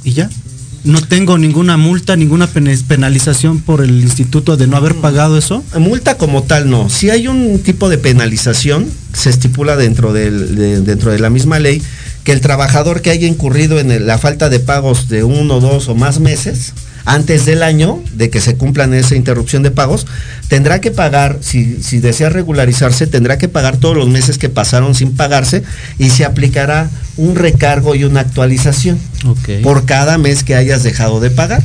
Y 0.04 0.12
ya. 0.12 0.30
No 0.82 1.02
tengo 1.02 1.36
ninguna 1.36 1.76
multa, 1.76 2.16
ninguna 2.16 2.46
penalización 2.46 3.60
por 3.60 3.82
el 3.82 4.00
instituto 4.00 4.56
de 4.56 4.66
no 4.66 4.76
haber 4.78 4.94
pagado 4.96 5.36
eso. 5.36 5.62
Multa 5.78 6.16
como 6.16 6.42
tal 6.44 6.70
no. 6.70 6.88
Si 6.88 7.10
hay 7.10 7.28
un 7.28 7.58
tipo 7.62 7.88
de 7.90 7.98
penalización, 7.98 8.86
se 9.12 9.28
estipula 9.28 9.76
dentro, 9.76 10.12
del- 10.14 10.54
de, 10.56 10.80
dentro 10.80 11.12
de 11.12 11.18
la 11.18 11.28
misma 11.28 11.58
ley 11.58 11.82
que 12.24 12.32
el 12.32 12.40
trabajador 12.40 13.02
que 13.02 13.10
haya 13.10 13.26
incurrido 13.26 13.78
en 13.78 13.90
el- 13.90 14.06
la 14.06 14.16
falta 14.18 14.48
de 14.48 14.60
pagos 14.60 15.08
de 15.08 15.22
uno, 15.22 15.60
dos 15.60 15.88
o 15.88 15.94
más 15.94 16.18
meses, 16.18 16.72
antes 17.04 17.44
del 17.46 17.62
año 17.62 18.02
de 18.12 18.30
que 18.30 18.40
se 18.40 18.56
cumplan 18.56 18.94
esa 18.94 19.14
interrupción 19.14 19.62
de 19.62 19.70
pagos, 19.70 20.08
tendrá 20.48 20.80
que 20.80 20.90
pagar, 20.90 21.38
si, 21.40 21.80
si 21.82 22.00
desea 22.00 22.30
regularizarse, 22.30 23.06
tendrá 23.06 23.38
que 23.38 23.48
pagar 23.48 23.76
todos 23.76 23.96
los 23.96 24.08
meses 24.08 24.38
que 24.38 24.48
pasaron 24.48 24.94
sin 24.94 25.14
pagarse 25.16 25.62
y 25.98 26.10
se 26.10 26.24
aplicará 26.24 26.90
un 27.16 27.36
recargo 27.36 27.94
y 27.94 28.02
una 28.04 28.20
actualización 28.20 28.98
por 29.62 29.84
cada 29.84 30.18
mes 30.18 30.44
que 30.44 30.54
hayas 30.54 30.82
dejado 30.82 31.20
de 31.20 31.30
pagar. 31.30 31.62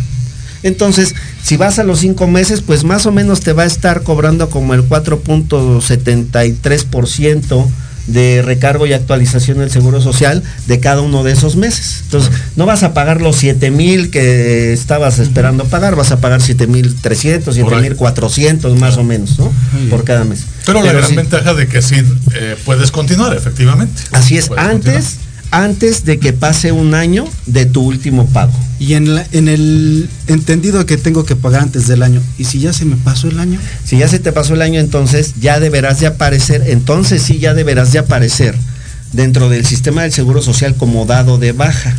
Entonces, 0.64 1.14
si 1.44 1.58
vas 1.58 1.78
a 1.78 1.84
los 1.84 2.00
cinco 2.00 2.28
meses, 2.28 2.62
pues 2.62 2.84
más 2.84 3.06
o 3.06 3.12
menos 3.12 3.42
te 3.42 3.54
va 3.54 3.62
a 3.64 3.68
estar 3.68 4.02
cobrando 4.02 4.50
como 4.50 4.74
el 4.74 4.90
4.73% 4.90 7.68
de 8.08 8.42
recargo 8.44 8.86
y 8.86 8.94
actualización 8.94 9.58
del 9.60 9.72
Seguro 9.72 10.02
Social 10.02 10.44
de 10.68 10.80
cada 10.80 11.02
uno 11.02 11.24
de 11.24 11.32
esos 11.32 11.56
meses. 11.56 12.02
Entonces, 12.04 12.32
no 12.56 12.66
vas 12.66 12.84
a 12.84 12.94
pagar 12.94 13.22
los 13.22 13.36
7 13.38 13.72
mil 13.72 14.12
que 14.12 14.74
estabas 14.74 15.20
esperando 15.20 15.66
pagar, 15.66 15.96
vas 15.96 16.12
a 16.12 16.20
pagar 16.22 16.42
7 16.42 16.68
mil 16.68 16.96
300, 16.96 17.56
7 17.56 17.76
mil 17.78 17.96
400 17.96 18.80
más 18.80 18.98
o 18.98 19.04
menos, 19.04 19.40
¿no? 19.40 19.52
Por 19.90 20.04
cada 20.04 20.24
mes. 20.24 20.46
Pero, 20.66 20.84
la 20.84 20.92
gran 20.94 21.10
sí- 21.10 21.16
ventaja 21.16 21.54
de 21.54 21.68
que 21.68 21.82
sí 21.82 21.96
eh, 22.34 22.56
puedes 22.66 22.92
continuar, 22.92 23.36
efectivamente. 23.36 24.02
Así 24.12 24.38
es, 24.38 24.48
Puedes 24.48 24.64
antes, 24.66 25.16
antes 25.64 26.04
de 26.04 26.20
que 26.20 26.34
pase 26.34 26.72
un 26.74 26.94
año 26.96 27.26
de 27.46 27.66
tu 27.66 27.82
último 27.84 28.26
pago. 28.28 28.52
Y 28.78 28.94
en, 28.96 29.16
la- 29.16 29.26
en 29.32 29.48
el 29.48 30.10
entendido 30.28 30.86
que 30.86 30.98
tengo 30.98 31.24
que 31.24 31.36
pagar 31.38 31.62
antes 31.62 31.88
del 31.88 32.04
año, 32.04 32.22
¿y 32.38 32.44
si 32.44 32.60
ya 32.60 32.74
se 32.74 32.84
me 32.84 32.98
pasó 32.98 33.30
el 33.30 33.40
año? 33.40 33.58
Si 33.86 33.98
ya 33.98 34.08
se 34.10 34.20
te 34.20 34.34
pasó 34.34 34.54
el 34.54 34.62
año, 34.62 34.80
entonces 34.82 35.34
ya 35.40 35.60
deberás 35.62 36.00
de 36.02 36.08
aparecer, 36.08 36.64
entonces 36.68 37.22
sí 37.22 37.40
ya 37.40 37.54
deberás 37.54 37.94
de 37.94 38.00
aparecer 38.00 38.56
dentro 39.14 39.48
del 39.50 39.66
sistema 39.66 40.02
del 40.02 40.12
Seguro 40.12 40.42
Social 40.42 40.76
como 40.76 41.06
dado 41.06 41.38
de 41.38 41.54
baja. 41.54 41.96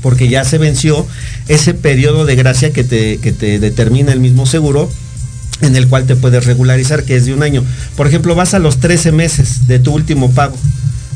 Porque 0.00 0.28
ya 0.28 0.44
se 0.44 0.58
venció 0.58 1.04
ese 1.48 1.74
periodo 1.74 2.24
de 2.24 2.36
gracia 2.36 2.72
que 2.72 2.84
te, 2.84 3.16
que 3.18 3.32
te 3.32 3.58
determina 3.58 4.12
el 4.12 4.20
mismo 4.20 4.46
seguro 4.46 4.88
en 5.60 5.74
el 5.74 5.88
cual 5.88 6.06
te 6.06 6.14
puedes 6.14 6.44
regularizar, 6.44 7.02
que 7.02 7.16
es 7.16 7.26
de 7.26 7.34
un 7.34 7.42
año. 7.42 7.64
Por 7.96 8.06
ejemplo, 8.06 8.36
vas 8.36 8.54
a 8.54 8.60
los 8.60 8.78
13 8.78 9.10
meses 9.10 9.66
de 9.66 9.80
tu 9.80 9.92
último 9.92 10.30
pago. 10.30 10.56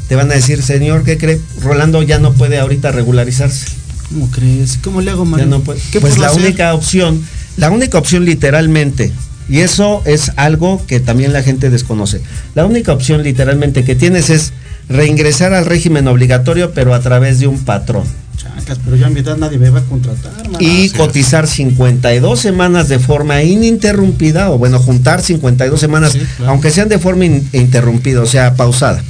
Te 0.09 0.17
van 0.17 0.31
a 0.31 0.35
decir, 0.35 0.63
señor, 0.63 1.05
¿qué 1.05 1.17
cree? 1.17 1.41
Rolando 1.63 2.03
ya 2.03 2.19
no 2.19 2.33
puede 2.35 2.59
ahorita 2.59 2.93
regularizarse. 2.93 3.67
¿Cómo 4.09 4.31
crees? 4.31 4.79
¿Cómo 4.83 5.01
le 5.01 5.11
hago, 5.11 5.25
Ya 5.25 5.31
Mario? 5.31 5.47
no 5.47 5.61
puede. 5.61 5.81
¿Qué 5.91 6.01
Pues 6.01 6.19
la 6.19 6.29
hacer? 6.29 6.43
única 6.43 6.75
opción, 6.75 7.23
la 7.57 7.71
única 7.71 7.97
opción 7.99 8.25
literalmente, 8.27 9.11
y 9.49 9.61
eso 9.61 10.03
es 10.05 10.33
algo 10.37 10.85
que 10.87 11.01
también 11.01 11.33
la 11.33 11.43
gente 11.43 11.71
desconoce, 11.71 12.21
la 12.55 12.67
única 12.67 12.93
opción 12.93 13.23
literalmente 13.23 13.85
que 13.85 13.95
tienes 13.95 14.29
es 14.29 14.53
reingresar 14.89 15.55
al 15.55 15.65
régimen 15.65 16.07
obligatorio, 16.09 16.73
pero 16.73 16.93
a 16.95 17.01
través 17.01 17.41
de 17.41 17.47
un 17.47 17.65
patrón. 17.65 18.05
Chacas, 18.37 18.79
pero 18.85 18.97
ya 18.97 19.07
a 19.07 19.11
mi 19.11 19.21
edad 19.21 19.37
nadie 19.39 19.59
me 19.59 19.71
va 19.71 19.79
a 19.79 19.85
contratar, 19.85 20.33
mano. 20.47 20.59
Y 20.61 20.91
cotizar 20.91 21.47
52 21.47 22.39
semanas 22.41 22.89
de 22.89 22.99
forma 22.99 23.43
ininterrumpida, 23.43 24.51
o 24.51 24.59
bueno, 24.59 24.79
juntar 24.79 25.23
52 25.23 25.79
semanas, 25.81 26.17
aunque 26.47 26.71
sean 26.71 26.89
de 26.89 26.99
forma 26.99 27.25
in- 27.25 27.49
interrumpida, 27.53 28.21
o 28.21 28.27
sea, 28.27 28.55
pausada. 28.57 29.03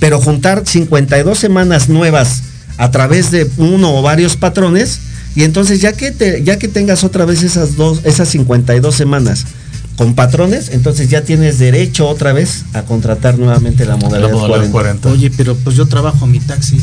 Pero 0.00 0.20
juntar 0.20 0.64
52 0.66 1.38
semanas 1.38 1.88
nuevas 1.88 2.42
a 2.76 2.90
través 2.90 3.30
de 3.30 3.48
uno 3.56 3.96
o 3.96 4.02
varios 4.02 4.36
patrones, 4.36 5.00
y 5.36 5.44
entonces 5.44 5.80
ya 5.80 5.92
que, 5.92 6.10
te, 6.10 6.42
ya 6.44 6.58
que 6.58 6.68
tengas 6.68 7.04
otra 7.04 7.24
vez 7.24 7.42
esas, 7.42 7.76
dos, 7.76 8.00
esas 8.04 8.28
52 8.28 8.94
semanas 8.94 9.46
con 9.96 10.14
patrones, 10.14 10.70
entonces 10.72 11.08
ya 11.08 11.22
tienes 11.22 11.58
derecho 11.58 12.08
otra 12.08 12.32
vez 12.32 12.64
a 12.72 12.82
contratar 12.82 13.38
nuevamente 13.38 13.84
la 13.84 13.96
modalidad, 13.96 14.32
modalidad 14.32 14.70
40. 14.70 15.08
Oye, 15.08 15.30
pero 15.36 15.56
pues 15.56 15.76
yo 15.76 15.86
trabajo 15.86 16.26
mi 16.26 16.40
taxi. 16.40 16.80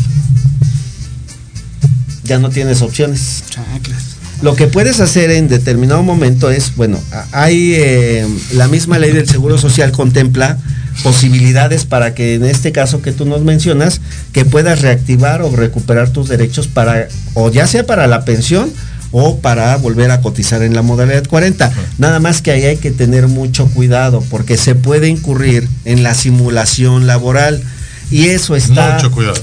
Ya 2.23 2.39
no 2.39 2.49
tienes 2.49 2.81
opciones. 2.81 3.43
Chaclas. 3.49 4.11
Lo 4.41 4.55
que 4.55 4.67
puedes 4.67 5.01
hacer 5.01 5.29
en 5.31 5.47
determinado 5.47 6.01
momento 6.01 6.49
es, 6.49 6.75
bueno, 6.75 6.99
hay 7.31 7.73
eh, 7.75 8.27
la 8.53 8.67
misma 8.67 8.97
ley 8.97 9.11
del 9.11 9.27
Seguro 9.27 9.57
Social 9.57 9.91
contempla 9.91 10.57
posibilidades 11.03 11.85
para 11.85 12.13
que 12.13 12.35
en 12.35 12.45
este 12.45 12.71
caso 12.71 13.01
que 13.01 13.11
tú 13.11 13.25
nos 13.25 13.41
mencionas, 13.41 14.01
que 14.33 14.45
puedas 14.45 14.81
reactivar 14.81 15.41
o 15.41 15.55
recuperar 15.55 16.09
tus 16.09 16.29
derechos 16.29 16.67
para, 16.67 17.07
o 17.33 17.49
ya 17.49 17.67
sea 17.67 17.85
para 17.85 18.07
la 18.07 18.25
pensión 18.25 18.71
o 19.11 19.39
para 19.39 19.75
volver 19.77 20.11
a 20.11 20.21
cotizar 20.21 20.61
en 20.63 20.73
la 20.73 20.81
modalidad 20.81 21.27
40. 21.27 21.71
Nada 21.97 22.19
más 22.19 22.41
que 22.41 22.51
ahí 22.51 22.63
hay 22.63 22.77
que 22.77 22.91
tener 22.91 23.27
mucho 23.27 23.67
cuidado 23.67 24.23
porque 24.29 24.57
se 24.57 24.75
puede 24.75 25.09
incurrir 25.09 25.67
en 25.85 26.03
la 26.03 26.13
simulación 26.13 27.07
laboral 27.07 27.61
y 28.09 28.27
eso 28.27 28.55
está 28.55 28.95
Mucho 28.95 29.11
cuidado. 29.11 29.41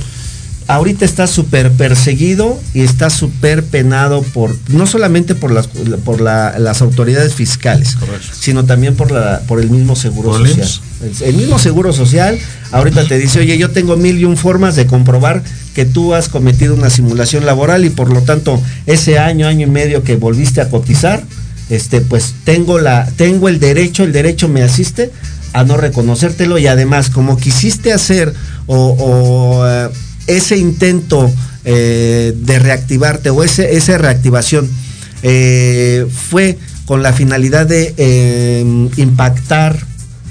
Ahorita 0.69 1.05
está 1.05 1.27
súper 1.27 1.73
perseguido 1.73 2.61
y 2.75 2.83
está 2.83 3.11
súper 3.11 3.65
penado 3.65 4.23
por, 4.23 4.55
no 4.69 4.87
solamente 4.87 5.35
por 5.35 5.51
las 5.51 5.67
por 5.67 6.21
la- 6.21 6.59
las 6.59 6.83
autoridades 6.83 7.35
fiscales, 7.35 7.97
sino 8.39 8.65
también 8.65 8.95
por 8.95 9.11
la, 9.11 9.41
por 9.49 9.61
el 9.61 9.71
mismo 9.71 9.97
seguro 9.97 10.31
¿Por 10.31 10.43
el 10.47 10.49
social. 10.49 10.69
El, 11.03 11.29
el 11.29 11.35
mismo 11.37 11.59
seguro 11.59 11.93
social 11.93 12.39
ahorita 12.71 13.07
te 13.09 13.19
dice, 13.19 13.41
oye, 13.41 13.57
yo 13.59 13.71
tengo 13.71 13.97
mil 13.97 14.19
y 14.19 14.25
un 14.25 14.37
formas 14.37 14.77
de 14.77 14.87
comprobar 14.87 15.43
que 15.75 15.85
tú 15.85 16.15
has 16.15 16.29
cometido 16.29 16.75
una 16.75 16.91
simulación 16.91 17.47
laboral 17.47 17.85
y 17.85 17.91
por 17.91 18.13
lo 18.13 18.21
tanto 18.23 18.63
ese 18.87 19.19
año, 19.19 19.47
año 19.47 19.67
y 19.67 19.71
medio 19.71 20.03
que 20.03 20.17
volviste 20.17 20.61
a 20.61 20.69
cotizar, 20.69 21.23
este, 21.71 22.01
pues 22.03 22.35
tengo 22.45 22.79
la, 22.79 23.07
tengo 23.17 23.49
el 23.49 23.59
derecho, 23.59 24.05
el 24.05 24.13
derecho 24.13 24.49
me 24.49 24.63
asiste 24.63 25.11
a 25.55 25.65
no 25.65 25.77
reconocértelo 25.79 26.59
y 26.59 26.67
además 26.67 27.09
como 27.11 27.37
quisiste 27.39 27.93
hacer 27.93 28.35
o, 28.67 28.77
o, 28.99 29.67
eh, 29.67 29.89
ese 30.29 30.57
intento 30.57 31.31
eh, 31.65 32.33
de 32.37 32.59
reactivarte 32.61 33.31
o 33.31 33.43
ese, 33.43 33.77
esa 33.77 33.99
reactivación 33.99 34.69
eh, 35.23 36.07
fue 36.31 36.57
con 36.87 37.03
la 37.03 37.13
finalidad 37.13 37.67
de 37.67 37.93
eh, 37.97 38.89
impactar 38.97 39.79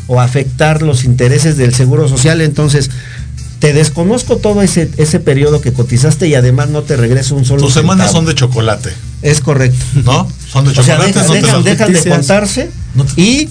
o 0.08 0.22
afectar 0.22 0.82
los 0.82 1.04
intereses 1.04 1.58
del 1.58 1.76
Seguro 1.76 2.08
Social, 2.08 2.40
entonces 2.42 2.90
te 3.60 3.74
desconozco 3.74 4.38
todo 4.38 4.62
ese, 4.62 4.90
ese 4.98 5.20
periodo 5.20 5.62
que 5.62 5.74
cotizaste 5.74 6.28
y 6.28 6.36
además 6.36 6.70
no 6.70 6.84
te 6.84 6.96
regreso 6.96 7.36
un 7.36 7.44
solo 7.44 7.62
Tus 7.64 7.74
semanas 7.74 8.12
son 8.12 8.26
de 8.26 8.34
chocolate, 8.36 8.92
Es 9.22 9.42
correcto. 9.42 9.84
¿no? 10.06 10.28
Son 10.52 10.64
de 10.66 10.72
O 10.72 10.84
sea, 10.84 10.98
chocolate. 10.98 11.08
deja- 11.42 11.54
no 11.58 11.64
dejan, 11.64 11.94
de 11.94 12.04
contarse 12.10 12.70
y 13.18 13.50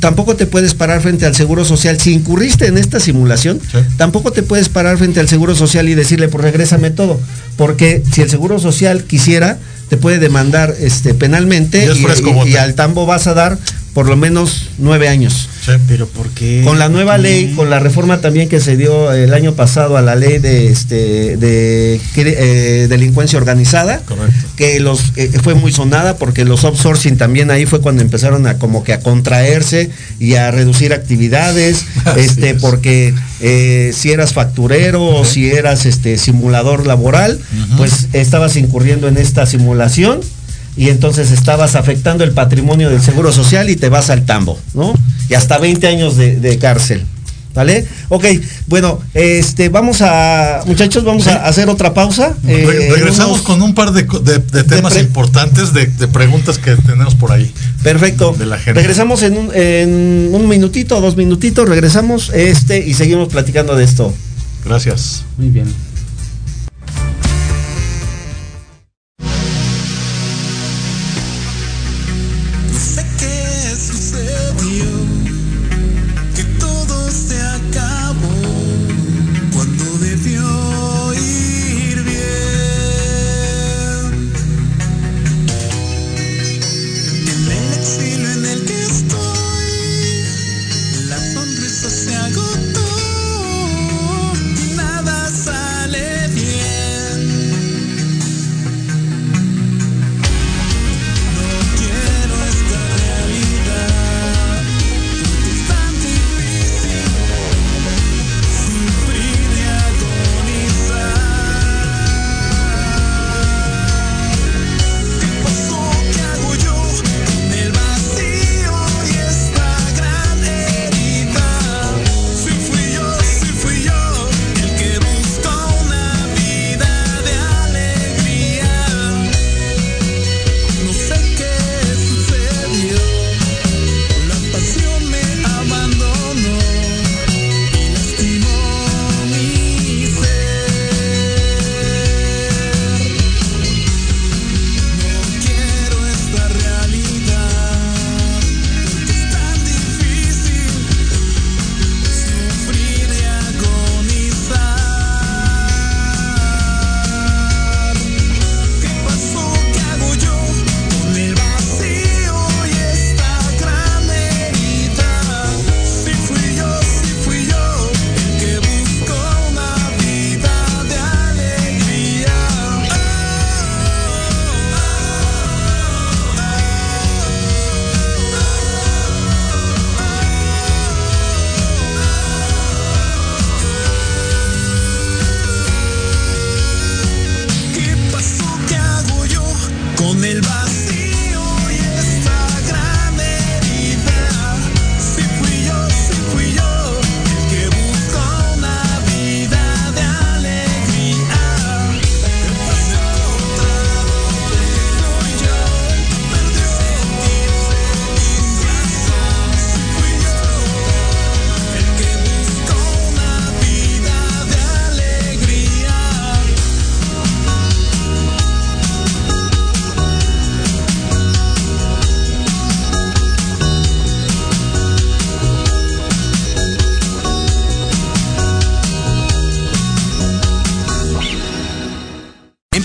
tampoco 0.00 0.36
te 0.36 0.46
puedes 0.46 0.74
parar 0.74 1.00
frente 1.00 1.26
al 1.26 1.34
Seguro 1.34 1.64
Social. 1.64 2.00
Si 2.00 2.12
incurriste 2.12 2.66
en 2.66 2.78
esta 2.78 3.00
simulación, 3.00 3.60
tampoco 3.96 4.32
te 4.32 4.42
puedes 4.42 4.68
parar 4.68 4.98
frente 4.98 5.20
al 5.20 5.28
Seguro 5.28 5.54
Social 5.54 5.88
y 5.88 5.94
decirle, 5.94 6.28
pues 6.28 6.44
regrésame 6.44 6.90
todo. 6.90 7.20
Porque 7.56 8.02
si 8.12 8.22
el 8.22 8.30
Seguro 8.30 8.58
Social 8.58 9.04
quisiera, 9.04 9.58
te 9.92 9.98
puede 9.98 10.18
demandar 10.18 10.74
este, 10.80 11.12
penalmente 11.12 11.84
Y 11.84 11.90
es 11.90 11.98
y, 11.98 12.02
fresco 12.02 12.46
y- 12.46 12.56
al 12.56 12.72
tambo 12.74 13.04
vas 13.04 13.26
a 13.26 13.34
dar 13.34 13.58
por 13.92 14.08
lo 14.08 14.16
menos 14.16 14.70
nueve 14.78 15.06
años. 15.06 15.50
Pero 15.86 16.08
¿por 16.08 16.30
qué? 16.30 16.62
Con 16.64 16.78
la 16.78 16.88
nueva 16.88 17.18
ley, 17.18 17.52
con 17.54 17.68
la 17.68 17.78
reforma 17.78 18.22
también 18.22 18.48
que 18.48 18.58
se 18.58 18.78
dio 18.78 19.12
el 19.12 19.34
año 19.34 19.54
pasado 19.54 19.98
a 19.98 20.00
la 20.00 20.14
ley 20.14 20.38
de 20.38 20.68
este 20.68 21.36
de 21.36 22.00
eh, 22.16 22.86
delincuencia 22.88 23.38
organizada, 23.38 24.00
que 24.56 24.80
los 24.80 25.12
eh, 25.16 25.30
fue 25.42 25.54
muy 25.54 25.72
sonada 25.72 26.16
porque 26.16 26.46
los 26.46 26.64
outsourcing 26.64 27.18
también 27.18 27.50
ahí 27.50 27.66
fue 27.66 27.82
cuando 27.82 28.00
empezaron 28.00 28.46
a 28.46 28.56
como 28.56 28.82
que 28.82 28.94
a 28.94 29.00
contraerse 29.00 29.90
y 30.18 30.36
a 30.36 30.50
reducir 30.50 30.94
actividades, 30.94 31.84
este 32.16 32.54
porque 32.54 33.14
eh, 33.42 33.92
si 33.92 34.12
eras 34.12 34.32
facturero 34.32 35.04
o 35.04 35.24
si 35.24 35.50
eras 35.50 35.84
este 35.84 36.16
simulador 36.16 36.86
laboral, 36.86 37.40
pues 37.76 38.08
estabas 38.12 38.56
incurriendo 38.56 39.08
en 39.08 39.16
esta 39.16 39.46
simulación 39.46 40.20
y 40.76 40.88
entonces 40.88 41.32
estabas 41.32 41.74
afectando 41.74 42.24
el 42.24 42.32
patrimonio 42.32 42.88
del 42.88 43.02
Seguro 43.02 43.32
Social 43.32 43.68
y 43.68 43.76
te 43.76 43.88
vas 43.88 44.10
al 44.10 44.24
tambo, 44.24 44.58
¿no? 44.74 44.94
Y 45.28 45.34
hasta 45.34 45.58
20 45.58 45.86
años 45.88 46.16
de, 46.16 46.36
de 46.36 46.58
cárcel. 46.58 47.04
¿Vale? 47.54 47.86
Ok, 48.08 48.24
bueno, 48.66 48.98
este, 49.12 49.68
vamos 49.68 49.98
a, 50.00 50.62
muchachos, 50.66 51.04
vamos 51.04 51.26
a 51.26 51.46
hacer 51.46 51.68
otra 51.68 51.92
pausa. 51.92 52.34
Re- 52.44 52.86
Eh, 52.86 52.90
regresamos 52.94 53.32
unos- 53.40 53.42
con 53.42 53.60
un 53.62 53.74
par 53.74 53.92
de, 53.92 54.06
co- 54.06 54.20
de- 54.20 54.38
de 54.38 54.64
temas 54.64 54.96
importantes, 54.98 55.74
de, 55.74 55.86
de 55.86 56.08
preguntas 56.08 56.56
que 56.58 56.74
tenemos 56.76 57.14
por 57.14 57.30
ahí. 57.32 57.52
Perfecto. 57.82 58.34
De 58.38 58.46
la 58.46 58.56
gente. 58.58 58.80
Regresamos 58.80 59.22
en 59.22 59.36
un, 59.36 59.50
en 59.54 60.30
un 60.32 60.48
minutito, 60.48 61.00
dos 61.00 61.16
minutitos, 61.16 61.68
regresamos 61.68 62.30
este 62.30 62.78
y 62.86 62.94
seguimos 62.94 63.28
platicando 63.28 63.76
de 63.76 63.84
esto. 63.84 64.14
Gracias. 64.64 65.24
Muy 65.36 65.48
bien. 65.48 65.66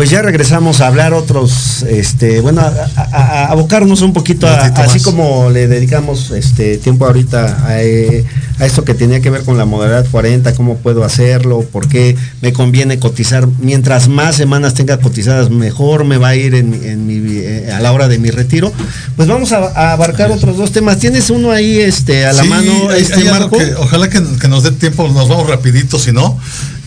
Pues 0.00 0.08
ya 0.08 0.22
regresamos 0.22 0.80
a 0.80 0.86
hablar 0.86 1.12
otros, 1.12 1.82
este, 1.82 2.40
bueno, 2.40 2.62
a, 2.62 3.48
abocarnos 3.50 4.00
un 4.00 4.14
poquito, 4.14 4.46
a- 4.46 4.64
así 4.64 4.98
como 5.00 5.50
le 5.50 5.68
dedicamos 5.68 6.30
este 6.30 6.78
tiempo 6.78 7.04
ahorita 7.04 7.66
a, 7.66 7.82
eh, 7.82 8.24
a 8.58 8.64
esto 8.64 8.82
que 8.82 8.94
tenía 8.94 9.20
que 9.20 9.28
ver 9.28 9.42
con 9.44 9.58
la 9.58 9.66
modalidad 9.66 10.06
40, 10.10 10.54
cómo 10.54 10.78
puedo 10.78 11.04
hacerlo, 11.04 11.60
por 11.70 11.86
qué 11.86 12.16
me 12.40 12.54
conviene 12.54 12.98
cotizar, 12.98 13.46
mientras 13.58 14.08
más 14.08 14.36
semanas 14.36 14.72
tenga 14.72 14.96
cotizadas, 15.00 15.50
mejor 15.50 16.04
me 16.04 16.16
va 16.16 16.28
a 16.28 16.34
ir 16.36 16.54
en, 16.54 16.70
mi- 16.70 16.86
en 16.86 17.06
mi, 17.06 17.36
eh, 17.36 17.70
a 17.70 17.80
la 17.80 17.92
hora 17.92 18.08
de 18.08 18.18
mi 18.18 18.30
retiro. 18.30 18.72
Pues 19.16 19.28
vamos 19.28 19.52
a, 19.52 19.92
abarcar 19.92 20.30
otros 20.30 20.56
dos 20.56 20.72
temas. 20.72 20.98
¿Tienes 20.98 21.28
uno 21.28 21.52
ahí 21.52 21.78
este, 21.78 22.24
a 22.24 22.32
la 22.32 22.42
Sí, 22.42 22.48
mano, 22.48 22.90
este 22.92 23.16
hay 23.16 23.24
Marco? 23.24 23.58
que- 23.58 23.74
ojalá 23.74 24.08
que, 24.08 24.22
que 24.40 24.48
nos 24.48 24.62
dé 24.62 24.70
tiempo, 24.70 25.06
nos 25.08 25.28
vamos 25.28 25.46
rapidito, 25.46 25.98
si 25.98 26.10
no. 26.10 26.38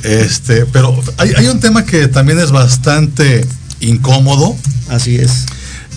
Este, 0.04 0.66
pero 0.66 1.00
hay, 1.18 1.32
hay 1.38 1.48
un 1.48 1.60
tema 1.60 1.86
que 1.86 2.08
también 2.08 2.40
es 2.40 2.52
bastante 2.52 3.46
incómodo. 3.80 4.56
Así 4.90 5.16
es. 5.16 5.46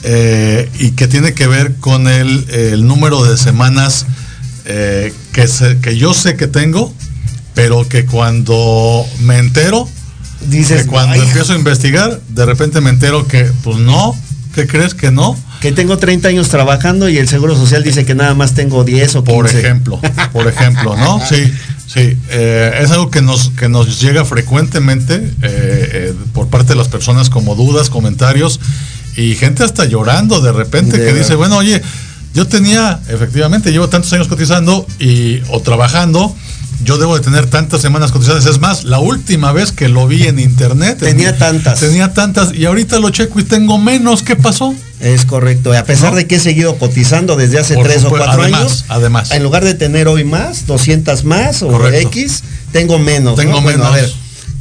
eh, 0.05 0.71
y 0.79 0.93
que 0.93 1.09
tiene 1.09 1.35
que 1.35 1.47
ver 1.47 1.75
con 1.77 2.07
el, 2.09 2.49
el 2.51 2.87
número 2.87 3.25
de 3.25 3.37
semanas 3.37 4.07
eh, 4.65 5.13
que, 5.33 5.49
se- 5.49 5.79
que 5.79 5.97
yo 5.97 6.15
sé 6.15 6.37
que 6.37 6.47
tengo, 6.47 6.95
pero 7.55 7.89
que 7.89 8.05
cuando 8.07 9.05
me 9.21 9.39
entero, 9.39 9.89
Dices, 10.49 10.83
que 10.83 10.89
cuando 10.89 11.15
"Ay, 11.15 11.21
empiezo 11.23 11.55
a 11.55 11.57
investigar, 11.57 12.21
de 12.29 12.45
repente 12.47 12.81
me 12.81 12.91
entero 12.91 13.27
que, 13.27 13.51
pues 13.65 13.79
no, 13.79 14.17
¿qué 14.55 14.67
crees 14.67 14.95
que 14.95 15.11
no? 15.11 15.37
que 15.61 15.73
tengo 15.73 15.97
30 15.97 16.29
años 16.29 16.51
trabajando 16.51 17.09
y 17.09 17.17
el 17.17 17.27
Seguro 17.29 17.57
Social 17.57 17.83
dice 17.83 18.05
que 18.05 18.15
nada 18.15 18.35
más 18.35 18.53
tengo 18.55 18.85
10 18.85 19.17
o 19.17 19.25
15. 19.25 19.35
Por 19.35 19.47
ejemplo, 19.49 20.01
por 20.33 20.47
ejemplo, 20.47 20.95
¿no? 20.97 21.21
Sí, 21.29 21.51
sí. 21.87 22.16
eh, 22.30 22.78
es 22.82 22.91
algo 22.91 23.11
que 23.11 23.22
nos, 23.22 23.51
que 23.51 23.68
nos 23.68 24.01
llega 24.01 24.24
frecuentemente 24.24 25.14
eh, 25.14 25.30
eh, 25.43 26.14
por 26.32 26.49
parte 26.49 26.70
de 26.70 26.76
las 26.76 26.89
personas 26.89 27.30
como 27.30 27.55
dudas, 27.55 27.91
comentarios 27.91 28.61
y 29.16 29.34
gente 29.34 29.62
hasta 29.64 29.84
llorando 29.87 30.41
de 30.41 30.53
repente 30.53 30.99
que 30.99 31.14
dice, 31.14 31.34
bueno, 31.37 31.57
oye, 31.57 31.80
yo 32.34 32.47
tenía, 32.47 33.01
efectivamente, 33.09 33.72
llevo 33.72 33.89
tantos 33.89 34.12
años 34.12 34.28
cotizando 34.28 34.87
y 34.99 35.41
o 35.49 35.61
trabajando. 35.62 36.34
Yo 36.84 36.99
debo 36.99 37.16
de 37.16 37.24
tener 37.24 37.47
tantas 37.47 37.80
semanas 37.80 38.12
cotizadas. 38.12 38.45
Es 38.45 38.61
más, 38.61 38.84
la 38.84 38.99
última 38.99 39.51
vez 39.53 39.72
que 39.72 39.89
lo 39.89 40.07
vi 40.07 40.24
en 40.24 40.39
internet. 40.51 40.99
Tenía 40.99 41.30
en- 41.30 41.39
tantas. 41.39 41.80
Tenía 41.80 42.12
tantas. 42.12 42.53
Y 42.55 42.66
ahorita 42.66 42.99
lo 42.99 43.09
checo 43.09 43.41
y 43.41 43.45
tengo 43.45 43.78
menos. 43.78 44.22
¿Qué 44.22 44.37
pasó? 44.37 44.74
Es 45.01 45.24
correcto. 45.26 45.72
A 45.76 45.84
pesar 45.84 46.11
¿No? 46.11 46.16
de 46.16 46.26
que 46.26 46.36
he 46.36 46.40
seguido 46.40 46.78
cotizando 46.78 47.36
desde 47.36 47.59
hace 47.59 47.74
Por 47.74 47.84
3 47.86 47.99
o 47.99 48.01
supuesto, 48.03 48.26
4 48.28 48.42
además, 48.42 48.61
años, 48.62 48.84
además. 48.88 49.30
en 49.32 49.42
lugar 49.42 49.64
de 49.64 49.74
tener 49.74 50.09
hoy 50.09 50.24
más, 50.24 50.66
200 50.66 51.24
más 51.24 51.62
o 51.62 51.68
Correcto. 51.68 52.09
X, 52.09 52.42
tengo 52.72 52.99
menos. 52.99 53.36
Tengo 53.36 53.57
¿no? 53.57 53.62
Bueno, 53.62 53.78
menos. 53.84 53.92
a 53.92 53.97
ver, 53.97 54.11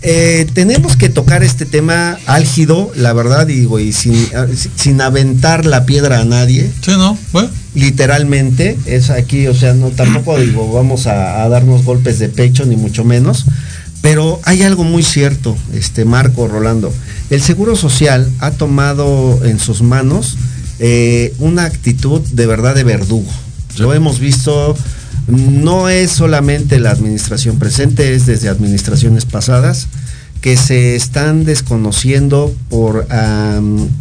eh, 0.02 0.46
tenemos 0.54 0.98
que 0.98 1.10
tocar 1.10 1.44
este 1.44 1.66
tema 1.66 2.20
álgido, 2.28 2.92
la 2.96 3.14
verdad, 3.14 3.48
digo, 3.48 3.80
y 3.80 3.92
sin, 3.94 4.14
si- 4.56 4.70
sin 4.76 5.02
aventar 5.02 5.66
la 5.66 5.86
piedra 5.86 6.20
a 6.20 6.26
nadie. 6.26 6.70
Sí, 6.82 6.92
¿no? 6.92 7.18
Bueno. 7.32 7.50
Literalmente, 7.74 8.78
es 8.86 9.10
aquí, 9.10 9.48
o 9.48 9.56
sea, 9.56 9.74
no 9.74 9.90
tampoco 9.90 10.38
digo, 10.40 10.72
vamos 10.74 11.08
a, 11.08 11.44
a 11.44 11.50
darnos 11.50 11.84
golpes 11.86 12.20
de 12.20 12.28
pecho, 12.30 12.66
ni 12.66 12.76
mucho 12.76 13.04
menos. 13.06 13.46
Pero 14.02 14.40
hay 14.44 14.62
algo 14.62 14.84
muy 14.84 15.02
cierto, 15.02 15.58
este 15.74 16.06
Marco 16.06 16.48
Rolando. 16.48 16.94
El 17.30 17.42
Seguro 17.42 17.76
Social 17.76 18.30
ha 18.40 18.52
tomado 18.52 19.44
en 19.44 19.60
sus 19.60 19.82
manos 19.82 20.38
eh, 20.80 21.34
una 21.40 21.66
actitud 21.66 22.22
de 22.22 22.46
verdad 22.46 22.76
de 22.76 22.84
verdugo. 22.84 23.30
Lo 23.78 23.94
hemos 23.94 24.20
visto, 24.20 24.76
no 25.28 25.90
es 25.90 26.12
solamente 26.12 26.80
la 26.80 26.92
administración 26.92 27.58
presente, 27.58 28.14
es 28.14 28.26
desde 28.26 28.50
administraciones 28.50 29.26
pasadas 29.26 29.88
que 30.46 30.58
se 30.58 30.96
están 30.96 31.44
desconociendo 31.44 32.54
por 32.70 33.08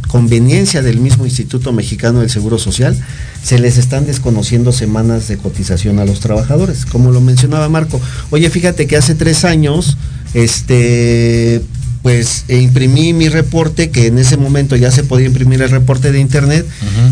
conveniencia 0.08 0.82
del 0.82 1.00
mismo 1.00 1.24
Instituto 1.24 1.72
Mexicano 1.72 2.20
del 2.20 2.28
Seguro 2.28 2.58
Social, 2.58 2.94
se 3.42 3.58
les 3.58 3.78
están 3.78 4.04
desconociendo 4.04 4.70
semanas 4.70 5.26
de 5.26 5.38
cotización 5.38 6.00
a 6.00 6.04
los 6.04 6.20
trabajadores, 6.20 6.84
como 6.84 7.12
lo 7.12 7.22
mencionaba 7.22 7.70
Marco. 7.70 7.98
Oye, 8.28 8.50
fíjate 8.50 8.86
que 8.86 8.98
hace 8.98 9.14
tres 9.14 9.46
años, 9.46 9.96
este, 10.34 11.62
pues 12.04 12.44
e 12.48 12.58
imprimí 12.60 13.14
mi 13.14 13.30
reporte, 13.30 13.88
que 13.88 14.08
en 14.08 14.18
ese 14.18 14.36
momento 14.36 14.76
ya 14.76 14.90
se 14.90 15.04
podía 15.04 15.24
imprimir 15.26 15.62
el 15.62 15.70
reporte 15.70 16.12
de 16.12 16.20
internet, 16.20 16.66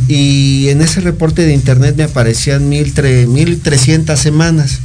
y 0.07 0.69
en 0.69 0.83
ese 0.83 1.01
reporte 1.01 1.47
de 1.47 1.55
internet 1.55 1.95
me 1.97 2.03
aparecían 2.05 2.69
mil 2.69 2.93
tre- 2.95 3.27
1300 3.27 4.21
semanas. 4.21 4.81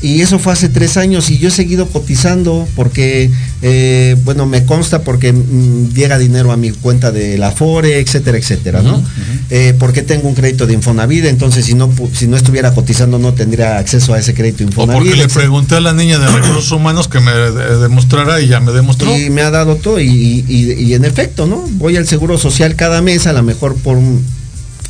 Y 0.00 0.20
eso 0.20 0.38
fue 0.38 0.52
hace 0.52 0.68
tres 0.68 0.96
años 0.96 1.28
y 1.28 1.38
yo 1.38 1.48
he 1.48 1.50
seguido 1.50 1.88
cotizando 1.88 2.68
porque, 2.76 3.30
eh, 3.62 4.16
bueno, 4.24 4.46
me 4.46 4.64
consta 4.64 5.02
porque 5.02 5.32
mm, 5.32 5.92
llega 5.92 6.18
dinero 6.18 6.52
a 6.52 6.56
mi 6.56 6.70
cuenta 6.70 7.10
de 7.10 7.36
la 7.36 7.50
FORE, 7.50 7.98
etcétera, 7.98 8.38
etcétera, 8.38 8.80
¿no? 8.82 9.02
Eh, 9.50 9.74
porque 9.78 10.02
tengo 10.02 10.28
un 10.28 10.36
crédito 10.36 10.66
de 10.68 10.74
Infonavit, 10.74 11.24
entonces 11.24 11.64
si 11.64 11.74
no, 11.74 11.92
si 12.14 12.28
no 12.28 12.36
estuviera 12.36 12.72
cotizando 12.74 13.18
no 13.18 13.34
tendría 13.34 13.78
acceso 13.78 14.14
a 14.14 14.20
ese 14.20 14.34
crédito 14.34 14.62
O 14.62 14.66
Infonavit. 14.68 15.02
porque 15.02 15.16
le 15.16 15.28
pregunté 15.28 15.74
a 15.76 15.80
la 15.80 15.92
niña 15.92 16.18
de 16.20 16.28
recursos 16.28 16.70
humanos 16.70 17.08
que 17.08 17.18
me 17.18 17.32
de- 17.32 17.78
demostrara 17.78 18.40
y 18.40 18.46
ya 18.46 18.60
me 18.60 18.70
demostró. 18.70 19.18
Y 19.18 19.30
me 19.30 19.42
ha 19.42 19.50
dado 19.50 19.74
todo 19.76 19.98
y, 20.00 20.44
y- 20.46 20.72
y 20.74 20.94
en 20.94 21.04
efecto, 21.04 21.46
¿no? 21.46 21.66
Voy 21.72 21.96
al 21.96 22.06
Seguro 22.06 22.38
Social 22.38 22.76
cada 22.76 23.02
mes, 23.02 23.26
a 23.26 23.32
lo 23.32 23.42
mejor 23.42 23.74
por 23.74 23.96
un- 23.96 24.24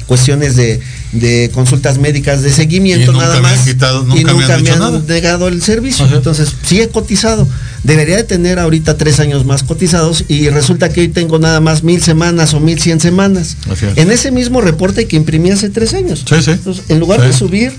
cuestiones 0.06 0.56
de, 0.56 0.80
de 1.12 1.50
consultas 1.54 1.98
médicas 1.98 2.42
de 2.42 2.52
seguimiento 2.52 3.10
Y 3.10 3.14
nunca 3.14 3.26
nada 3.28 3.40
más 3.40 3.60
quitado- 3.66 4.02
y 4.02 4.06
nunca 4.24 4.34
me 4.34 4.40
nunca 4.40 4.54
han 4.54 4.62
me 4.62 4.70
han 4.70 5.06
negado 5.06 5.48
el 5.48 5.62
servicio. 5.62 6.04
Ajá. 6.04 6.16
Entonces, 6.16 6.52
sí 6.64 6.80
he 6.80 6.88
cotizado. 6.88 7.48
Debería 7.84 8.16
de 8.16 8.24
tener 8.24 8.58
ahorita 8.58 8.96
tres 8.98 9.20
años 9.20 9.44
más 9.46 9.62
cotizados 9.62 10.24
y 10.28 10.48
resulta 10.50 10.88
que 10.90 11.00
hoy 11.00 11.08
tengo 11.08 11.38
nada 11.38 11.60
más 11.60 11.82
mil 11.84 12.02
semanas 12.02 12.52
o 12.54 12.60
mil 12.60 12.78
cien 12.80 13.00
semanas. 13.00 13.56
Es. 13.72 13.96
En 13.96 14.10
ese 14.10 14.30
mismo 14.30 14.60
reporte 14.60 15.06
que 15.06 15.16
imprimí 15.16 15.50
hace 15.50 15.70
tres 15.70 15.94
años. 15.94 16.24
Sí, 16.28 16.42
sí. 16.42 16.50
Entonces, 16.50 16.84
en 16.88 16.98
lugar 17.00 17.20
Sí. 17.20 17.26
de 17.28 17.32
subir, 17.32 17.72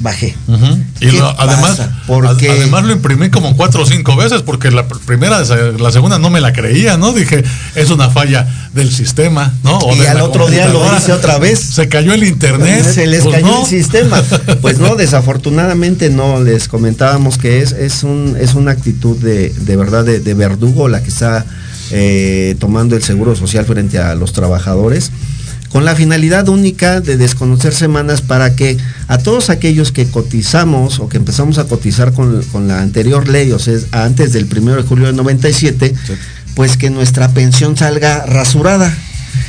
bajé. 0.00 0.36
Y 1.00 1.06
¿Qué 1.06 1.12
lo- 1.12 1.38
además? 1.40 1.80
Porque- 2.06 2.50
ad- 2.50 2.56
además 2.56 2.84
lo 2.84 2.92
imprimí 2.92 3.30
como 3.30 3.56
cuatro 3.56 3.82
o 3.82 3.86
cinco 3.86 4.14
veces 4.16 4.42
porque 4.42 4.70
la 4.70 4.86
pr- 4.88 4.98
primera, 5.00 5.42
la 5.78 5.90
segunda 5.92 6.18
no 6.18 6.28
me 6.30 6.40
la 6.40 6.52
creía, 6.52 6.96
¿no? 6.96 7.12
Dije, 7.12 7.42
es 7.74 7.90
una 7.90 8.10
falla 8.10 8.46
del 8.74 8.92
sistema, 8.92 9.52
¿no? 9.62 9.78
O 9.78 9.96
Y 9.96 10.04
al 10.06 10.20
otro 10.20 10.48
día 10.48 10.68
lo 10.68 10.82
hice 10.96 11.12
otra 11.12 11.38
vez. 11.38 11.58
Se 11.60 11.88
cayó 11.88 12.12
el 12.12 12.24
internet. 12.24 12.84
Se 12.84 13.06
les 13.06 13.22
Pues 13.22 13.34
cayó 13.36 13.46
no. 13.46 13.60
el 13.62 13.66
sistema. 13.66 14.22
Pues 14.60 14.78
no, 14.78 14.96
desafortunadamente 14.96 16.10
no, 16.10 16.40
les 16.42 16.68
comentábamos 16.68 17.38
que 17.38 17.62
es, 17.62 17.72
es, 17.72 18.02
un, 18.02 18.36
es 18.40 18.54
una 18.54 18.72
actitud 18.72 19.16
de, 19.16 19.50
de 19.50 19.76
verdad 19.76 20.04
de, 20.04 20.20
de 20.20 20.34
verdugo 20.34 20.88
la 20.88 21.02
que 21.02 21.08
está 21.08 21.44
eh, 21.90 22.56
tomando 22.58 22.96
el 22.96 23.02
Seguro 23.02 23.36
Social 23.36 23.64
frente 23.64 23.98
a 23.98 24.14
los 24.14 24.32
trabajadores, 24.32 25.10
con 25.76 25.84
la 25.84 25.94
finalidad 25.94 26.48
única 26.48 27.02
de 27.02 27.18
desconocer 27.18 27.74
semanas 27.74 28.22
para 28.22 28.56
que 28.56 28.78
a 29.08 29.18
todos 29.18 29.50
aquellos 29.50 29.92
que 29.92 30.06
cotizamos 30.06 31.00
o 31.00 31.10
que 31.10 31.18
empezamos 31.18 31.58
a 31.58 31.64
cotizar 31.64 32.14
con, 32.14 32.42
con 32.44 32.66
la 32.66 32.80
anterior 32.80 33.28
ley, 33.28 33.52
o 33.52 33.58
sea, 33.58 33.74
antes 33.92 34.32
del 34.32 34.48
1 34.50 34.76
de 34.76 34.82
julio 34.84 35.08
del 35.08 35.16
97, 35.16 35.94
pues 36.54 36.78
que 36.78 36.88
nuestra 36.88 37.28
pensión 37.28 37.76
salga 37.76 38.24
rasurada. 38.24 38.90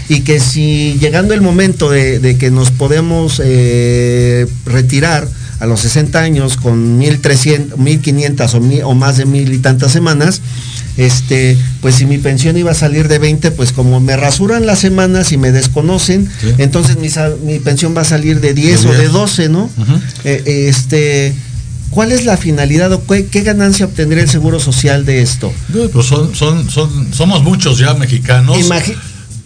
Y 0.09 0.19
que 0.23 0.41
si 0.41 0.97
llegando 0.99 1.33
el 1.33 1.39
momento 1.39 1.89
de, 1.89 2.19
de 2.19 2.37
que 2.37 2.51
nos 2.51 2.71
podemos 2.71 3.41
eh, 3.41 4.47
retirar 4.65 5.29
a 5.61 5.65
los 5.65 5.79
60 5.79 6.19
años 6.19 6.57
con 6.57 6.97
1300, 6.97 7.79
1500 7.79 8.53
o, 8.53 8.57
o 8.83 8.95
más 8.95 9.15
de 9.15 9.25
mil 9.25 9.53
y 9.53 9.59
tantas 9.59 9.93
semanas, 9.93 10.41
este, 10.97 11.57
pues 11.81 11.95
si 11.95 12.05
mi 12.05 12.17
pensión 12.17 12.57
iba 12.57 12.71
a 12.71 12.75
salir 12.75 13.07
de 13.07 13.19
20, 13.19 13.51
pues 13.51 13.71
como 13.71 13.99
me 13.99 14.17
rasuran 14.17 14.65
las 14.65 14.79
semanas 14.79 15.31
y 15.31 15.37
me 15.37 15.51
desconocen, 15.51 16.27
Sí. 16.41 16.47
entonces 16.57 16.97
mi, 16.97 17.09
mi 17.45 17.59
pensión 17.59 17.95
va 17.95 18.01
a 18.01 18.05
salir 18.05 18.41
de 18.41 18.53
10 18.53 18.83
De 18.83 18.89
o 18.89 18.91
de 18.93 18.99
10. 19.01 19.11
12, 19.11 19.49
¿no? 19.49 19.63
Ujú. 19.77 20.01
Eh, 20.23 20.65
este, 20.69 21.33
¿cuál 21.91 22.11
es 22.11 22.25
la 22.25 22.35
finalidad 22.37 22.91
o 22.93 23.05
qué, 23.05 23.25
qué 23.27 23.41
ganancia 23.43 23.85
obtendría 23.85 24.23
el 24.23 24.29
Seguro 24.29 24.59
Social 24.59 25.05
de 25.05 25.21
esto? 25.21 25.53
Pues 25.93 26.05
son, 26.05 26.33
son, 26.35 26.69
son, 26.69 27.13
somos 27.13 27.43
muchos 27.43 27.77
ya 27.77 27.93
mexicanos. 27.93 28.57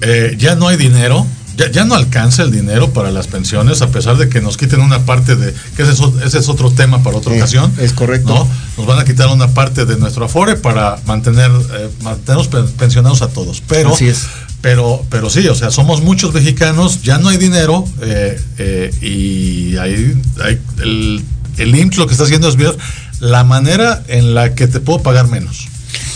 Eh, 0.04 0.36
ya 0.40 0.56
no 0.56 0.68
hay 0.68 0.78
dinero, 0.78 1.28
ya, 1.66 1.72
ya 1.72 1.86
no 1.86 1.96
alcanza 1.96 2.44
el 2.44 2.52
dinero 2.52 2.92
para 2.92 3.12
las 3.12 3.28
pensiones, 3.28 3.82
a 3.82 3.90
pesar 3.92 4.18
de 4.18 4.30
que 4.30 4.42
nos 4.42 4.58
quiten 4.58 4.82
una 4.82 5.06
parte 5.06 5.36
de, 5.36 5.54
que 5.76 5.84
ese 5.84 5.92
es, 5.94 6.00
ese 6.26 6.40
es 6.40 6.50
otro 6.50 6.72
tema 6.72 7.04
para 7.04 7.18
otra 7.18 7.34
ocasión. 7.34 7.72
es 7.78 7.94
correcto. 7.94 8.34
¿no? 8.34 8.48
Nos 8.78 8.86
van 8.88 9.00
a 9.00 9.06
quitar 9.06 9.28
una 9.30 9.48
parte 9.50 9.86
de 9.86 9.98
nuestro 9.98 10.26
afore 10.26 10.56
para 10.56 10.98
mantener, 11.06 11.52
eh, 11.52 11.90
mantenernos 12.02 12.48
pen- 12.48 12.68
pensionados 12.78 13.22
a 13.22 13.28
todos. 13.30 13.62
Pero, 13.68 13.94
Así 13.94 14.08
es. 14.08 14.26
pero, 14.62 15.04
pero 15.10 15.30
sí, 15.30 15.48
o 15.48 15.56
sea, 15.56 15.72
somos 15.72 16.02
muchos 16.02 16.34
mexicanos, 16.34 17.02
ya 17.04 17.18
no 17.18 17.30
hay 17.30 17.38
dinero 17.38 17.86
eh, 18.02 18.40
eh, 18.58 18.92
y 19.02 19.78
ahí 19.78 20.20
hay 20.44 20.60
el, 20.80 21.24
el 21.58 21.76
IMSS 21.76 21.98
lo 21.98 22.08
que 22.08 22.14
está 22.14 22.24
haciendo 22.26 22.48
es 22.50 22.56
ver 22.56 22.76
la 23.20 23.44
manera 23.44 24.04
en 24.08 24.34
la 24.34 24.56
que 24.56 24.68
te 24.68 24.80
puedo 24.80 25.02
pagar 25.04 25.28
menos. 25.28 25.68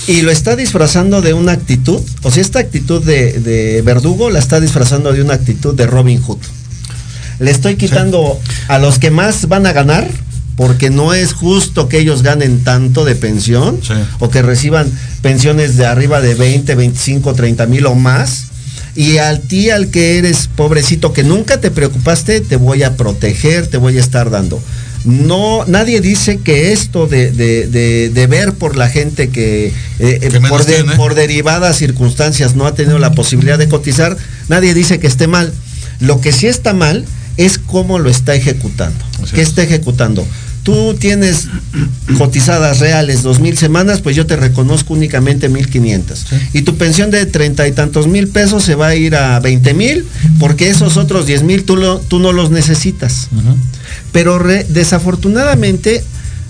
Y 0.07 0.21
lo 0.21 0.31
está 0.31 0.55
disfrazando 0.55 1.21
de 1.21 1.33
una 1.33 1.53
actitud, 1.53 1.99
o 2.23 2.31
sea, 2.31 2.41
esta 2.41 2.59
actitud 2.59 3.03
de, 3.03 3.33
de 3.39 3.81
verdugo 3.81 4.29
la 4.29 4.39
está 4.39 4.59
disfrazando 4.59 5.11
de 5.13 5.21
una 5.21 5.33
actitud 5.33 5.73
de 5.75 5.87
Robin 5.87 6.21
Hood. 6.21 6.37
Le 7.39 7.51
estoy 7.51 7.75
quitando 7.75 8.39
a 8.67 8.77
los 8.77 8.99
que 8.99 9.09
más 9.11 9.47
van 9.47 9.65
a 9.65 9.73
ganar, 9.73 10.07
porque 10.55 10.89
no 10.89 11.13
es 11.13 11.33
justo 11.33 11.89
que 11.89 11.99
ellos 11.99 12.21
ganen 12.21 12.63
tanto 12.63 13.03
de 13.03 13.15
pensión, 13.15 13.79
Sí. 13.81 13.93
o 14.19 14.29
que 14.29 14.41
reciban 14.41 14.89
pensiones 15.21 15.75
de 15.75 15.85
arriba 15.85 16.21
de 16.21 16.35
20, 16.35 16.75
25, 16.75 17.33
30 17.33 17.65
mil 17.65 17.85
o 17.87 17.95
más. 17.95 18.45
Y 18.95 19.17
al 19.17 19.41
ti, 19.41 19.71
al 19.71 19.87
que 19.87 20.17
eres 20.17 20.47
pobrecito, 20.55 21.11
que 21.11 21.23
nunca 21.23 21.59
te 21.59 21.71
preocupaste, 21.71 22.39
te 22.39 22.55
voy 22.55 22.83
a 22.83 22.95
proteger, 22.95 23.67
te 23.67 23.75
voy 23.77 23.97
a 23.97 23.99
estar 23.99 24.29
dando. 24.29 24.61
No, 25.05 25.63
nadie 25.67 26.01
dice 26.01 26.39
que 26.39 26.71
esto 26.73 27.05
de, 27.07 27.31
de- 27.31 27.67
de- 27.67 28.09
de 28.09 28.27
ver 28.27 28.53
por 28.53 28.75
la 28.75 28.89
gente 28.89 29.29
que, 29.29 29.67
eh, 29.67 29.73
eh, 29.99 30.19
Que 30.31 30.39
por, 30.97 31.13
derivadas 31.15 31.77
circunstancias 31.77 32.55
no 32.55 32.65
ha 32.65 32.73
tenido 32.73 32.97
la 32.99 33.11
posibilidad 33.11 33.57
de 33.59 33.69
cotizar, 33.69 34.17
nadie 34.49 34.73
dice 34.73 34.99
que 34.99 35.07
esté 35.07 35.27
mal. 35.27 35.53
Lo 35.99 36.19
que 36.21 36.31
sí 36.31 36.47
está 36.47 36.73
mal 36.73 37.05
es 37.37 37.57
cómo 37.59 37.99
lo 37.99 38.09
está 38.09 38.33
ejecutando. 38.35 38.97
Así 39.21 39.35
¿Qué 39.35 39.41
es. 39.43 39.49
está 39.49 39.61
ejecutando? 39.63 40.25
Tú 40.63 40.95
tienes 40.95 41.47
cotizadas 42.17 42.79
reales 42.79 43.21
dos 43.21 43.39
mil 43.39 43.55
semanas, 43.57 44.01
pues 44.01 44.15
yo 44.15 44.25
te 44.25 44.35
reconozco 44.35 44.95
únicamente 44.95 45.47
mil 45.49 45.69
quinientas. 45.69 46.25
Y 46.53 46.63
tu 46.63 46.75
pensión 46.77 47.11
de 47.11 47.25
treinta 47.27 47.67
y 47.67 47.71
tantos 47.71 48.07
mil 48.07 48.27
pesos 48.29 48.63
se 48.63 48.73
va 48.73 48.87
a 48.87 48.95
ir 48.95 49.15
a 49.15 49.39
veinte 49.39 49.75
mil, 49.75 50.05
porque 50.39 50.69
esos 50.71 50.97
otros 50.97 51.27
diez 51.27 51.43
mil 51.43 51.63
tú, 51.65 51.75
lo- 51.75 51.99
tú 51.99 52.17
no 52.19 52.31
los 52.31 52.49
necesitas. 52.49 53.27
Pero 54.15 54.39
re- 54.39 54.65
desafortunadamente, 54.69 56.01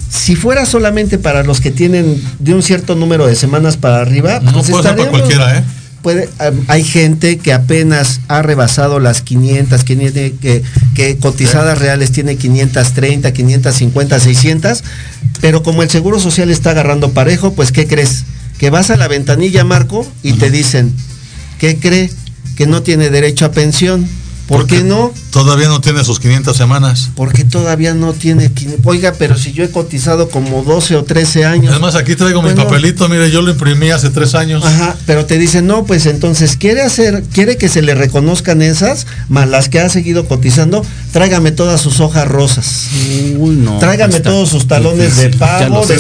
si 0.10 0.36
fuera 0.36 0.68
solamente 0.68 1.18
para 1.18 1.42
los 1.42 1.62
que 1.62 1.72
tienen 1.72 2.22
de 2.38 2.54
un 2.54 2.62
cierto 2.62 2.94
número 2.94 3.26
de 3.26 3.36
semanas 3.36 3.76
para 3.76 4.02
arriba, 4.02 4.40
No 4.40 4.52
pues 4.54 4.70
puede 4.70 4.84
ser 4.84 4.96
para 4.96 5.04
estaríamos- 5.10 5.10
cualquiera, 5.10 5.58
¿eh? 5.58 5.64
puede, 6.04 6.30
hay 6.68 6.84
gente 6.84 7.40
que 7.40 7.52
apenas 7.54 8.22
ha 8.28 8.44
rebasado 8.44 9.00
las 9.00 9.24
500, 9.24 9.84
que, 9.84 9.96
tiene- 9.96 10.34
que, 10.34 10.62
que 10.94 11.18
cotizadas 11.18 11.80
reales 11.80 12.12
tiene 12.12 12.36
530, 12.36 13.34
550, 13.34 14.20
600, 14.20 14.84
pero 15.42 15.64
como 15.64 15.82
el 15.82 15.90
Seguro 15.90 16.20
Social 16.20 16.52
está 16.52 16.70
agarrando 16.70 17.10
parejo, 17.14 17.54
pues 17.56 17.72
¿qué 17.72 17.88
crees? 17.88 18.26
Que 18.60 18.70
vas 18.70 18.92
a 18.92 18.96
la 18.98 19.08
ventanilla, 19.08 19.64
Marco, 19.64 20.06
y 20.22 20.34
te 20.34 20.52
dicen, 20.52 20.94
¿qué 21.60 21.78
cree? 21.78 22.12
Que 22.56 22.68
no 22.68 22.84
tiene 22.84 23.10
derecho 23.10 23.46
a 23.46 23.52
pensión. 23.52 24.08
¿Por 24.48 24.60
Porque 24.62 24.78
qué 24.78 24.84
no? 24.84 25.12
Todavía 25.32 25.68
no 25.70 25.82
tiene 25.82 26.04
sus 26.04 26.20
500 26.20 26.56
semanas. 26.56 27.10
Porque 27.16 27.44
todavía 27.44 27.96
no 27.96 28.14
tiene... 28.14 28.52
quin- 28.54 28.76
Oiga, 28.84 29.14
pero 29.18 29.36
si 29.38 29.54
yo 29.54 29.64
he 29.64 29.72
cotizado 29.72 30.30
como 30.30 30.62
12 30.62 30.96
o 30.98 31.04
13 31.04 31.46
años. 31.46 31.72
Además, 31.72 31.96
aquí 31.96 32.16
traigo 32.16 32.44
mi 32.44 32.50
Bueno. 32.50 32.64
papelito, 32.66 33.10
mire, 33.10 33.32
yo 33.32 33.42
lo 33.42 33.50
imprimí 33.52 33.90
hace 33.90 34.12
tres 34.12 34.36
años. 34.36 34.64
Ajá, 34.64 34.96
pero 35.08 35.26
te 35.26 35.40
dicen, 35.40 35.66
no, 35.66 35.86
pues 35.86 36.06
entonces 36.06 36.58
quiere 36.58 36.84
hacer, 36.84 37.24
quiere 37.34 37.58
que 37.58 37.70
se 37.70 37.82
le 37.82 37.96
reconozcan 37.96 38.62
esas, 38.62 39.08
más 39.30 39.50
las 39.50 39.68
que 39.68 39.80
ha 39.80 39.90
seguido 39.90 40.28
cotizando, 40.28 40.86
tráigame 41.12 41.52
todas 41.52 41.82
sus 41.82 42.00
hojas 42.00 42.28
rosas. 42.28 42.88
Uy, 43.38 43.56
no. 43.56 43.80
Tráigame 43.80 44.18
está 44.18 44.30
todos 44.30 44.50
sus 44.50 44.68
talones 44.68 45.18
de 45.18 45.30
difícil. 45.30 45.40
Ya 45.40 45.60
pago, 45.60 45.76
los 45.76 45.88
de 45.88 45.98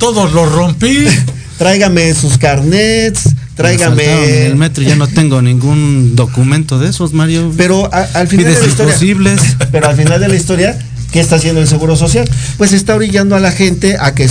todos 0.00 0.32
los 0.32 0.52
rompí. 0.52 1.06
Tráigame 1.58 2.12
sus 2.12 2.36
carnets, 2.36 3.30
Me 3.58 3.68
asaltaron 3.70 3.98
En 4.00 4.08
el 4.08 4.18
tráigame. 4.22 4.54
metro 4.56 4.82
ya 4.84 4.96
no 4.96 5.06
tengo 5.08 5.40
ningún 5.42 6.14
documento 6.16 6.78
de 6.78 6.90
esos, 6.90 7.12
Mario. 7.12 7.52
Pero 7.56 7.88
a- 7.92 8.06
al 8.14 8.28
final 8.28 8.52
de 8.52 8.60
la 8.60 8.66
historia. 8.66 8.84
imposibles. 8.92 9.40
Pero 9.72 9.88
al 9.88 9.96
final 9.96 10.20
de 10.20 10.28
la 10.28 10.36
historia, 10.36 10.78
¿qué 11.12 11.20
está 11.20 11.36
haciendo 11.36 11.60
el 11.60 11.68
Seguro 11.68 11.96
Social? 11.96 12.28
Pues 12.58 12.72
está 12.72 12.94
orillando 12.94 13.34
a 13.36 13.40
la 13.40 13.50
gente 13.52 13.96
a 13.98 14.14
que 14.14 14.28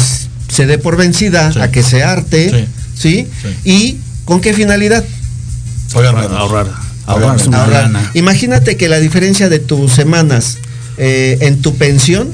se 0.47 0.65
dé 0.67 0.78
por 0.78 0.95
vencida, 0.97 1.51
Sí. 1.51 1.59
a 1.59 1.71
que 1.71 1.82
se 1.84 2.03
arte, 2.03 2.67
¿sí? 2.97 3.28
¿Y 3.63 3.97
con 4.26 4.41
qué 4.41 4.53
finalidad? 4.53 5.03
Ahorrar. 5.93 6.69
Ahorrar 7.07 7.47
una 7.47 7.63
Ahorrar. 7.63 7.84
lana. 7.84 8.11
Imagínate 8.15 8.78
que 8.78 8.89
la 8.89 8.99
diferencia 8.99 9.49
de 9.49 9.59
tus 9.59 9.91
semanas 9.91 10.57
eh, 10.97 11.38
en 11.41 11.61
tu 11.61 11.76
pensión 11.76 12.30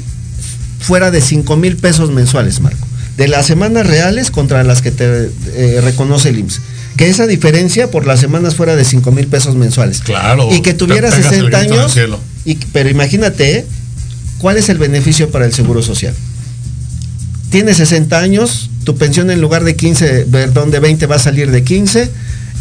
fuera 0.80 1.10
de 1.12 1.20
5 1.22 1.58
mil 1.58 1.78
pesos 1.78 2.12
mensuales, 2.12 2.60
Marco. 2.60 2.88
De 3.18 3.28
las 3.28 3.46
semanas 3.46 3.86
reales 3.88 4.32
contra 4.32 4.64
las 4.64 4.82
que 4.82 4.92
te 4.92 5.30
eh, 5.54 5.82
reconoce 5.84 6.30
el 6.30 6.40
IMSS. 6.40 6.62
Que 7.02 7.10
esa 7.10 7.26
diferencia 7.26 7.90
por 7.90 8.06
las 8.06 8.20
semanas 8.20 8.56
fuera 8.56 8.76
de 8.76 8.86
5 8.86 9.12
mil 9.12 9.26
pesos 9.28 9.56
mensuales. 9.56 10.02
Claro. 10.02 10.50
Y 10.52 10.62
que 10.62 10.72
el 10.72 10.78
60 10.78 11.30
grito 11.30 11.34
en 11.34 11.46
el 11.46 11.56
años. 11.56 11.98
Y, 12.46 12.56
pero 12.72 12.90
imagínate. 12.90 13.66
¿cuál 14.42 14.58
es 14.58 14.70
el 14.70 14.80
beneficio 14.80 15.30
para 15.30 15.46
el 15.46 15.54
Seguro 15.54 15.82
Social? 15.84 16.14
Tienes 17.52 17.78
60 17.78 18.20
años, 18.20 18.70
tu 18.84 18.96
pensión 18.98 19.30
en 19.30 19.40
lugar 19.40 19.64
de 19.64 19.76
15, 19.76 20.26
perdón, 20.32 20.72
de 20.72 20.80
20 20.80 21.06
va 21.06 21.18
a 21.18 21.20
salir 21.20 21.52
de 21.52 21.64
15 21.64 22.10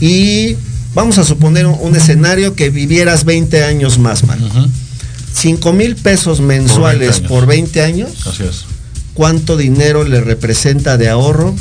y 0.01 0.57
vamos 0.95 1.19
a 1.19 1.25
suponer 1.25 1.67
un, 1.67 1.79
un 1.81 1.97
escenario 1.97 2.55
que 2.55 2.71
vivieras 2.71 3.25
20 3.25 3.65
años 3.65 3.99
más, 3.99 4.25
man. 4.25 4.43
Ujú. 4.43 4.69
5 5.33 5.73
mil 5.73 5.97
pesos 5.97 6.41
mensuales 6.41 7.19
años. 7.19 7.29
por 7.29 7.47
20 7.47 7.83
años, 7.83 8.27
Así 8.27 8.43
es. 8.43 8.65
¿cuánto 9.15 9.57
dinero 9.57 10.05
le 10.05 10.21
representa 10.21 10.99
de 10.99 11.09
ahorro 11.09 11.55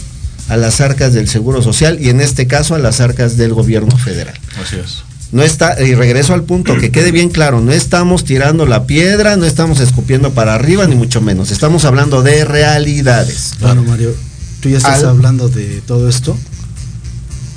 a 0.50 0.58
las 0.58 0.82
arcas 0.82 1.14
del 1.14 1.28
Seguro 1.30 1.62
Social 1.62 1.98
y 2.02 2.10
en 2.10 2.20
este 2.22 2.48
caso 2.48 2.76
a 2.76 2.80
las 2.80 3.00
arcas 3.02 3.38
del 3.38 3.54
gobierno 3.54 3.98
federal? 3.98 4.36
Así 4.62 4.76
es. 4.78 5.04
No 5.32 5.44
está, 5.44 5.80
y 5.82 5.94
regreso 5.94 6.34
al 6.34 6.44
punto, 6.44 6.76
que 6.78 6.90
quede 6.92 7.12
bien 7.12 7.30
claro, 7.30 7.62
no 7.62 7.72
estamos 7.72 8.24
tirando 8.24 8.66
la 8.66 8.88
piedra, 8.88 9.36
no 9.38 9.46
estamos 9.46 9.80
escupiendo 9.80 10.32
para 10.32 10.56
arriba, 10.56 10.88
ni 10.88 10.96
mucho 10.96 11.22
menos. 11.22 11.52
Estamos 11.52 11.86
hablando 11.86 12.24
de 12.24 12.46
realidades. 12.46 13.52
Bueno, 13.62 13.84
Mario, 13.84 14.12
tú 14.60 14.70
ya 14.70 14.78
estás 14.78 15.00
Al- 15.04 15.10
hablando 15.10 15.48
de 15.48 15.82
todo 15.86 16.10
esto. 16.10 16.36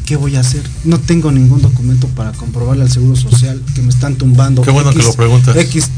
¿Qué 0.05 0.17
voy 0.17 0.37
a 0.37 0.41
hacer? 0.41 0.63
No 0.85 0.99
tengo 1.01 1.33
ningún 1.33 1.63
documento 1.63 2.09
para 2.09 2.33
comprobarle 2.33 2.83
al 2.83 2.91
Seguro 2.91 3.17
Social 3.17 3.63
que 3.75 3.81
me 3.81 3.89
están 3.89 4.17
tumbando. 4.17 4.61
Qué 4.61 4.71
bueno 4.71 4.91
que 4.93 4.99
lo 4.99 5.15
preguntas. 5.15 5.57
X 5.57 5.89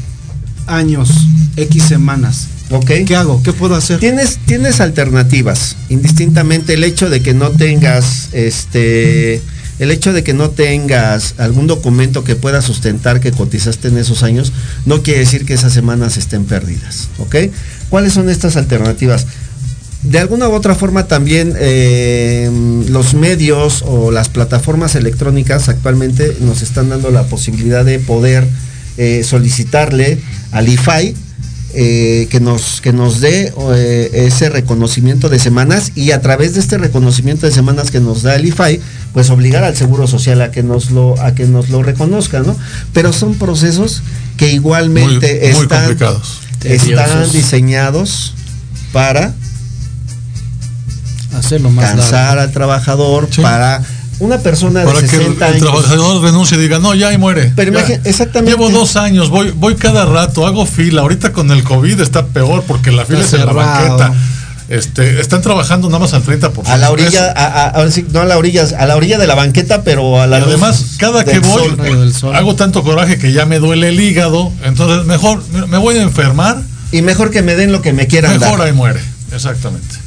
años, 0.67 1.09
X 1.57 1.83
semanas. 1.83 2.47
¿Qué 2.87 3.15
hago? 3.15 3.43
¿Qué 3.43 3.53
puedo 3.53 3.75
hacer? 3.75 3.99
Tienes, 3.99 4.39
tienes 4.45 4.81
alternativas. 4.81 5.75
Indistintamente 5.89 6.73
el 6.73 6.83
hecho 6.83 7.09
de 7.09 7.21
que 7.21 7.33
no 7.33 7.51
tengas 7.51 8.29
este. 8.33 9.41
El 9.77 9.91
hecho 9.91 10.13
de 10.13 10.23
que 10.23 10.33
no 10.33 10.51
tengas 10.51 11.35
algún 11.37 11.67
documento 11.67 12.23
que 12.23 12.37
pueda 12.37 12.61
sustentar 12.61 13.19
que 13.19 13.33
cotizaste 13.33 13.89
en 13.89 13.97
esos 13.97 14.23
años, 14.23 14.53
no 14.85 15.03
quiere 15.03 15.19
decir 15.19 15.45
que 15.45 15.53
esas 15.53 15.73
semanas 15.73 16.15
estén 16.15 16.45
perdidas. 16.45 17.09
¿Ok? 17.19 17.35
¿Cuáles 17.89 18.13
son 18.13 18.29
estas 18.29 18.55
alternativas? 18.55 19.27
De 20.03 20.19
alguna 20.19 20.47
u 20.47 20.53
otra 20.53 20.75
forma 20.75 21.07
también 21.07 21.53
eh, 21.57 22.49
los 22.89 23.15
medios 23.15 23.83
o 23.85 24.11
las 24.11 24.29
plataformas 24.29 24.95
electrónicas 24.95 25.67
actualmente 25.67 26.37
nos 26.39 26.61
están 26.61 26.89
dando 26.89 27.11
la 27.11 27.23
posibilidad 27.23 27.83
de 27.83 27.99
poder 27.99 28.47
eh, 28.97 29.23
solicitarle 29.25 30.19
al 30.51 30.69
IFAI 30.69 31.15
eh, 31.75 32.27
que, 32.29 32.39
nos, 32.39 32.79
que 32.81 32.93
nos 32.93 33.19
dé 33.21 33.53
eh, 33.75 34.09
ese 34.13 34.49
reconocimiento 34.49 35.29
de 35.29 35.37
semanas 35.39 35.91
y 35.95 36.11
a 36.11 36.21
través 36.21 36.53
de 36.53 36.61
este 36.61 36.77
reconocimiento 36.77 37.45
de 37.45 37.51
semanas 37.51 37.91
que 37.91 37.99
nos 37.99 38.21
da 38.23 38.35
el 38.35 38.45
IFAI, 38.45 38.79
pues 39.13 39.29
obligar 39.29 39.63
al 39.63 39.75
Seguro 39.75 40.07
Social 40.07 40.41
a 40.41 40.51
que 40.51 40.63
nos 40.63 40.91
lo, 40.91 41.19
a 41.21 41.35
que 41.35 41.45
nos 41.45 41.69
lo 41.69 41.83
reconozca, 41.83 42.39
¿no? 42.39 42.55
Pero 42.93 43.13
son 43.13 43.35
procesos 43.35 44.01
que 44.37 44.51
igualmente 44.51 45.39
Muy- 45.43 45.53
muy 45.53 45.61
están, 45.63 45.79
complicados. 45.85 46.39
están 46.61 46.77
Tediosos. 46.79 47.33
diseñados 47.33 48.33
para 48.91 49.33
Hacerlo 51.37 51.69
más 51.69 51.91
cansar 51.91 52.11
largo. 52.37 52.41
al 52.43 52.51
trabajador, 52.51 53.27
Sí. 53.29 53.41
para 53.41 53.81
una 54.19 54.37
persona 54.39 54.81
de 54.81 54.85
Para 54.85 54.99
que 54.99 55.05
el, 55.05 55.11
60 55.11 55.47
el 55.47 55.53
años. 55.55 55.63
trabajador 55.67 56.21
renuncie 56.23 56.57
y 56.57 56.61
diga, 56.61 56.79
no, 56.79 56.93
ya 56.95 57.11
y 57.13 57.17
muere. 57.17 57.51
Pero 57.55 57.71
Ya. 57.71 57.79
imagina- 57.79 57.99
exactamente. 58.05 58.51
Llevo 58.51 58.69
dos 58.69 58.95
años, 58.95 59.29
voy, 59.29 59.51
voy 59.51 59.75
cada 59.75 60.05
rato, 60.05 60.45
hago 60.47 60.65
fila. 60.65 61.01
Ahorita 61.01 61.33
con 61.33 61.51
el 61.51 61.63
COVID 61.63 61.99
está 62.01 62.25
peor 62.27 62.63
porque 62.67 62.91
la 62.91 63.05
fila 63.05 63.19
es 63.19 63.25
Está 63.25 63.37
en 63.37 63.45
la 63.47 63.51
cerrado. 63.53 63.97
banqueta. 63.97 64.13
Este, 64.67 65.21
están 65.21 65.43
trabajando 65.43 65.87
nada 65.89 65.99
más 65.99 66.13
al 66.15 66.23
30%. 66.23 66.67
a 66.73 66.77
la 66.77 66.89
orilla, 66.89 67.31
a- 67.35 67.79
a- 67.79 67.85
no 68.11 68.21
a 68.21 68.25
la 68.25 68.35
orilla, 68.37 68.65
a 68.79 68.85
la 68.87 68.95
orilla 68.95 69.19
de 69.19 69.27
la 69.27 69.35
banqueta, 69.35 69.83
pero 69.83 70.19
a 70.19 70.25
la 70.25 70.37
Y 70.37 70.41
luz 70.41 70.49
además, 70.49 70.85
cada 70.97 71.23
que 71.23 71.37
voy, 71.37 72.11
sol. 72.11 72.35
hago 72.35 72.55
tanto 72.55 72.81
coraje 72.83 73.19
que 73.19 73.31
ya 73.31 73.45
me 73.45 73.59
duele 73.59 73.89
el 73.89 73.99
hígado. 73.99 74.51
Entonces, 74.63 75.05
mejor 75.05 75.43
me- 75.53 75.67
me 75.67 75.77
voy 75.77 75.97
a 75.97 76.01
enfermar. 76.01 76.57
Y 76.91 77.03
mejor 77.03 77.29
que 77.29 77.43
me 77.43 77.55
den 77.55 77.71
lo 77.71 77.83
que 77.83 77.93
me 77.93 78.07
quieran 78.07 78.39
Mejor 78.39 78.57
dar. 78.57 78.67
ahí 78.67 78.73
muere. 78.73 79.01
Exactamente. 79.31 79.97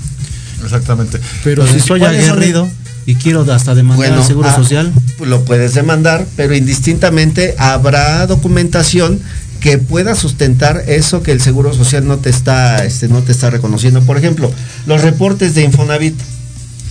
Exactamente. 0.64 1.20
Pero 1.44 1.64
si 1.66 1.78
soy 1.78 2.00
¿Cuáles 2.00 2.26
son- 2.26 2.32
aguerrido, 2.34 2.68
y 3.09 3.14
quiero 3.14 3.50
hasta 3.50 3.74
demandar 3.74 4.12
al 4.12 4.22
Seguro 4.22 4.50
ah, 4.50 4.54
Social. 4.54 4.92
Lo 5.24 5.42
puedes 5.46 5.72
demandar, 5.72 6.26
pero 6.36 6.54
indistintamente 6.54 7.54
habrá 7.56 8.26
documentación 8.26 9.18
que 9.61 9.78
pueda 9.78 10.14
sustentar 10.14 10.84
eso 10.88 11.22
que 11.22 11.32
el 11.32 11.40
Seguro 11.40 11.72
Social 11.72 12.06
no 12.06 12.18
te 12.18 12.28
está, 12.28 12.84
este, 12.84 13.09
no 13.09 13.22
te 13.22 13.32
está 13.32 13.48
reconociendo. 13.48 14.02
Por 14.02 14.18
ejemplo, 14.18 14.52
los 14.84 15.00
reportes 15.00 15.54
de 15.54 15.62
Infonavit. 15.62 16.20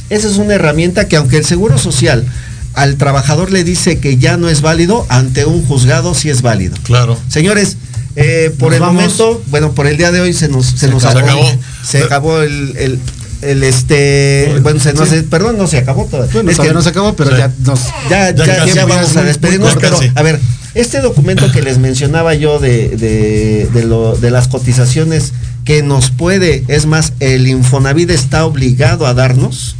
Esa 0.09 0.27
es 0.27 0.37
una 0.37 0.55
herramienta 0.55 1.07
que 1.07 1.17
aunque 1.17 1.37
el 1.37 1.45
Seguro 1.45 1.77
Social 1.77 2.25
al 2.73 2.95
trabajador 2.95 3.51
le 3.51 3.63
dice 3.63 3.99
que 3.99 4.17
ya 4.17 4.37
no 4.37 4.49
es 4.49 4.61
válido, 4.61 5.05
ante 5.09 5.45
un 5.45 5.63
juzgado 5.67 6.15
sí 6.15 6.31
es 6.31 6.41
válido. 6.41 6.75
Claro. 6.81 7.15
Señores, 7.27 7.77
eh, 8.15 8.51
por 8.57 8.73
el 8.73 8.81
momento, 8.81 9.43
bueno, 9.51 9.73
por 9.73 9.85
el 9.85 9.97
día 9.97 10.11
de 10.11 10.21
hoy 10.21 10.33
se 10.33 10.47
nos, 10.49 10.65
se, 10.65 10.87
nos 10.87 11.05
acabó, 11.05 11.47
Se 11.83 12.01
acabó 12.01 12.41
el, 12.41 12.75
el 12.77 12.99
este 13.41 14.59
bueno 14.63 14.79
se 14.79 14.93
nos 14.93 15.09
perdón 15.29 15.57
no 15.57 15.67
se 15.67 15.77
acabó 15.77 16.05
todavía. 16.05 16.33
Bueno, 16.33 16.51
es 16.51 16.59
que 16.59 16.73
no 16.73 16.81
se 16.81 16.89
acabó 16.89 17.15
pero 17.15 17.37
ya 17.37 17.51
nos 17.65 17.81
ya, 18.09 18.31
ya, 18.31 18.65
ya, 18.65 18.85
vamos 18.85 19.15
a 19.15 19.23
despedirnos 19.23 19.75
pero 19.79 19.99
a 20.15 20.21
ver 20.21 20.39
este 20.73 21.01
documento 21.01 21.51
que 21.51 21.61
les 21.61 21.79
mencionaba 21.79 22.35
yo 22.35 22.59
de, 22.59 22.89
de, 22.89 23.67
de, 23.73 23.85
lo, 23.85 24.15
de 24.15 24.29
las 24.31 24.47
cotizaciones 24.47 25.33
que 25.65 25.81
nos 25.81 26.11
puede 26.11 26.63
es 26.67 26.85
más 26.85 27.13
el 27.19 27.47
Infonavit 27.47 28.09
está 28.11 28.45
obligado 28.45 29.07
a 29.07 29.13
darnos 29.13 29.75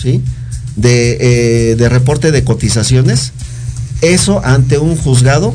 sí 0.00 0.22
de, 0.76 1.18
eh, 1.72 1.76
de 1.76 1.88
reporte 1.88 2.32
de 2.32 2.44
cotizaciones. 2.44 3.32
Eso 4.00 4.44
ante 4.44 4.78
un 4.78 4.96
juzgado 4.96 5.54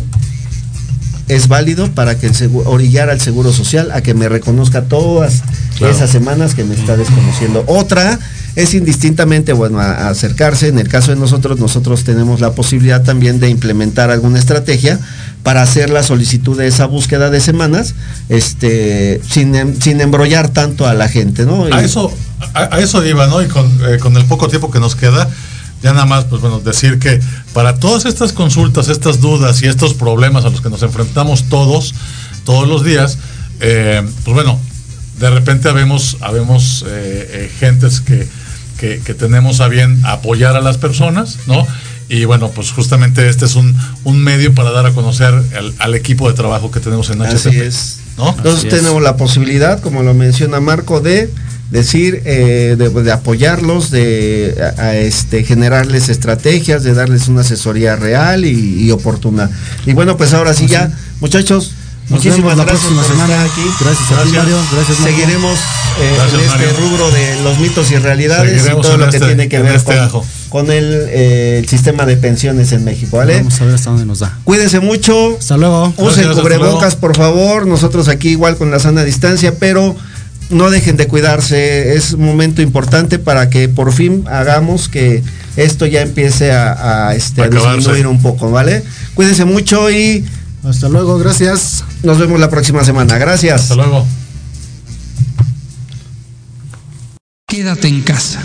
es 1.28 1.48
válido 1.48 1.92
para 1.92 2.18
que 2.18 2.28
el 2.28 2.36
seguro, 2.36 2.70
orillar 2.70 3.10
al 3.10 3.20
seguro 3.20 3.52
social 3.52 3.92
a 3.92 4.02
que 4.02 4.14
me 4.14 4.30
reconozca 4.30 4.84
todas 4.84 5.42
esas 5.82 6.10
semanas 6.10 6.56
que 6.56 6.64
me 6.64 6.76
está 6.76 6.98
desconociendo. 6.98 7.64
Otra 7.68 8.20
es 8.56 8.74
indistintamente, 8.74 9.54
bueno, 9.54 9.80
a, 9.80 10.10
acercarse. 10.10 10.68
En 10.68 10.80
el 10.80 10.88
caso 10.88 11.12
de 11.12 11.18
nosotros, 11.18 11.60
nosotros 11.60 12.04
tenemos 12.04 12.40
la 12.42 12.52
posibilidad 12.52 13.04
también 13.04 13.40
de 13.40 13.50
implementar 13.50 14.10
alguna 14.10 14.40
estrategia 14.40 15.00
para 15.44 15.62
hacer 15.62 15.90
la 15.90 16.04
solicitud 16.04 16.58
de 16.58 16.68
esa 16.68 16.88
búsqueda 16.88 17.30
de 17.30 17.40
semanas, 17.40 17.94
este, 18.30 19.22
sin, 19.30 19.56
em, 19.56 19.80
sin 19.80 20.02
embrollar 20.02 20.50
tanto 20.50 20.88
a 20.88 20.94
la 20.94 21.08
gente, 21.08 21.46
¿no? 21.46 21.66
A 21.66 21.84
eso, 21.84 22.12
a, 22.54 22.80
eso 22.80 23.06
iba, 23.06 23.28
¿no? 23.28 23.42
Y 23.42 23.48
con, 23.48 23.66
eh, 23.88 24.00
con 24.00 24.18
el 24.18 24.26
poco 24.26 24.48
tiempo 24.48 24.72
que 24.72 24.80
nos 24.80 24.96
queda, 24.96 25.30
ya 25.84 25.94
nada 25.94 26.06
más, 26.06 26.26
pues 26.26 26.42
bueno, 26.42 26.60
decir 26.60 26.98
que 26.98 27.20
para 27.54 27.80
todas 27.80 28.06
estas 28.06 28.34
consultas, 28.34 28.90
estas 28.90 29.22
dudas 29.22 29.62
y 29.62 29.68
estos 29.68 29.94
problemas 29.94 30.46
a 30.46 30.50
los 30.50 30.62
que 30.62 30.70
nos 30.70 30.82
enfrentamos 30.82 31.44
todos, 31.50 31.94
todos 32.44 32.68
los 32.68 32.84
días, 32.84 33.20
eh, 33.60 34.02
pues 34.24 34.34
bueno, 34.34 34.60
de 35.20 35.30
repente 35.30 35.70
habemos, 35.70 36.18
habemos 36.22 36.84
eh, 36.88 37.30
eh, 37.32 37.52
gentes 37.60 38.02
que, 38.02 38.28
que, 38.78 39.14
tenemos 39.14 39.60
a 39.60 39.68
bien 39.68 40.00
apoyar 40.06 40.56
a 40.56 40.62
las 40.62 40.78
personas, 40.78 41.40
¿no? 41.48 41.66
Y 42.10 42.26
bueno, 42.26 42.52
pues 42.52 42.72
justamente 42.72 43.28
este 43.28 43.46
es 43.46 43.56
un, 43.56 43.76
un 44.04 44.24
medio 44.24 44.54
para 44.54 44.72
dar 44.72 44.86
a 44.86 44.92
conocer 44.94 45.34
al 45.80 45.96
equipo 45.96 46.30
de 46.30 46.36
trabajo 46.36 46.72
que 46.72 46.80
tenemos 46.80 47.10
en 47.10 47.20
HCP. 47.22 47.34
Así 47.34 47.60
es. 47.60 48.00
¿no? 48.18 48.34
Entonces 48.38 48.70
tenemos 48.70 49.02
la 49.02 49.18
posibilidad, 49.18 49.82
como 49.82 50.04
lo 50.04 50.14
menciona 50.14 50.60
Marco, 50.62 51.02
de 51.02 51.30
decir, 51.70 52.22
eh, 52.26 52.76
de, 52.78 53.12
apoyarlos, 53.12 53.92
de 53.92 54.56
este, 55.06 55.44
generarles 55.44 56.10
estrategias, 56.10 56.84
de 56.84 56.94
darles 56.94 57.28
una 57.28 57.42
asesoría 57.42 57.96
real 57.96 58.46
y, 58.46 58.90
oportuna. 58.92 59.50
Y 59.86 59.94
bueno, 59.94 60.18
pues 60.18 60.34
ahora 60.34 60.54
sí 60.54 60.68
ya, 60.68 60.92
muchachos, 61.20 61.74
muchísimas 62.10 62.56
gracias 62.56 62.92
por 62.92 63.04
estar 63.04 63.32
aquí. 63.32 63.62
Gracias, 63.80 64.12
a 64.12 64.24
ti, 64.24 64.30
Mario. 64.32 64.58
Gracias, 64.72 64.98
Seguiremos 64.98 65.60
eh, 66.00 66.18
en 66.34 66.40
este 66.40 66.82
rubro 66.82 67.12
de 67.12 67.42
los 67.44 67.60
mitos 67.60 67.92
y 67.92 67.98
realidades 67.98 68.66
y 68.66 68.70
todo 68.70 68.98
lo 68.98 69.10
que 69.10 69.18
este, 69.18 69.28
tiene 69.28 69.50
que 69.50 69.60
ver 69.60 69.76
este 69.76 69.96
con, 70.50 70.68
eh, 70.70 71.60
el, 71.60 71.68
sistema 71.68 72.06
de 72.06 72.18
pensiones 72.18 72.72
en 72.72 72.84
México, 72.84 73.18
¿vale? 73.18 73.38
Vamos 73.38 73.60
a 73.62 73.66
ver 73.66 73.76
hasta 73.76 73.90
dónde 73.90 74.06
nos 74.06 74.20
da. 74.20 74.38
Cuídense 74.44 74.80
mucho. 74.80 75.38
Hasta 75.38 75.58
luego. 75.58 75.94
Usen 75.98 76.32
cubrebocas, 76.34 76.96
por 76.96 77.16
favor. 77.16 77.68
Nosotros 77.68 78.08
aquí 78.08 78.30
igual 78.30 78.58
con 78.58 78.72
la 78.72 78.80
sana 78.80 79.04
distancia, 79.04 79.56
pero 79.60 79.96
no 80.50 80.70
dejen 80.70 80.98
de 80.98 81.08
cuidarse, 81.08 81.96
es 81.96 82.14
un 82.14 82.24
momento 82.24 82.62
importante 82.62 83.20
para 83.20 83.50
que 83.50 83.68
por 83.68 83.92
fin 83.92 84.24
hagamos 84.28 84.88
que 84.88 85.22
esto 85.58 85.86
ya 85.86 86.02
empiece 86.02 86.52
a, 86.52 87.14
este, 87.16 87.50
disminuir 87.50 88.08
un 88.08 88.22
poco, 88.22 88.52
¿vale? 88.52 88.84
Cuídense 89.14 89.46
mucho 89.46 89.90
y... 89.92 90.26
Hasta 90.68 90.90
luego, 90.90 91.18
gracias. 91.18 91.86
Nos 92.04 92.20
vemos 92.20 92.40
la 92.40 92.50
próxima 92.50 92.84
semana, 92.84 93.18
gracias. 93.18 93.62
Hasta 93.62 93.76
luego. 93.76 94.06
Quédate 97.48 97.88
en 97.88 98.02
casa, 98.02 98.42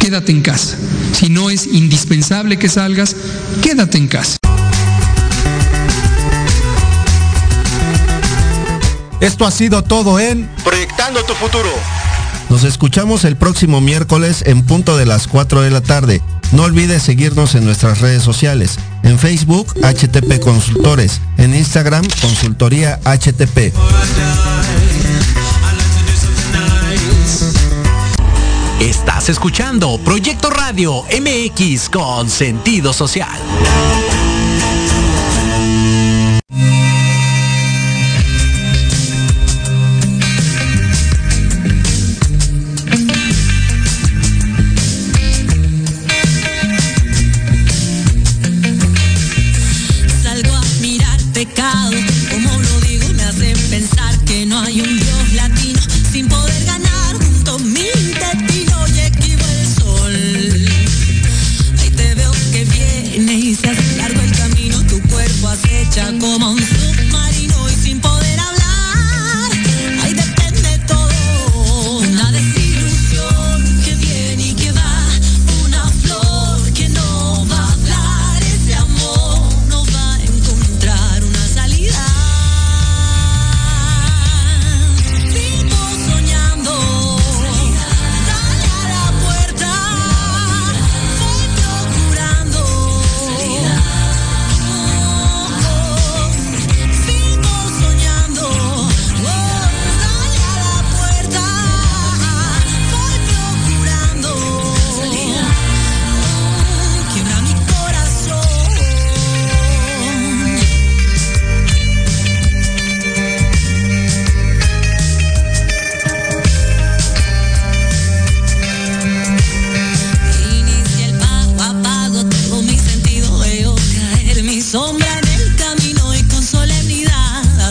quédate 0.00 0.32
en 0.32 0.42
casa. 0.42 0.76
Si 1.12 1.28
no 1.28 1.48
es 1.48 1.66
indispensable 1.66 2.58
que 2.58 2.68
salgas, 2.68 3.14
quédate 3.62 3.98
en 3.98 4.08
casa. 4.08 4.36
Esto 9.20 9.46
ha 9.46 9.50
sido 9.50 9.82
todo 9.82 10.18
en 10.18 10.48
Proyectando 10.64 11.22
tu 11.24 11.34
futuro. 11.34 11.70
Nos 12.48 12.64
escuchamos 12.64 13.24
el 13.24 13.36
próximo 13.36 13.80
miércoles 13.80 14.42
en 14.46 14.62
punto 14.62 14.96
de 14.96 15.04
las 15.06 15.28
4 15.28 15.62
de 15.62 15.70
la 15.70 15.82
tarde. 15.82 16.22
No 16.52 16.62
olvides 16.62 17.02
seguirnos 17.02 17.54
en 17.54 17.64
nuestras 17.64 18.00
redes 18.00 18.22
sociales. 18.22 18.78
En 19.02 19.18
Facebook, 19.18 19.74
HTP 19.82 20.40
Consultores. 20.40 21.20
En 21.36 21.54
Instagram, 21.54 22.04
Consultoría 22.22 22.98
HTP. 23.04 23.74
Estás 28.80 29.28
escuchando 29.28 29.98
Proyecto 29.98 30.48
Radio 30.50 31.02
MX 31.02 31.90
con 31.90 32.30
sentido 32.30 32.92
social. 32.92 33.38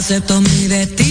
Acepto 0.07 0.39
mi 0.39 0.67
destino 0.67 1.06